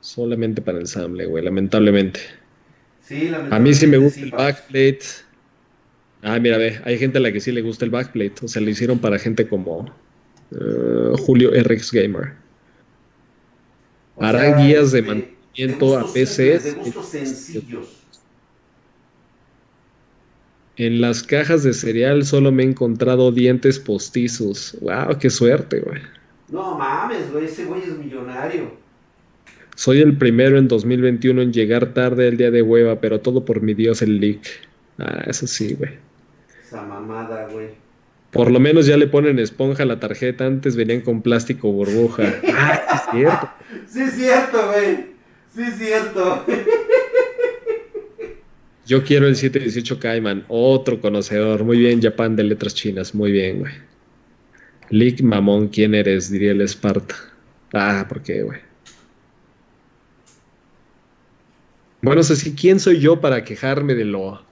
[0.00, 2.20] Solamente para ensamble, güey, lamentablemente.
[3.00, 3.56] Sí, lamentablemente.
[3.56, 5.00] A mí sí me gusta el backplate.
[6.22, 8.34] Ah, mira, ve, hay gente a la que sí le gusta el backplate.
[8.42, 9.94] O sea, lo hicieron para gente como
[10.50, 12.32] eh, Julio RX Gamer.
[14.18, 16.64] Harán guías de, mantenimiento a PCs.
[16.64, 18.01] De gustos sencillos.
[20.76, 24.76] En las cajas de cereal solo me he encontrado dientes postizos.
[24.80, 25.18] ¡Wow!
[25.20, 26.00] ¡Qué suerte, güey!
[26.48, 28.72] No mames, güey, ese güey es millonario.
[29.74, 33.62] Soy el primero en 2021 en llegar tarde el día de hueva, pero todo por
[33.62, 34.40] mi dios el leak.
[34.98, 35.92] Ah, eso sí, güey.
[36.62, 37.68] Esa mamada, güey.
[38.30, 40.46] Por lo menos ya le ponen esponja a la tarjeta.
[40.46, 42.22] Antes venían con plástico burbuja.
[42.54, 43.50] ah, es cierto.
[43.86, 45.06] Sí, es cierto, güey.
[45.54, 46.46] Sí, es cierto.
[48.86, 50.44] Yo quiero el 718 Cayman.
[50.48, 51.64] Otro conocedor.
[51.64, 53.14] Muy bien, Japan de letras chinas.
[53.14, 53.72] Muy bien, güey.
[54.90, 56.30] Lick Mamón, ¿quién eres?
[56.30, 57.14] Diría el Esparta.
[57.72, 58.60] Ah, ¿por qué, güey?
[62.02, 64.42] Bueno, sé si ¿quién soy yo para quejarme de lo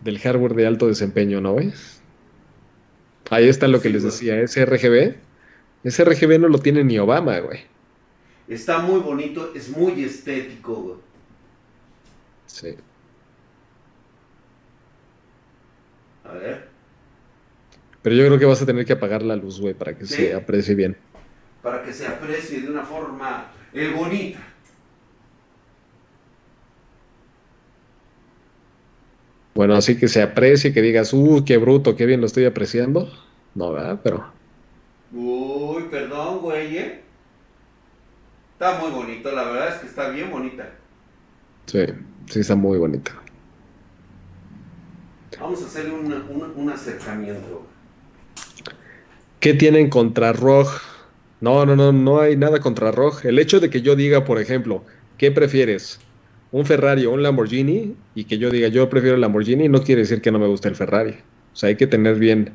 [0.00, 1.72] del hardware de alto desempeño, no, güey?
[3.30, 5.16] Ahí está lo que les decía, ese RGB.
[5.82, 7.60] Ese RGB no lo tiene ni Obama, güey.
[8.46, 10.96] Está muy bonito, es muy estético, güey.
[12.46, 12.74] Sí.
[16.24, 16.68] A ver.
[18.02, 20.34] Pero yo creo que vas a tener que apagar la luz, güey, para que se
[20.34, 20.96] aprecie bien.
[21.62, 24.40] Para que se aprecie de una forma eh, bonita.
[29.54, 33.10] Bueno, así que se aprecie, que digas, uh, qué bruto, qué bien lo estoy apreciando.
[33.54, 34.00] No, ¿verdad?
[34.02, 34.34] Pero.
[35.12, 37.04] Uy, perdón, güey, ¿eh?
[38.52, 40.68] Está muy bonito, la verdad es que está bien bonita.
[41.66, 41.86] Sí,
[42.26, 43.23] sí, está muy bonita.
[45.40, 47.66] Vamos a hacerle un, acercamiento.
[49.40, 50.68] ¿Qué tienen contra ROG?
[51.40, 53.26] No, no, no, no hay nada contra ROG.
[53.26, 54.84] El hecho de que yo diga, por ejemplo,
[55.18, 56.00] ¿qué prefieres?
[56.54, 60.02] un Ferrari o un Lamborghini y que yo diga yo prefiero el Lamborghini no quiere
[60.02, 61.10] decir que no me guste el Ferrari.
[61.52, 62.52] O sea, hay que tener bien,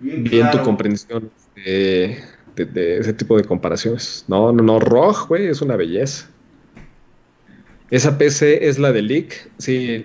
[0.00, 2.18] bien, tu comprensión de,
[2.56, 4.24] ese tipo de comparaciones.
[4.26, 6.28] No, no, no, ROG, güey, es una belleza.
[7.90, 10.04] Esa PC es la de Leak, sí,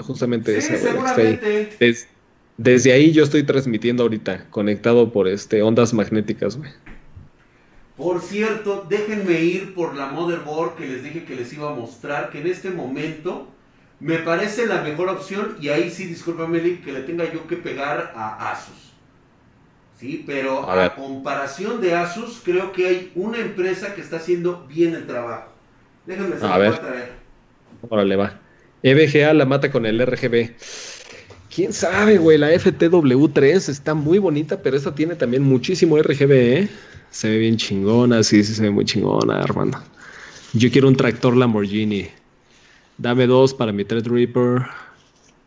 [0.00, 0.74] justamente esa,
[2.58, 6.70] desde ahí yo estoy transmitiendo ahorita, conectado por este ondas magnéticas, güey.
[7.96, 12.30] Por cierto, déjenme ir por la motherboard que les dije que les iba a mostrar,
[12.30, 13.48] que en este momento
[14.00, 18.12] me parece la mejor opción y ahí sí, discúlpame que le tenga yo que pegar
[18.14, 18.92] a Asus.
[19.96, 24.94] Sí, pero a, comparación de Asus, creo que hay una empresa que está haciendo bien
[24.94, 25.50] el trabajo.
[26.06, 26.78] Déjenme a ver.
[26.78, 27.12] traer.
[27.88, 28.40] Órale, va.
[28.82, 30.50] EVGA la mata con el RGB.
[31.54, 32.38] Quién sabe, güey.
[32.38, 36.68] La FTW3 está muy bonita, pero esta tiene también muchísimo RGB, ¿eh?
[37.10, 39.82] Se ve bien chingona, sí, sí se ve muy chingona, hermano.
[40.52, 42.08] Yo quiero un tractor Lamborghini.
[42.98, 44.66] Dame dos para mi Threadripper.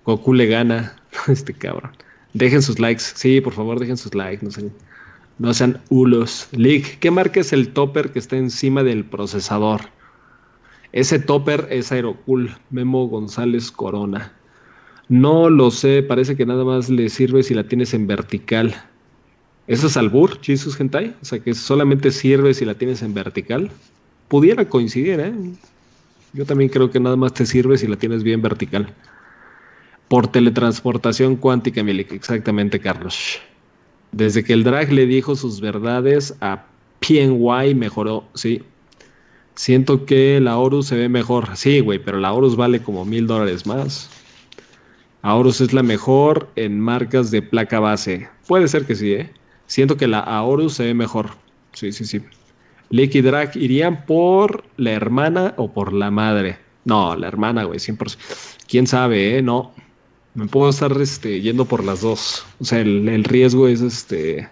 [0.06, 0.96] Goku le gana.
[1.28, 1.92] Este cabrón.
[2.34, 3.04] Dejen sus likes.
[3.16, 4.44] Sí, por favor, dejen sus likes.
[4.44, 4.72] No sean,
[5.38, 6.48] no sean hulos.
[6.52, 9.82] Lick, ¿qué marca es el topper que está encima del procesador?
[10.94, 12.56] Ese topper es Aerocool.
[12.70, 14.34] Memo González Corona.
[15.08, 18.76] No lo sé, parece que nada más le sirve si la tienes en vertical.
[19.68, 21.16] ¿Eso es albur, Jesus Gentai?
[21.22, 23.72] O sea, que solamente sirve si la tienes en vertical.
[24.28, 25.34] Pudiera coincidir, ¿eh?
[26.34, 28.94] Yo también creo que nada más te sirve si la tienes bien vertical.
[30.08, 32.12] Por teletransportación cuántica, Milik.
[32.12, 33.40] Exactamente, Carlos.
[34.12, 36.66] Desde que el drag le dijo sus verdades a
[37.00, 38.64] PNY mejoró, sí.
[39.56, 41.56] Siento que la Horus se ve mejor.
[41.56, 44.10] Sí, güey, pero la Horus vale como mil dólares más.
[45.24, 48.28] Horus es la mejor en marcas de placa base.
[48.48, 49.30] Puede ser que sí, ¿eh?
[49.68, 51.30] Siento que la Aorus se ve mejor.
[51.74, 52.22] Sí, sí, sí.
[52.90, 56.58] Licky Drag irían por la hermana o por la madre.
[56.84, 58.18] No, la hermana, güey, 100%.
[58.68, 59.42] ¿Quién sabe, eh?
[59.42, 59.72] No.
[60.34, 62.46] Me puedo estar este, yendo por las dos.
[62.60, 64.50] O sea, el, riesgo es este.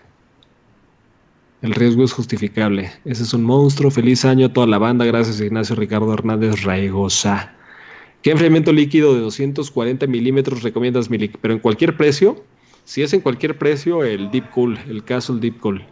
[1.61, 2.91] El riesgo es justificable.
[3.03, 3.91] Ese es un monstruo.
[3.91, 5.03] Feliz año a toda la banda.
[5.05, 7.53] Gracias, Ignacio Ricardo Hernández Raigosa.
[8.21, 11.37] ¿Qué enfriamiento líquido de 240 milímetros recomiendas, Milik?
[11.41, 12.43] Pero en cualquier precio,
[12.85, 15.85] si es en cualquier precio, el Deep Cool, el Castle Deep Cool.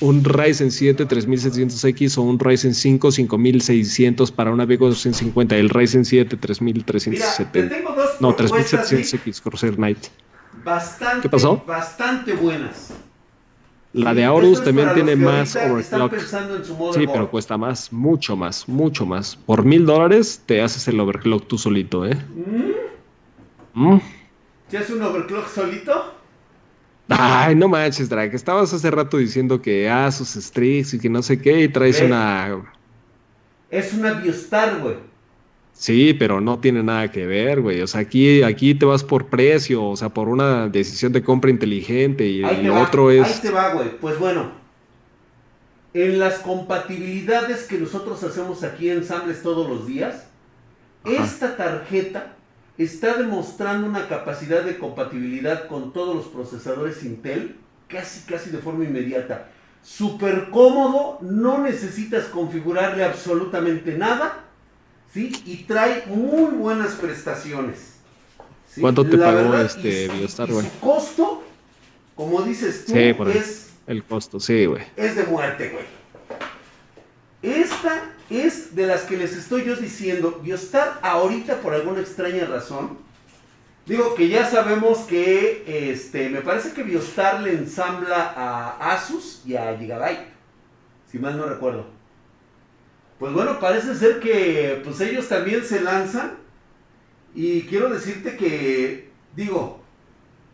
[0.00, 5.56] un Ryzen 7 3700X o un Ryzen 5 5600 para una Vega 250.
[5.56, 7.76] El Ryzen 7 3370.
[8.20, 9.98] no, 3700X Corsair Knight.
[10.62, 11.62] Bastante, ¿Qué pasó?
[11.66, 12.92] Bastante buenas.
[13.94, 16.14] La de Aorus también tiene más overclock.
[16.94, 19.36] Sí, pero cuesta más, mucho más, mucho más.
[19.36, 22.16] Por mil dólares te haces el overclock tú solito, ¿eh?
[23.74, 23.94] ¿Mm?
[23.94, 24.00] ¿Mm?
[24.68, 26.14] ¿Te haces un overclock solito?
[27.08, 28.36] Ay, no manches, Drake.
[28.36, 32.70] Estabas hace rato diciendo que Asus Strix y que no sé qué, y traes una.
[33.70, 34.96] Es una Biostar, güey.
[35.78, 37.82] Sí, pero no tiene nada que ver, güey.
[37.82, 41.52] O sea, aquí, aquí te vas por precio, o sea, por una decisión de compra
[41.52, 43.24] inteligente y el otro es...
[43.24, 43.96] Ahí te va, güey.
[44.00, 44.50] Pues bueno,
[45.94, 50.26] en las compatibilidades que nosotros hacemos aquí en Ensambles todos los días,
[51.04, 52.34] esta tarjeta
[52.76, 57.54] está demostrando una capacidad de compatibilidad con todos los procesadores Intel
[57.86, 59.48] casi, casi de forma inmediata.
[59.84, 64.47] Súper cómodo, no necesitas configurarle absolutamente nada
[65.12, 65.42] ¿sí?
[65.46, 67.94] Y trae muy buenas prestaciones.
[68.80, 70.66] ¿Cuánto te pagó este Biostar, güey?
[70.66, 71.42] Su costo,
[72.14, 73.70] como dices tú, es...
[73.86, 74.84] El costo, sí, güey.
[74.96, 75.84] Es de muerte, güey.
[77.40, 80.40] Esta es de las que les estoy yo diciendo.
[80.42, 82.98] Biostar ahorita, por alguna extraña razón,
[83.86, 89.56] digo que ya sabemos que, este, me parece que Biostar le ensambla a Asus y
[89.56, 90.26] a Gigabyte,
[91.10, 91.86] si mal no recuerdo.
[93.18, 96.38] Pues bueno, parece ser que pues ellos también se lanzan
[97.34, 99.80] y quiero decirte que, digo,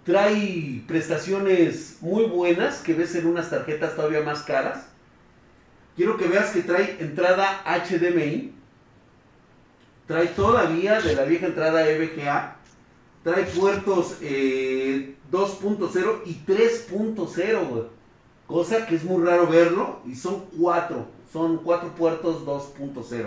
[0.04, 4.86] trae prestaciones muy buenas que ves en unas tarjetas todavía más caras.
[5.96, 8.52] Quiero que veas que trae entrada HDMI,
[10.06, 12.56] trae todavía de la vieja entrada EVGA,
[13.22, 15.16] trae puertos 2.0 eh,
[16.26, 17.86] y 3.0,
[18.46, 21.13] cosa que es muy raro verlo y son cuatro.
[21.34, 23.26] Son cuatro puertos 2.0,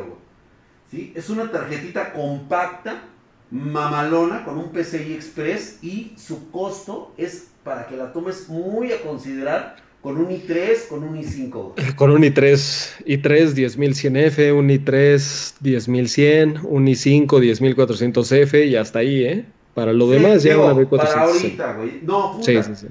[0.90, 1.12] ¿sí?
[1.14, 3.04] Es una tarjetita compacta,
[3.52, 9.02] mamalona, con un PCI Express y su costo es para que la tomes muy a
[9.02, 11.96] considerar con un i3, con un i5.
[11.96, 19.46] Con un i3, i3 10100F, un i3 10100, un i5 10400F y hasta ahí, ¿eh?
[19.74, 20.88] Para lo demás ya una B400.
[20.98, 22.00] Para ahorita, güey.
[22.04, 22.46] No, puta.
[22.46, 22.88] Sí, sí, sí.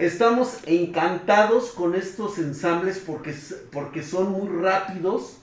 [0.00, 3.34] Estamos encantados con estos ensambles porque,
[3.70, 5.36] porque son muy rápidos.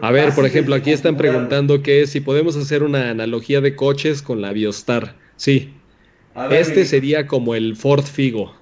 [0.00, 4.22] A ver, por ejemplo, aquí están preguntando que si podemos hacer una analogía de coches
[4.22, 5.16] con la Biostar.
[5.34, 5.74] Sí.
[6.52, 8.54] este sería como el Ford Figo.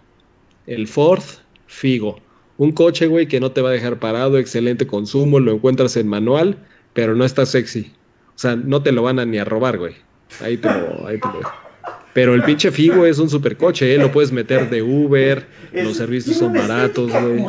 [0.66, 1.23] El Ford
[1.66, 2.21] Figo.
[2.57, 6.09] Un coche, güey, que no te va a dejar parado, excelente consumo, lo encuentras en
[6.09, 6.57] manual,
[6.95, 7.93] pero no está sexy.
[8.35, 9.95] O sea, no te lo van a ni a robar, güey.
[10.41, 11.64] Ahí te lo, ahí te lo dejo.
[12.15, 13.99] Pero el pinche Figo es un supercoche, ¿eh?
[13.99, 17.45] Lo puedes meter de Uber, los servicios son baratos, güey.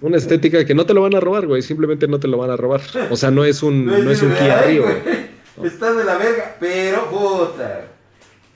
[0.00, 1.60] Una estética que no te lo van a robar, güey.
[1.60, 2.80] Simplemente no te lo van a robar.
[3.10, 5.22] O sea, no es un, no, es un Kia Rio, güey.
[5.64, 7.86] Estás de la verga, pero puta.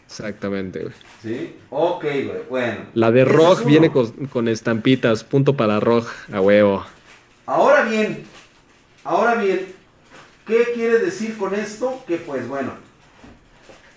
[0.07, 0.95] Exactamente, güey.
[1.21, 2.31] Sí, ok, güey.
[2.49, 2.77] Bueno.
[2.95, 6.85] La de Rog viene con, con, estampitas, punto para Rog, a huevo.
[7.45, 8.25] Ahora bien,
[9.05, 9.67] ahora bien,
[10.47, 12.03] ¿qué quiere decir con esto?
[12.07, 12.73] Que pues bueno,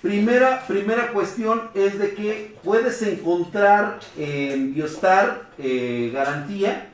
[0.02, 6.90] Primera, primera cuestión es de que puedes encontrar en Biostar eh, garantía,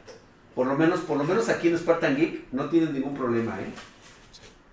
[0.56, 3.72] por lo menos, por lo menos aquí en Spartan Geek, no tienes ningún problema, ¿eh?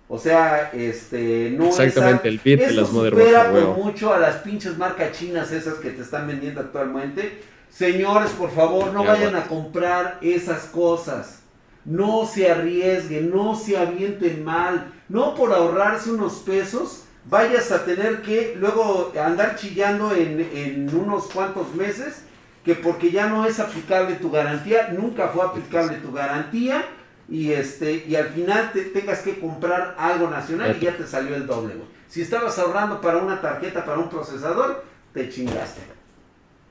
[0.07, 4.77] O sea, este, no Exactamente, el beat de las supera por mucho a las pinches
[4.77, 7.41] marcas chinas esas que te están vendiendo actualmente.
[7.69, 11.39] Señores, por favor, no vayan a comprar esas cosas.
[11.85, 14.91] No se arriesguen, no se avienten mal.
[15.09, 21.73] No por ahorrarse unos pesos vayas a tener que luego andar chillando en, unos cuantos
[21.75, 22.23] meses
[22.65, 26.85] que porque ya no es aplicable tu garantía, nunca fue aplicable tu garantía
[27.29, 31.35] y este y al final te tengas que comprar algo nacional y ya te salió
[31.35, 31.73] el doble.
[32.07, 34.83] Si estabas ahorrando para una tarjeta, para un procesador,
[35.13, 35.81] te chingaste.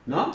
[0.06, 0.32] ¿No?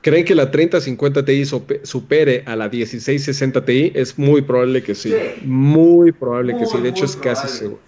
[0.00, 1.44] ¿Creen que la 3050 Ti
[1.82, 3.92] supere a la 1660 Ti?
[3.94, 5.14] Es muy probable que sí.
[5.42, 6.78] Muy probable que sí.
[6.78, 7.80] De hecho, es casi seguro.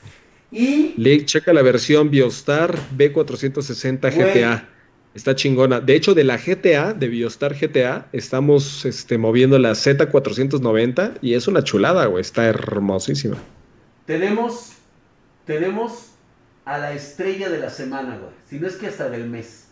[0.57, 1.24] Y.
[1.27, 4.69] Checa la versión Biostar B460 GTA.
[5.15, 5.81] Está chingona.
[5.81, 11.47] De hecho, de la GTA, de Biostar GTA, estamos este, moviendo la Z490 y es
[11.47, 12.23] una chulada, güey.
[12.23, 13.37] Está hermosísima.
[14.07, 14.73] Tenemos,
[15.45, 16.12] tenemos
[16.65, 18.33] a la estrella de la semana, güey.
[18.49, 19.69] Si no es que hasta del mes.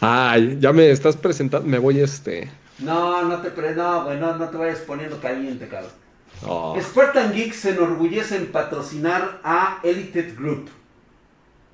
[0.00, 1.66] Ay, ya me estás presentando.
[1.66, 2.50] Me voy este.
[2.78, 5.92] No, no te, pre no, güey, no, no te vayas poniendo caliente, cabrón.
[6.46, 6.78] Oh.
[6.80, 10.70] Spartan Geek se enorgullece en patrocinar a Elite Group.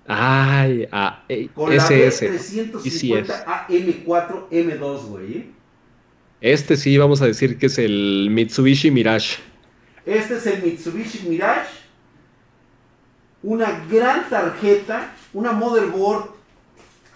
[0.06, 2.28] Ay, a eh, Con SS.
[2.28, 5.47] la B350 AM4 M2, güey.
[6.40, 9.39] Este sí, vamos a decir que es el Mitsubishi Mirage.
[10.05, 11.70] Este es el Mitsubishi Mirage.
[13.43, 16.31] Una gran tarjeta, una motherboard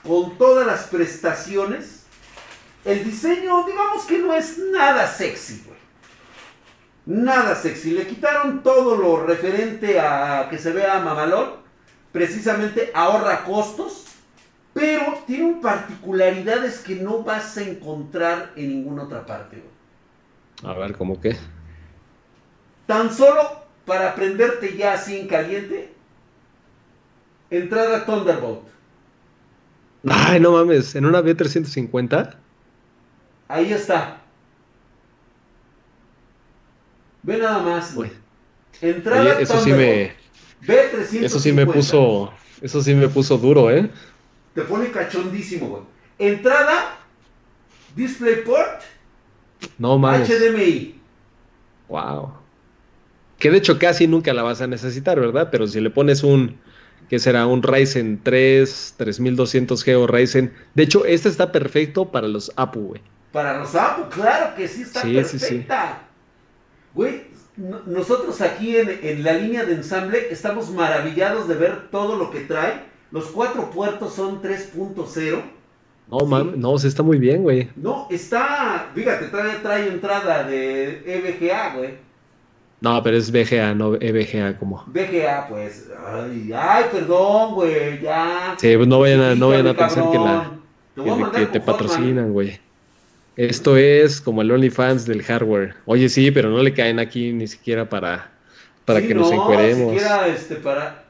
[0.02, 2.04] con todas las prestaciones.
[2.84, 5.62] El diseño, digamos que no es nada sexy.
[7.08, 7.92] Nada sexy.
[7.92, 11.52] Le quitaron todo lo referente a que se vea mamalón.
[12.12, 14.04] Precisamente ahorra costos.
[14.74, 19.62] Pero tiene particularidades que no vas a encontrar en ninguna otra parte.
[20.62, 21.34] A ver, ¿cómo qué?
[22.86, 25.94] Tan solo para prenderte ya así en caliente.
[27.48, 28.68] Entrada Thunderbolt.
[30.06, 32.34] Ay, no mames, en una B350.
[33.48, 34.20] Ahí está.
[37.28, 37.94] Ve nada más.
[38.80, 40.14] Entrada eso sí me
[40.62, 41.24] B350.
[41.24, 42.32] Eso sí me puso
[42.62, 43.90] eso sí me puso duro, ¿eh?
[44.54, 45.82] Te pone cachondísimo, güey.
[46.18, 46.96] Entrada
[47.94, 48.80] DisplayPort.
[49.76, 50.26] No mames.
[50.26, 50.98] HDMI.
[51.88, 52.32] Wow.
[53.38, 55.50] Que de hecho casi nunca la vas a necesitar, ¿verdad?
[55.52, 56.58] Pero si le pones un
[57.10, 60.54] que será un Ryzen 3, 3200G o Ryzen.
[60.74, 63.02] De hecho, este está perfecto para los APU, güey.
[63.32, 66.07] Para los APU, claro que sí está perfecta.
[66.98, 67.20] Güey,
[67.86, 72.86] nosotros aquí en, la línea de ensamble estamos maravillados de ver todo lo que trae.
[73.12, 75.40] Los cuatro puertos son 3.0.
[76.10, 77.68] No, man, no, se está muy bien, güey.
[77.76, 81.94] No, está, fíjate, trae, trae entrada de EVGA, güey.
[82.80, 84.82] No, pero es BGA, no EVGA como.
[84.88, 85.88] BGA, pues.
[86.04, 88.56] Ay, ay perdón, güey, ya.
[88.58, 90.50] Sí, pues no vayan a, no vayan a pensar que la
[91.32, 92.58] que, te patrocinan, güey.
[93.38, 95.74] Esto es como el OnlyFans del hardware.
[95.86, 98.30] Oye, sí, pero no le caen aquí ni siquiera para,
[98.84, 99.92] para que nos encueremos.
[99.92, 101.04] Ni siquiera este, para.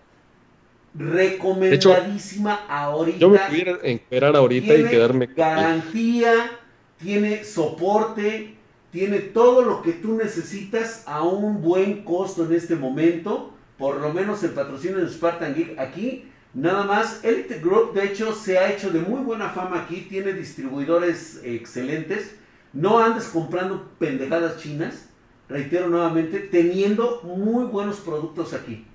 [0.95, 3.19] Recomendadísima ahorita.
[3.19, 5.27] Yo me pudiera encuerar ahorita y quedarme.
[5.35, 6.51] Garantía,
[6.99, 8.59] tiene soporte
[8.91, 13.53] tiene todo lo que tú necesitas a un buen costo en este momento.
[13.77, 16.25] Por lo menos el patrocinio de Spartan Geek aquí.
[16.55, 20.07] Nada más, Elite Group de hecho se ha hecho de muy buena fama aquí.
[20.09, 22.35] Tiene distribuidores excelentes.
[22.73, 25.07] No andes comprando pendejadas chinas.
[25.49, 28.87] Reitero nuevamente, teniendo muy buenos productos aquí.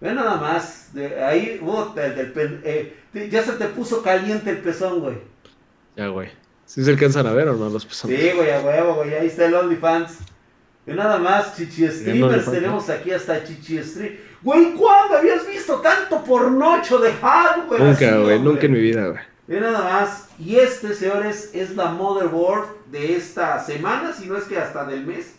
[0.00, 0.92] Ve nada más.
[0.92, 1.60] De ahí,
[2.64, 5.18] eh, ya se te puso caliente el pezón, güey.
[5.96, 6.28] Ya, güey.
[6.66, 8.20] ¿Sí se alcanzan a ver o no los personajes?
[8.20, 9.14] Sí, güey, a huevo, güey.
[9.14, 10.18] Ahí está el OnlyFans.
[10.86, 12.50] Y nada más, Chichi Streamers.
[12.50, 14.14] Tenemos aquí hasta Chichi Stream.
[14.42, 17.80] Güey, ¿cuándo habías visto tanto pornocho de hardware?
[17.80, 19.20] Nunca, güey, nunca en mi vida, güey.
[19.48, 20.28] Y nada más.
[20.38, 25.06] Y este, señores, es la motherboard de esta semana, si no es que hasta del
[25.06, 25.34] mes.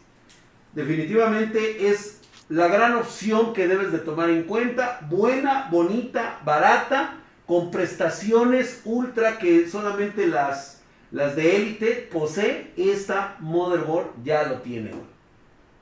[0.74, 5.00] Definitivamente es la gran opción que debes de tomar en cuenta.
[5.10, 7.16] Buena, bonita, barata,
[7.46, 10.74] con prestaciones ultra que solamente las
[11.14, 14.92] las de élite posee esta motherboard, ya lo tiene.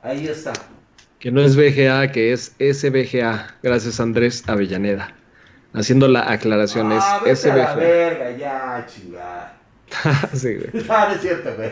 [0.01, 0.51] Ahí está.
[1.21, 3.55] Que no es VGA, que es SVGA.
[3.61, 5.13] Gracias Andrés Avellaneda.
[5.71, 7.53] Haciendo la aclaración ah, es SVGA.
[7.53, 9.57] A la verga, ya, chingada.
[10.33, 10.83] sí, güey.
[10.87, 11.71] No, es cierto, güey.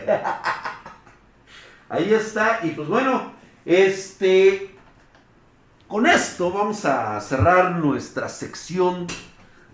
[1.88, 2.60] Ahí está.
[2.62, 3.32] Y pues bueno,
[3.64, 4.70] este.
[5.88, 9.08] Con esto vamos a cerrar nuestra sección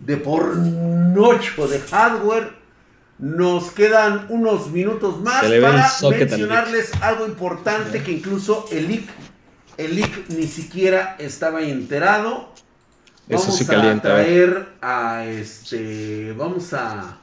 [0.00, 2.66] de pornocho de hardware
[3.18, 9.08] nos quedan unos minutos más para mencionarles algo importante que incluso el IC,
[9.76, 12.52] el IC ni siquiera estaba enterado.
[13.28, 16.32] Vamos a traer a este.
[16.32, 17.18] Vamos a.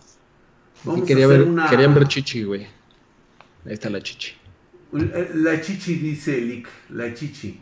[0.83, 1.69] Vamos quería a ver, una...
[1.69, 2.67] Querían ver chichi, güey.
[3.65, 4.33] Ahí está la chichi.
[4.91, 7.61] La chichi dice el IC, la chichi.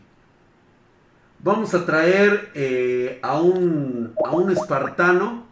[1.38, 5.46] Vamos a traer eh, a, un, a un espartano.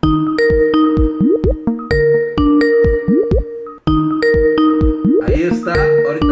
[5.53, 5.75] está,
[6.07, 6.30] ahorita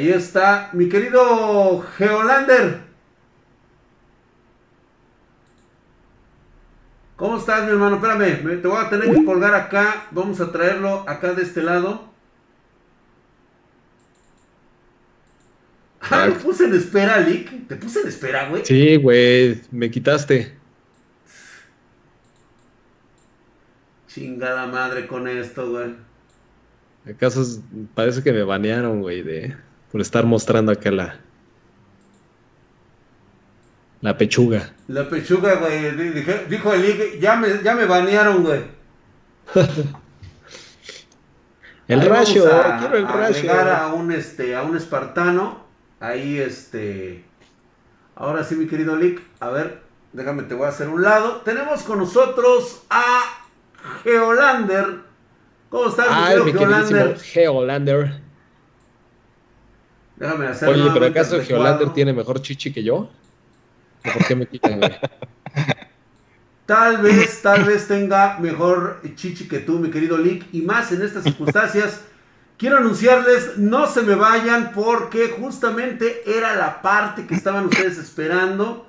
[0.00, 2.80] Ahí está, mi querido Geolander.
[7.16, 7.96] ¿Cómo estás, mi hermano?
[7.96, 10.06] Espérame, te voy a tener que colgar acá.
[10.10, 12.10] Vamos a traerlo acá de este lado.
[16.00, 17.68] Ah, me puse en espera, Lick.
[17.68, 18.64] ¿Te puse en espera, güey?
[18.64, 20.56] Sí, güey, me quitaste.
[24.08, 25.94] Chingada madre con esto, güey.
[27.06, 27.62] ¿Acaso
[27.94, 29.54] parece que me banearon, güey, de
[29.90, 31.20] por estar mostrando acá la
[34.00, 34.72] la pechuga?
[34.88, 35.92] La pechuga, güey,
[36.48, 38.62] dijo el ya me ya me banearon, güey.
[41.88, 42.44] el rayo,
[42.78, 43.52] quiero el rayo.
[43.52, 45.64] a un este a un espartano,
[46.00, 47.24] ahí este
[48.20, 49.80] Ahora sí, mi querido Lick, a ver,
[50.12, 51.40] déjame te voy a hacer un lado.
[51.42, 53.22] Tenemos con nosotros a
[54.04, 54.98] Geolander.
[55.70, 57.18] ¿Cómo estás, mi Geolander?
[57.18, 58.20] Geolander.
[60.20, 63.08] Déjame hacer Oye, pero ¿acaso Geolander tiene mejor chichi que yo?
[64.02, 64.78] ¿Por qué me quitan,
[66.66, 71.02] Tal vez, tal vez tenga mejor chichi que tú, mi querido Lick, y más en
[71.02, 72.02] estas circunstancias.
[72.58, 78.86] Quiero anunciarles, no se me vayan porque justamente era la parte que estaban ustedes esperando.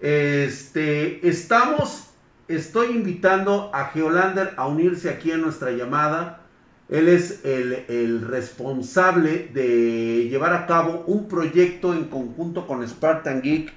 [0.00, 2.08] Este, estamos,
[2.48, 6.40] estoy invitando a Geolander a unirse aquí a nuestra llamada.
[6.88, 13.72] Él es el, responsable de llevar a cabo un proyecto en conjunto con Spartan Geek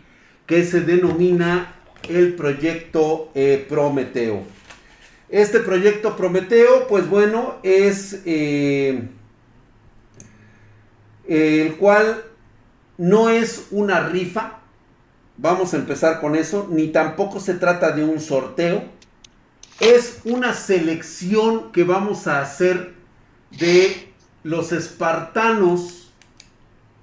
[0.45, 1.75] que se denomina
[2.07, 4.43] el proyecto eh, Prometeo.
[5.29, 9.07] Este proyecto Prometeo, pues bueno, es eh,
[11.27, 12.23] el cual
[12.97, 14.59] no es una rifa,
[15.37, 18.83] vamos a empezar con eso, ni tampoco se trata de un sorteo,
[19.79, 22.98] es una selección que vamos a hacer
[23.51, 24.09] de
[24.43, 26.11] los espartanos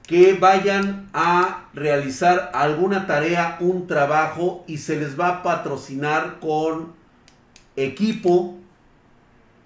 [0.06, 6.92] que vayan a realizar alguna tarea, un trabajo y se les va a patrocinar con
[7.74, 8.56] equipo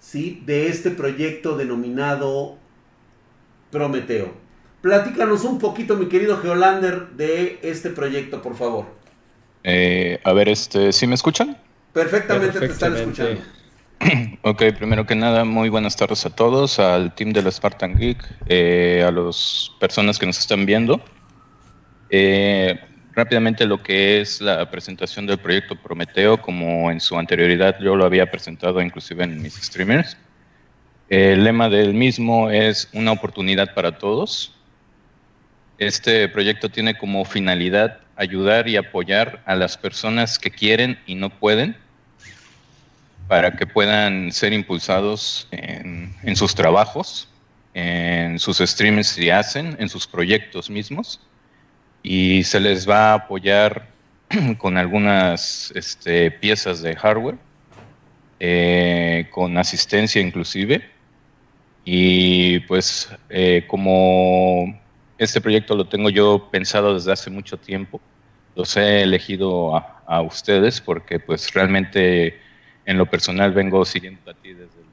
[0.00, 0.42] ¿sí?
[0.46, 2.56] de este proyecto denominado
[3.70, 4.32] Prometeo.
[4.80, 8.86] Platícanos un poquito, mi querido Geolander, de este proyecto, por favor.
[9.62, 11.58] Eh, a ver, este, ¿sí me escuchan?
[11.92, 13.42] Perfectamente, te están escuchando.
[14.42, 18.24] ok, primero que nada, muy buenas tardes a todos, al team de la Spartan Geek,
[18.46, 21.02] eh, a las personas que nos están viendo.
[22.08, 22.80] Eh,
[23.12, 28.06] rápidamente lo que es la presentación del proyecto Prometeo, como en su anterioridad yo lo
[28.06, 30.16] había presentado inclusive en mis streamers.
[31.10, 34.54] El lema del mismo es una oportunidad para todos.
[35.76, 41.28] Este proyecto tiene como finalidad ayudar y apoyar a las personas que quieren y no
[41.28, 41.76] pueden
[43.30, 47.28] para que puedan ser impulsados en, sus trabajos,
[47.74, 51.20] en sus streams si hacen, en sus proyectos mismos.
[52.02, 53.86] Y se les va a apoyar
[54.58, 57.36] con algunas este, piezas de hardware,
[58.40, 60.90] eh, con asistencia inclusive.
[61.84, 64.76] Y pues eh, como
[65.18, 68.00] este proyecto lo tengo yo pensado desde hace mucho tiempo.
[68.56, 72.49] Los he elegido a, ustedes porque pues realmente
[72.90, 74.86] en lo personal vengo siguiendo a ti desde el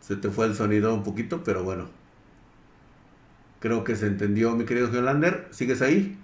[0.00, 1.90] Se te fue el sonido un poquito, pero bueno.
[3.60, 5.46] Creo que se entendió, mi querido Geolander.
[5.50, 6.16] ¿Sigues ahí?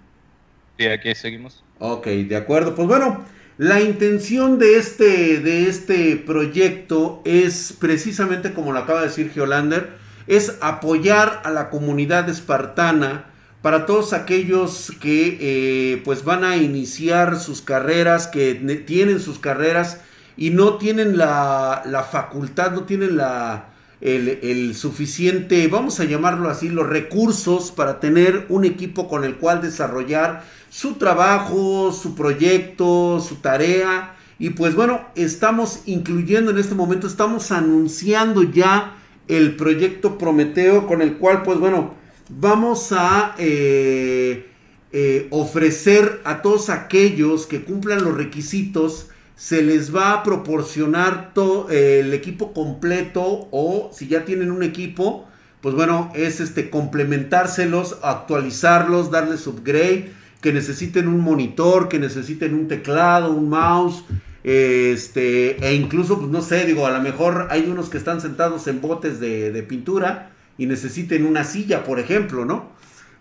[0.78, 1.62] Sí, aquí seguimos.
[1.78, 2.74] Ok, de acuerdo.
[2.74, 3.22] Pues bueno,
[3.58, 9.90] la intención de este, de este proyecto es precisamente como lo acaba de decir Geolander,
[10.26, 13.26] es apoyar a la comunidad espartana
[13.64, 18.52] para todos aquellos que eh, pues van a iniciar sus carreras, que
[18.86, 20.02] tienen sus carreras
[20.36, 23.70] y no tienen la, la facultad, no tienen la,
[24.02, 29.36] el, el, suficiente, vamos a llamarlo así, los recursos para tener un equipo con el
[29.36, 34.14] cual desarrollar su trabajo, su proyecto, su tarea.
[34.38, 41.00] Y pues bueno, estamos incluyendo en este momento, estamos anunciando ya el proyecto Prometeo con
[41.00, 44.46] el cual pues bueno, vamos a eh,
[44.92, 51.68] eh, ofrecer a todos aquellos que cumplan los requisitos, se les va a proporcionar todo
[51.70, 55.26] el equipo completo o si ya tienen un equipo,
[55.60, 62.68] pues bueno, es este complementárselos, actualizarlos, darles upgrade, que necesiten un monitor, que necesiten un
[62.68, 64.04] teclado, un mouse,
[64.44, 68.66] este, e incluso, pues no sé, digo, a lo mejor hay unos que están sentados
[68.66, 72.72] en botes de, pintura y necesiten una silla, por ejemplo, ¿no?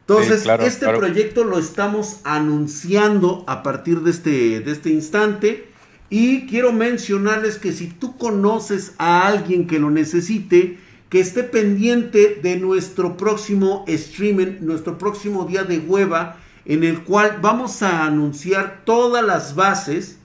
[0.01, 5.69] Entonces, este proyecto lo estamos anunciando a partir de este, de este instante.
[6.09, 10.77] Y quiero mencionarles que si tú conoces a alguien que lo necesite,
[11.09, 17.39] que esté pendiente de nuestro próximo streaming, nuestro próximo día de hueva, en el cual
[17.41, 20.17] vamos a anunciar todas las bases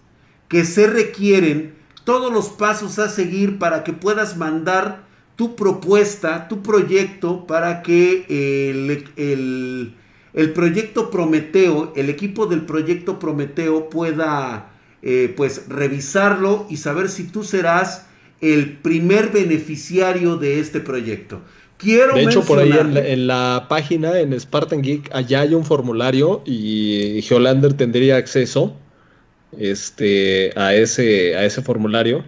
[0.49, 1.75] que se requieren,
[2.05, 5.08] todos los pasos a seguir para que puedas mandar
[5.39, 9.95] tu propuesta, tu proyecto, para que el,
[10.35, 17.29] el, proyecto Prometeo, el equipo del proyecto Prometeo pueda eh, pues revisarlo y saber si
[17.29, 18.07] tú serás
[18.41, 21.41] el primer beneficiario de este proyecto.
[21.77, 26.43] Quiero de hecho, por ahí en la, página, en Spartan Geek, allá hay un formulario
[26.47, 28.77] y Geolander tendría acceso
[29.57, 32.25] este, a, ese, a ese formulario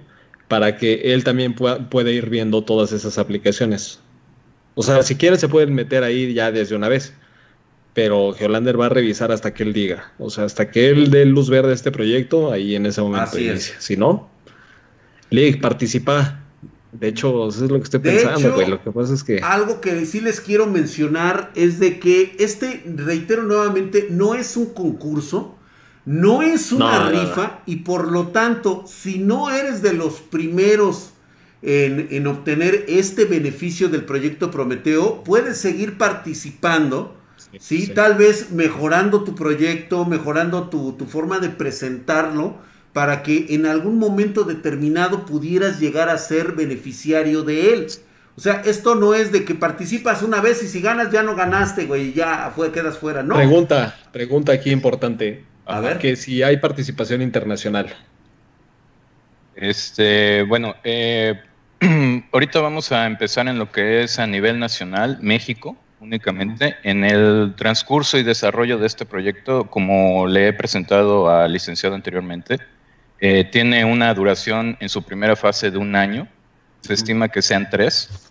[0.50, 4.00] para que él también pueda, pueda ir viendo todas esas aplicaciones.
[4.74, 7.12] O sea, si quiere se pueden meter ahí ya desde una vez,
[7.94, 10.12] pero Geolander va a revisar hasta que él diga.
[10.18, 13.30] O sea, hasta que él dé luz verde a este proyecto, ahí en ese momento
[13.30, 13.76] Así es.
[13.78, 14.28] Si no,
[15.30, 16.42] League, participa.
[16.90, 18.66] De hecho, eso es lo que estoy De pensando, güey.
[18.68, 19.38] Lo que pasa es que.
[19.38, 24.74] Algo que sí les quiero mencionar es de que este, reitero nuevamente, no es un
[24.74, 25.54] concurso,
[26.10, 27.36] no es una No, no, no.
[27.36, 31.12] rifa y por lo tanto, si no eres de los primeros
[31.62, 37.16] en, en obtener este beneficio del proyecto Prometeo, puedes seguir participando.
[37.58, 37.94] Sí, sí.
[37.94, 42.58] tal vez mejorando tu proyecto, mejorando tu, tu forma de presentarlo,
[42.92, 47.98] para que en algún momento determinado pudieras llegar a ser beneficiario de él.
[48.36, 51.36] O sea, esto no es de que participas una vez y si ganas ya no
[51.36, 53.22] ganaste, güey, y ya fue, quedas fuera.
[53.22, 53.36] No.
[53.36, 55.49] Pregunta, pregunta aquí importante.
[55.70, 55.98] A ver.
[55.98, 57.94] Que si hay participación internacional.
[59.54, 61.40] Este, bueno, eh,
[62.32, 66.76] ahorita vamos a empezar en lo que es a nivel nacional, México únicamente.
[66.82, 72.58] En el transcurso y desarrollo de este proyecto, como le he presentado al licenciado anteriormente,
[73.20, 76.26] eh, tiene una duración en su primera fase de un año.
[76.80, 78.30] Se estima que sean tres.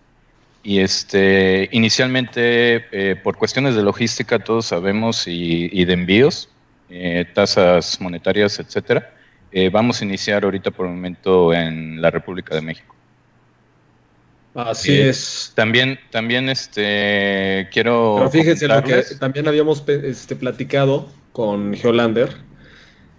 [0.64, 6.50] Y este, inicialmente, eh, por cuestiones de logística, todos sabemos, y, y de envíos,
[6.90, 9.14] eh, tasas monetarias, etcétera,
[9.52, 12.96] eh, vamos a iniciar ahorita por el momento en la República de México.
[14.54, 15.52] Así Eh, es.
[15.56, 18.16] También, también este, quiero.
[18.18, 22.30] Pero fíjense, lo que también habíamos este, platicado con Geolander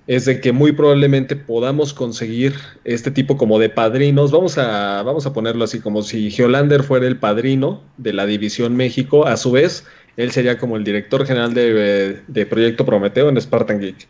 [0.07, 4.33] es de que muy probablemente podamos conseguir este tipo como de padrinos.
[4.33, 8.75] Vamos a, vamos a ponerlo así, como si Geolander fuera el padrino de la División
[8.77, 9.27] México.
[9.27, 9.87] A su vez,
[10.23, 14.07] él sería como el director general de, de Proyecto Prometeo en Spartan Geek.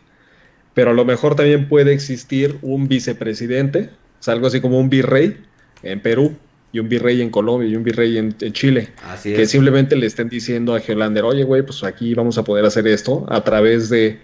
[0.73, 3.89] Pero a lo mejor también puede existir un vicepresidente,
[4.19, 5.37] o sea, algo así como un virrey
[5.83, 6.35] en Perú
[6.71, 10.05] y un virrey en Colombia y un virrey en- en Chile Así que simplemente le
[10.07, 13.89] estén diciendo a Geolander, oye, güey, pues aquí vamos a poder hacer esto a través
[13.89, 14.19] de,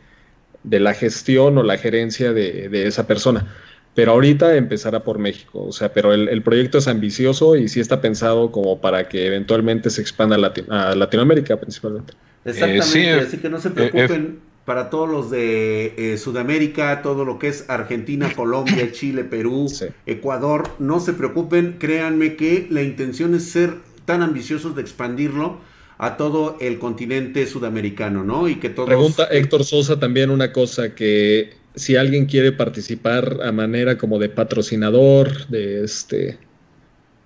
[0.64, 3.54] de la gestión o la gerencia de, de esa persona.
[3.98, 7.80] Pero ahorita empezará por México, o sea, pero el, el proyecto es ambicioso y sí
[7.80, 12.14] está pensado como para que eventualmente se expanda a, Lati- a Latinoamérica principalmente.
[12.46, 17.02] Exactamente, Eh, sí, eh, así que no se preocupen para todos los de eh, Sudamérica,
[17.02, 19.88] todo lo que es Argentina, Colombia, Chile, Perú, Sí.
[20.06, 23.76] Ecuador, no se preocupen, créanme que la intención es ser
[24.06, 25.60] tan ambiciosos de expandirlo
[25.98, 28.48] a todo el continente sudamericano, ¿no?
[28.48, 28.88] Y que todos...
[28.88, 34.30] Pregunta Héctor Sosa también una cosa que si alguien quiere participar a manera como de
[34.30, 36.38] patrocinador, de este...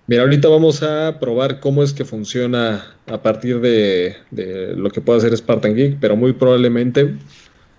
[0.07, 4.17] Mira, ahorita vamos a probar cómo es que funciona a partir de,
[4.75, 7.15] lo que pueda hacer Spartan Geek, pero muy probablemente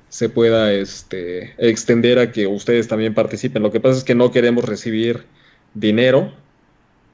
[0.09, 3.63] se pueda este, extender a que ustedes también participen.
[3.63, 5.25] Lo que pasa es que no queremos recibir
[5.75, 6.33] dinero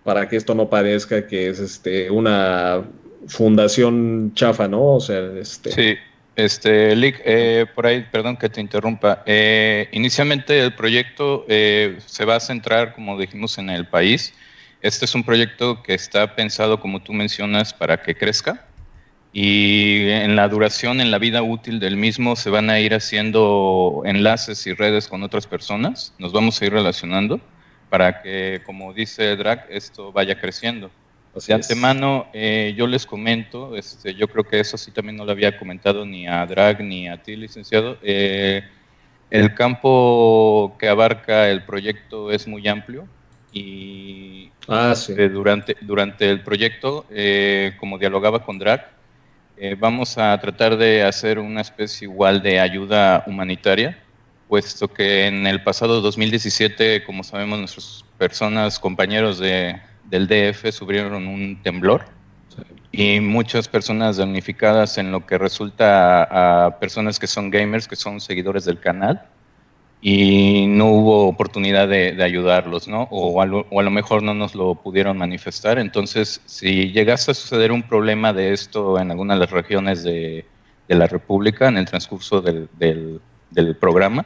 [0.05, 2.85] para que esto no parezca que es este, una
[3.26, 4.94] fundación chafa, ¿no?
[4.94, 5.94] O sea, este, Sí,
[6.39, 9.24] este, Lick, eh, por ahí, perdón que te interrumpa.
[9.27, 14.32] Eh, inicialmente el proyecto eh, se va a centrar, como dijimos, en el país.
[14.81, 18.69] Este es un proyecto que está pensado, como tú mencionas, para que crezca.
[19.32, 24.02] Y en la duración, en la vida útil del mismo, se van a ir haciendo
[24.05, 26.15] enlaces y redes con otras personas.
[26.20, 27.40] Nos vamos a ir relacionando
[27.90, 30.93] para que, como dice Drag, esto vaya creciendo.
[31.34, 31.88] Así De es.
[31.94, 35.56] antemano, eh, yo les comento, este, yo creo que eso sí también no lo había
[35.56, 37.98] comentado ni a Drag ni a ti, licenciado.
[38.02, 38.62] eh,
[39.30, 43.10] el campo que abarca el proyecto es muy amplio
[43.50, 45.14] y Ah, sí.
[45.14, 48.82] eh, durante, durante el proyecto, eh, como dialogaba con Drag,
[49.56, 53.98] eh, vamos a tratar de hacer una especie igual de ayuda humanitaria,
[54.46, 59.80] puesto que en el pasado 2017, como sabemos, nuestras personas, compañeros de,
[60.10, 62.05] del DF sufrieron un temblor
[62.90, 68.20] y muchas personas damnificadas en lo que resulta a, personas que son gamers, que son
[68.20, 69.22] seguidores del canal,
[70.01, 73.09] y no hubo oportunidad de, ayudarlos, ¿no?
[73.10, 75.78] O a, lo, mejor no nos lo pudieron manifestar.
[75.78, 80.47] Entonces, si llegase a suceder un problema de esto en alguna de las regiones de,
[80.89, 83.20] de la República en el transcurso del, del,
[83.51, 84.24] del programa,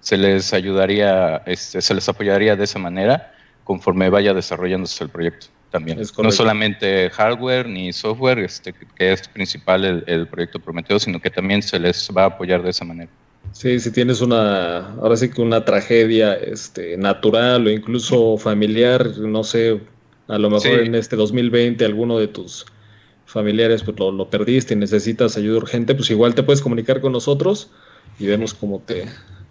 [0.00, 3.32] se les ayudaría, este, se les apoyaría de esa manera
[3.66, 6.00] conforme vaya desarrollándose el proyecto también.
[6.22, 11.28] No solamente hardware ni software, este, que es principal el, el proyecto Prometeo, sino que
[11.28, 13.10] también se les va a apoyar de esa manera.
[13.52, 19.44] Sí, si tienes una, ahora sí que una tragedia este, natural o incluso familiar, no
[19.44, 19.80] sé,
[20.28, 20.86] a lo mejor sí.
[20.86, 22.66] en este 2020 alguno de tus
[23.24, 27.12] familiares pues lo, lo, perdiste y necesitas ayuda urgente, pues igual te puedes comunicar con
[27.12, 27.70] nosotros
[28.18, 29.06] y vemos cómo te,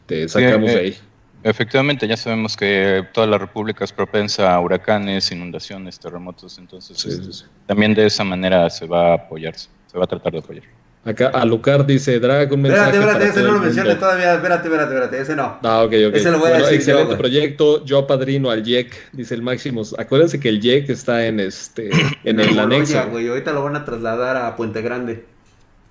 [0.06, 0.96] te sacamos sí, de ahí.
[1.46, 7.46] Efectivamente, ya sabemos que toda la República es propensa a huracanes, inundaciones, terremotos, entonces este,
[7.68, 10.64] también de esa manera se va a apoyar, se va a tratar de apoyar.
[11.06, 14.94] Acá Alucard dice, Drag, un mensaje Espérate, espérate, ese no lo mencioné todavía, espérate, espérate,
[14.94, 15.60] espérate, ese no.
[15.62, 16.16] Ah, ok, ok.
[16.16, 19.96] Ese lo voy a decir excelente yo, proyecto, yo padrino al YEC, dice el Máximos.
[20.00, 21.92] Acuérdense que el YEC está en este,
[22.24, 23.08] en el anexo.
[23.12, 25.24] güey, ahorita lo van a trasladar a Puente Grande.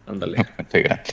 [0.08, 0.44] Ándale.
[0.56, 1.10] Puente Grande.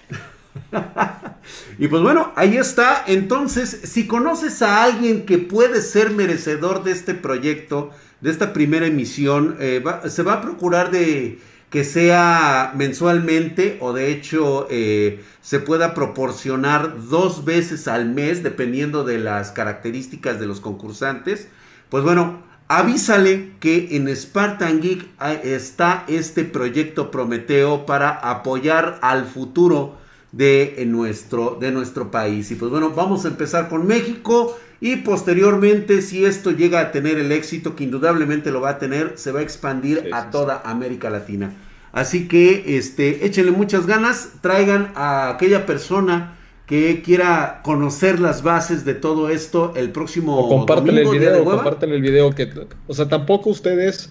[1.80, 3.04] y pues bueno, ahí está.
[3.08, 7.92] Entonces, si conoces a alguien que puede ser merecedor de este proyecto,
[8.22, 11.40] de esta primera emisión, eh, se va a procurar de
[11.72, 19.06] que sea mensualmente o de hecho eh, se pueda proporcionar dos veces al mes dependiendo
[19.06, 21.48] de las características de los concursantes.
[21.90, 25.08] Pues bueno, avísale que en Spartan Geek
[25.44, 30.01] está este proyecto Prometeo para apoyar al futuro
[30.32, 32.52] de nuestro, de nuestro país.
[32.52, 37.18] Y pues bueno, vamos a empezar con México y posteriormente si esto llega a tener
[37.18, 41.10] el éxito que indudablemente lo va a tener, se va a expandir a toda América
[41.10, 41.54] Latina.
[41.92, 48.86] Así que este, échenle muchas ganas, traigan a aquella persona que quiera conocer las bases
[48.86, 52.50] de todo esto el próximo o comparten el video, comparten el video que,
[52.88, 54.10] o sea, tampoco ustedes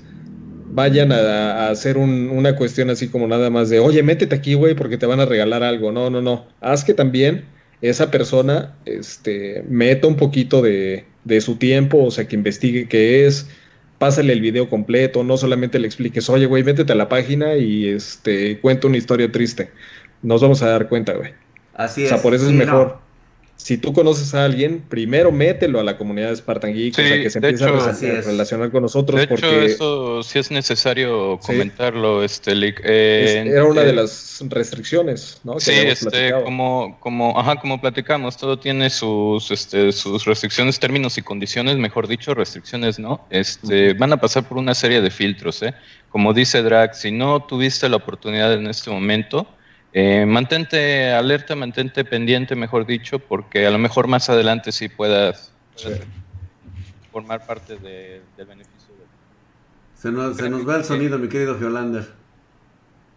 [0.70, 4.98] vayan a, hacer una cuestión así como nada más de, oye, métete aquí, güey, porque
[4.98, 5.92] te van a regalar algo.
[5.92, 6.46] No, no, no.
[6.60, 7.44] Haz que también
[7.82, 13.26] esa persona este, meta un poquito de, de su tiempo, o sea, que investigue qué
[13.26, 13.48] es,
[13.98, 17.88] pásale el video completo, no solamente le expliques, oye, güey, métete a la página y
[17.88, 19.70] este, cuenta una historia triste.
[20.22, 21.32] Nos vamos a dar cuenta, güey.
[21.74, 22.12] Así es.
[22.12, 22.98] O sea, por eso es mejor
[23.62, 27.22] si tú conoces a alguien, primero mételo a la comunidad de Spartan Geek, o sea,
[27.22, 29.20] que se empiece a relacionar con nosotros.
[29.20, 35.60] De porque eso sí es necesario comentarlo, este, eh, Era una de las restricciones, ¿no?
[35.60, 41.22] sí, este, como, como, ajá, como platicamos, todo tiene sus, este, sus restricciones, términos y
[41.22, 43.26] condiciones, mejor dicho, restricciones, ¿no?
[43.28, 45.74] Este, van a pasar por una serie de filtros, ¿eh?
[46.08, 49.46] Como dice Drag, si no tuviste la oportunidad en este momento,
[49.92, 55.52] eh, mantente alerta, mantente pendiente, mejor dicho, porque a lo mejor más adelante sí puedas,
[57.10, 58.94] formar parte del beneficio.
[59.94, 62.08] Se nos, se nos va el sonido, mi querido Geolander.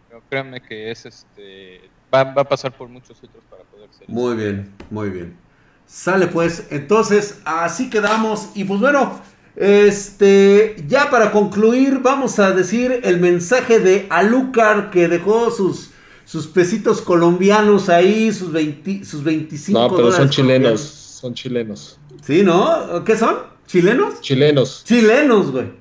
[0.09, 1.81] Pero créanme que es este
[2.13, 4.09] va, va, a pasar por muchos filtros para poder ser.
[4.09, 5.37] Muy bien, muy bien.
[5.85, 9.21] Sale pues, entonces así quedamos y pues bueno,
[9.55, 15.92] este ya para concluir vamos a decir el mensaje de Alucar que dejó sus
[16.25, 21.99] sus pesitos colombianos ahí, sus, 20, sus 25 No, pero son chilenos, son chilenos.
[22.25, 23.03] ¿Sí, no?
[23.03, 23.37] ¿Qué son?
[23.67, 24.21] ¿Chilenos?
[24.21, 24.83] Chilenos.
[24.83, 25.71] Chilenos, güey.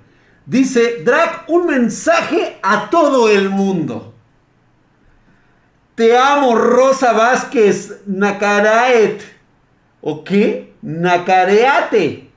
[0.46, 4.12] Dice, Drac, un mensaje a todo el mundo.
[5.94, 9.22] Te amo, Rosa Vázquez, Nacaraet.
[10.00, 10.72] ¿O qué?
[10.82, 12.30] Nacareate.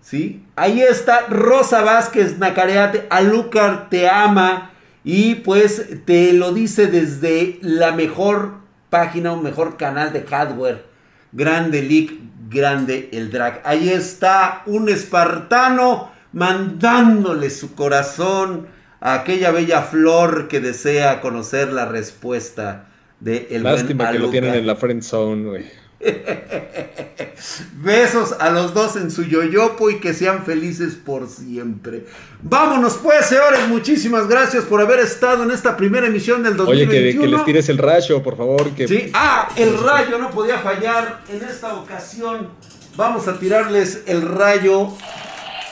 [0.00, 0.44] ¿Sí?
[0.56, 3.06] Ahí está Rosa Vázquez, Nacareate.
[3.10, 4.70] Alucar te ama.
[5.04, 8.54] Y pues te lo dice desde la mejor
[8.88, 10.86] página o mejor canal de hardware.
[11.32, 12.12] Grande Leak,
[12.48, 13.60] grande el drag.
[13.64, 18.66] Ahí está un espartano mandándole su corazón
[19.00, 22.86] a aquella bella flor que desea conocer la respuesta
[23.20, 25.83] de el Lástima que lo tienen en la friend zone, güey.
[27.74, 32.06] Besos a los dos en su yoyopo y que sean felices por siempre.
[32.42, 33.68] Vámonos pues, señores.
[33.68, 37.02] Muchísimas gracias por haber estado en esta primera emisión del 2021.
[37.02, 38.70] Oye, que, les tires el rayo, por favor.
[38.70, 38.88] Que...
[38.88, 42.48] Sí, ah, el rayo no podía fallar en esta ocasión.
[42.96, 44.88] Vamos a tirarles el rayo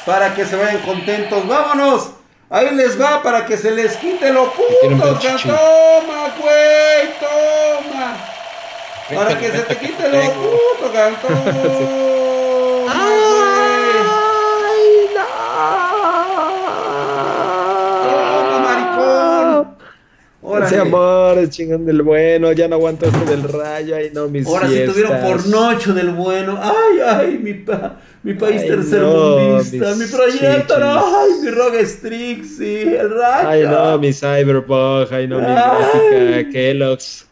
[0.05, 1.47] para que se vayan contentos.
[1.47, 2.11] ¡Vámonos!
[2.51, 4.89] Ahí les va para que se les quite lo puto.
[4.89, 5.19] Toma,
[6.39, 8.32] güey, toma.
[9.09, 11.33] Para que se te quite lo puto, cantón.
[12.89, 13.19] ¡Ay,
[15.15, 15.23] no!
[18.61, 19.77] maricón!
[20.65, 24.47] Ese amor, es chingón del bueno, ya no aguanto esto del rayo, ay no, mis
[24.47, 30.05] Ahora sí tuvieron por noche del bueno, ay, ay, mi, pa, mi país tercermundista, mi
[30.07, 33.49] proyecto, no, ay, mi Rogue Strixie, el rayo.
[33.49, 37.27] Ay no, mi Cyberpunk, ay no, mi gráfica, Kellogg's.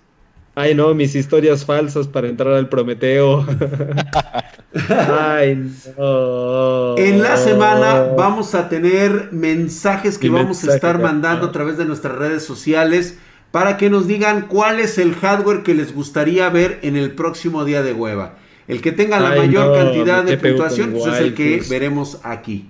[0.54, 3.46] Ay, no, mis historias falsas para entrar al Prometeo.
[4.88, 6.96] Ay, no.
[6.98, 11.84] En la semana vamos a tener mensajes que vamos a estar mandando a través de
[11.84, 13.18] nuestras redes sociales
[13.52, 17.64] para que nos digan cuál es el hardware que les gustaría ver en el próximo
[17.64, 18.36] día de hueva.
[18.68, 22.68] El que tenga la mayor cantidad de puntuación pues, es el que veremos aquí.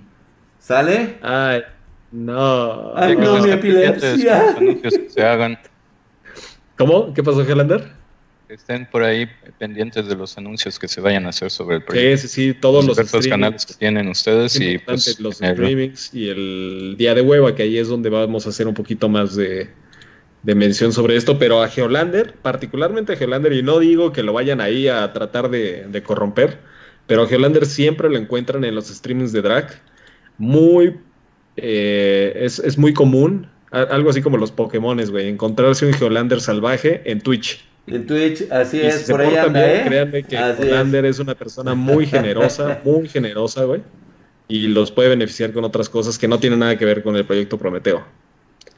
[0.59, 1.17] ¿Sale?
[1.21, 1.61] Ay,
[2.11, 2.95] no.
[2.95, 4.55] Ay, no, mi epilepsia.
[5.07, 5.57] se hagan.
[6.81, 7.13] ¿Cómo?
[7.13, 7.91] ¿Qué pasó, Helander?
[8.49, 9.27] estén por ahí
[9.59, 12.17] pendientes de los anuncios que se vayan a hacer sobre el proyecto.
[12.23, 16.29] Sí, sí, sí, todos los, diversos canales que tienen ustedes y pues, los streamings y
[16.29, 19.69] el día de hueva, que ahí es donde vamos a hacer un poquito más de,
[20.41, 24.33] de mención sobre esto, pero a Geolander, particularmente a Geolander, y no digo que lo
[24.33, 26.57] vayan ahí a tratar de, de corromper,
[27.05, 29.79] pero a Geolander siempre lo encuentran en los streamings de drag,
[30.39, 30.97] muy,
[31.57, 37.01] eh, es, es muy común, algo así como los Pokémones, güey, encontrarse un Geolander salvaje
[37.09, 37.63] en Twitch.
[37.87, 39.83] En Twitch, así Y es, si se por ahí anda, bien, ¿eh?
[39.85, 41.19] créanme que Así es.
[41.19, 43.81] Una persona muy generosa, muy generosa, güey.
[44.47, 47.25] Y los puede beneficiar con otras cosas que no tienen nada que ver con el
[47.25, 48.03] proyecto Prometeo.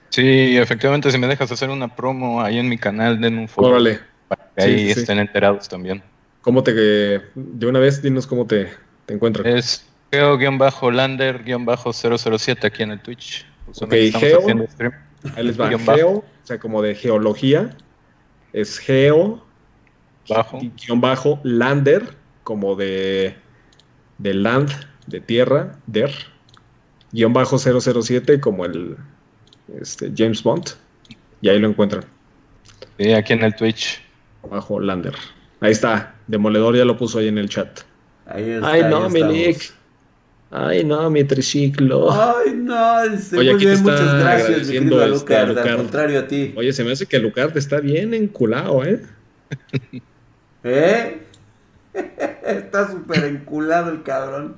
[0.10, 3.72] Sí, efectivamente, si me dejas hacer una promo ahí en mi canal, den un follow
[3.72, 5.00] Órale, para que Sí, ahí sí.
[5.00, 6.04] estén enterados también.
[6.42, 6.74] ¿cómo te...
[6.74, 8.68] De una vez, dinos cómo te,
[9.08, 9.48] te encuentras.
[9.48, 13.46] Es geo-lander-007 aquí en el Twitch.
[13.74, 14.40] Justamente Ok, estamos Geo.
[14.40, 14.94] haciendo stream.
[15.36, 15.70] Ahí les va.
[15.80, 17.76] Geo, o sea, como de geología.
[18.54, 19.44] Es geo,
[20.30, 20.60] Bajo.
[20.60, 23.36] guion bajo, lander, como de,
[24.20, 24.70] de land,
[25.08, 26.12] de tierra, der.
[27.12, 28.96] Guión bajo 007, como el
[29.80, 30.70] este, James Bond.
[31.42, 32.06] Y ahí lo encuentran.
[32.98, 34.02] Sí, aquí en el Twitch.
[34.50, 35.16] bajo Lander.
[35.62, 37.82] Ahí está, Demoledor ya lo puso ahí en el chat.
[38.26, 39.14] Ahí está, Ay, ahí no, estamos.
[39.14, 39.74] Milik.
[40.56, 42.12] Ay, no, mi triciclo.
[42.12, 45.46] Ay, no, este, Oye, muy aquí te bien, está muchas gracias, mi querido este, a
[45.48, 45.66] Lucas.
[45.66, 46.54] Al contrario a ti.
[46.56, 49.02] Oye, se me hace que Lucard está bien enculado, ¿eh?
[50.64, 51.18] ¿Eh?
[52.46, 54.58] está súper enculado el cabrón.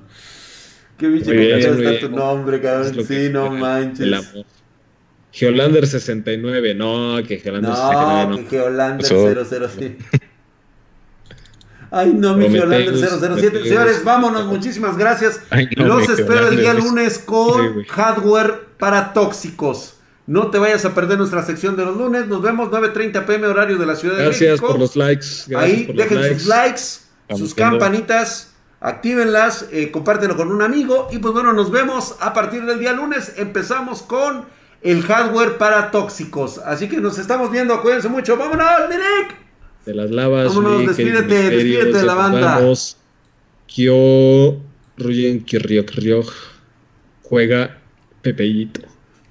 [0.98, 2.00] Qué bicho que está bien.
[2.00, 2.92] tu nombre, cabrón.
[2.94, 4.12] Sí, que- no el manches.
[4.12, 4.44] amor.
[5.32, 8.48] Geolander 69, no, que Geolander No, 69 que no.
[8.50, 9.44] Geolander Eso.
[9.70, 9.96] 007.
[11.96, 13.36] Ay, no, mi Prometheus, Geolander 007.
[13.50, 13.68] Prometheus.
[13.68, 15.40] Señores, vámonos, muchísimas gracias.
[15.50, 19.94] Ay, no, Los espero el día lunes con hardware para tóxicos.
[20.26, 22.26] No te vayas a perder nuestra sección de los lunes.
[22.26, 24.66] Nos vemos 9.30 pm horario de la Ciudad de Gracias México.
[24.66, 25.26] por los likes.
[25.46, 26.38] Gracias Ahí por los dejen likes.
[26.40, 26.80] sus likes,
[27.22, 31.08] Estamos sus campanitas, actívenlas, eh, compártelo con un amigo.
[31.12, 33.34] Y pues bueno, nos vemos a partir del día lunes.
[33.36, 34.44] Empezamos con
[34.82, 36.58] el hardware para tóxicos.
[36.58, 37.80] Así que nos estamos viendo.
[37.80, 38.36] Cuídense mucho.
[38.36, 39.45] ¡Vámonos, Direk!
[39.86, 40.48] De las lavas.
[40.48, 42.56] Vámonos, Rick, despídete, despídete de la banda.
[42.58, 42.96] vamos.
[43.66, 44.56] Kyo,
[44.96, 46.32] Ruyen, Kirriok, Ryok,
[47.22, 47.78] juega
[48.22, 48.80] Pepeito.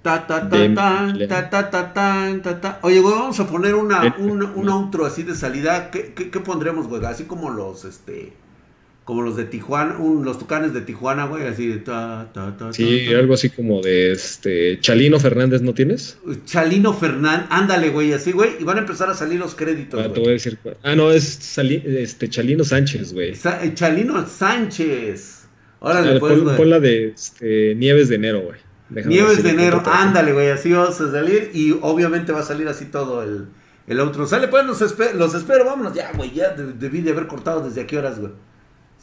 [0.02, 2.80] Ta, ta, ta, le- ta, ta, ta, ta, ta.
[2.84, 5.90] Oye, güey, vamos a poner una, Dem- un, un outro así de salida.
[5.90, 7.04] ¿Qué, qué, qué pondremos, güey?
[7.06, 8.34] Así como los, este,
[9.06, 12.74] como los de Tijuana, un- los tucanes de Tijuana, güey, así de ta, ta, ta,
[12.74, 13.20] Sí, ta, ta.
[13.20, 14.80] algo así como de este.
[14.82, 16.18] Chalino Fernández, ¿no tienes?
[16.46, 20.04] Chalino Fernán, ándale, güey, así, güey, y van a empezar a salir los créditos, Ah,
[20.06, 20.22] te güey.
[20.22, 20.58] voy a decir.
[20.62, 20.76] cuál.
[20.84, 23.36] Ah, no, es Sali- este, Chalino Sánchez, güey.
[23.36, 25.44] Sa- eh, Chalino Sánchez.
[25.82, 26.58] Ah, Órale, pues, pon, güey.
[26.58, 28.58] pon la de este, Nieves de enero, güey.
[28.90, 32.68] Déjame Nieves de enero, ándale, güey, así vamos a salir y obviamente va a salir
[32.68, 33.46] así todo el,
[33.88, 34.26] el outro.
[34.26, 37.62] Sale, pues, los, espe- los espero, vámonos, ya, güey, ya de- debí de haber cortado
[37.62, 38.32] desde aquí horas, güey.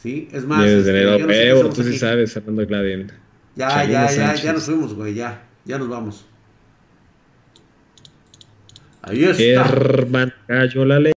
[0.03, 1.97] Sí, es más, este, tú sí aquí.
[1.97, 2.63] sabes, Fernando.
[3.55, 4.43] Ya, ya, ya, Sánchez.
[4.43, 6.25] ya nos fuimos, güey, ya, ya nos vamos.
[9.01, 9.65] Ahí está.
[9.65, 11.11] Herman cayó la ley.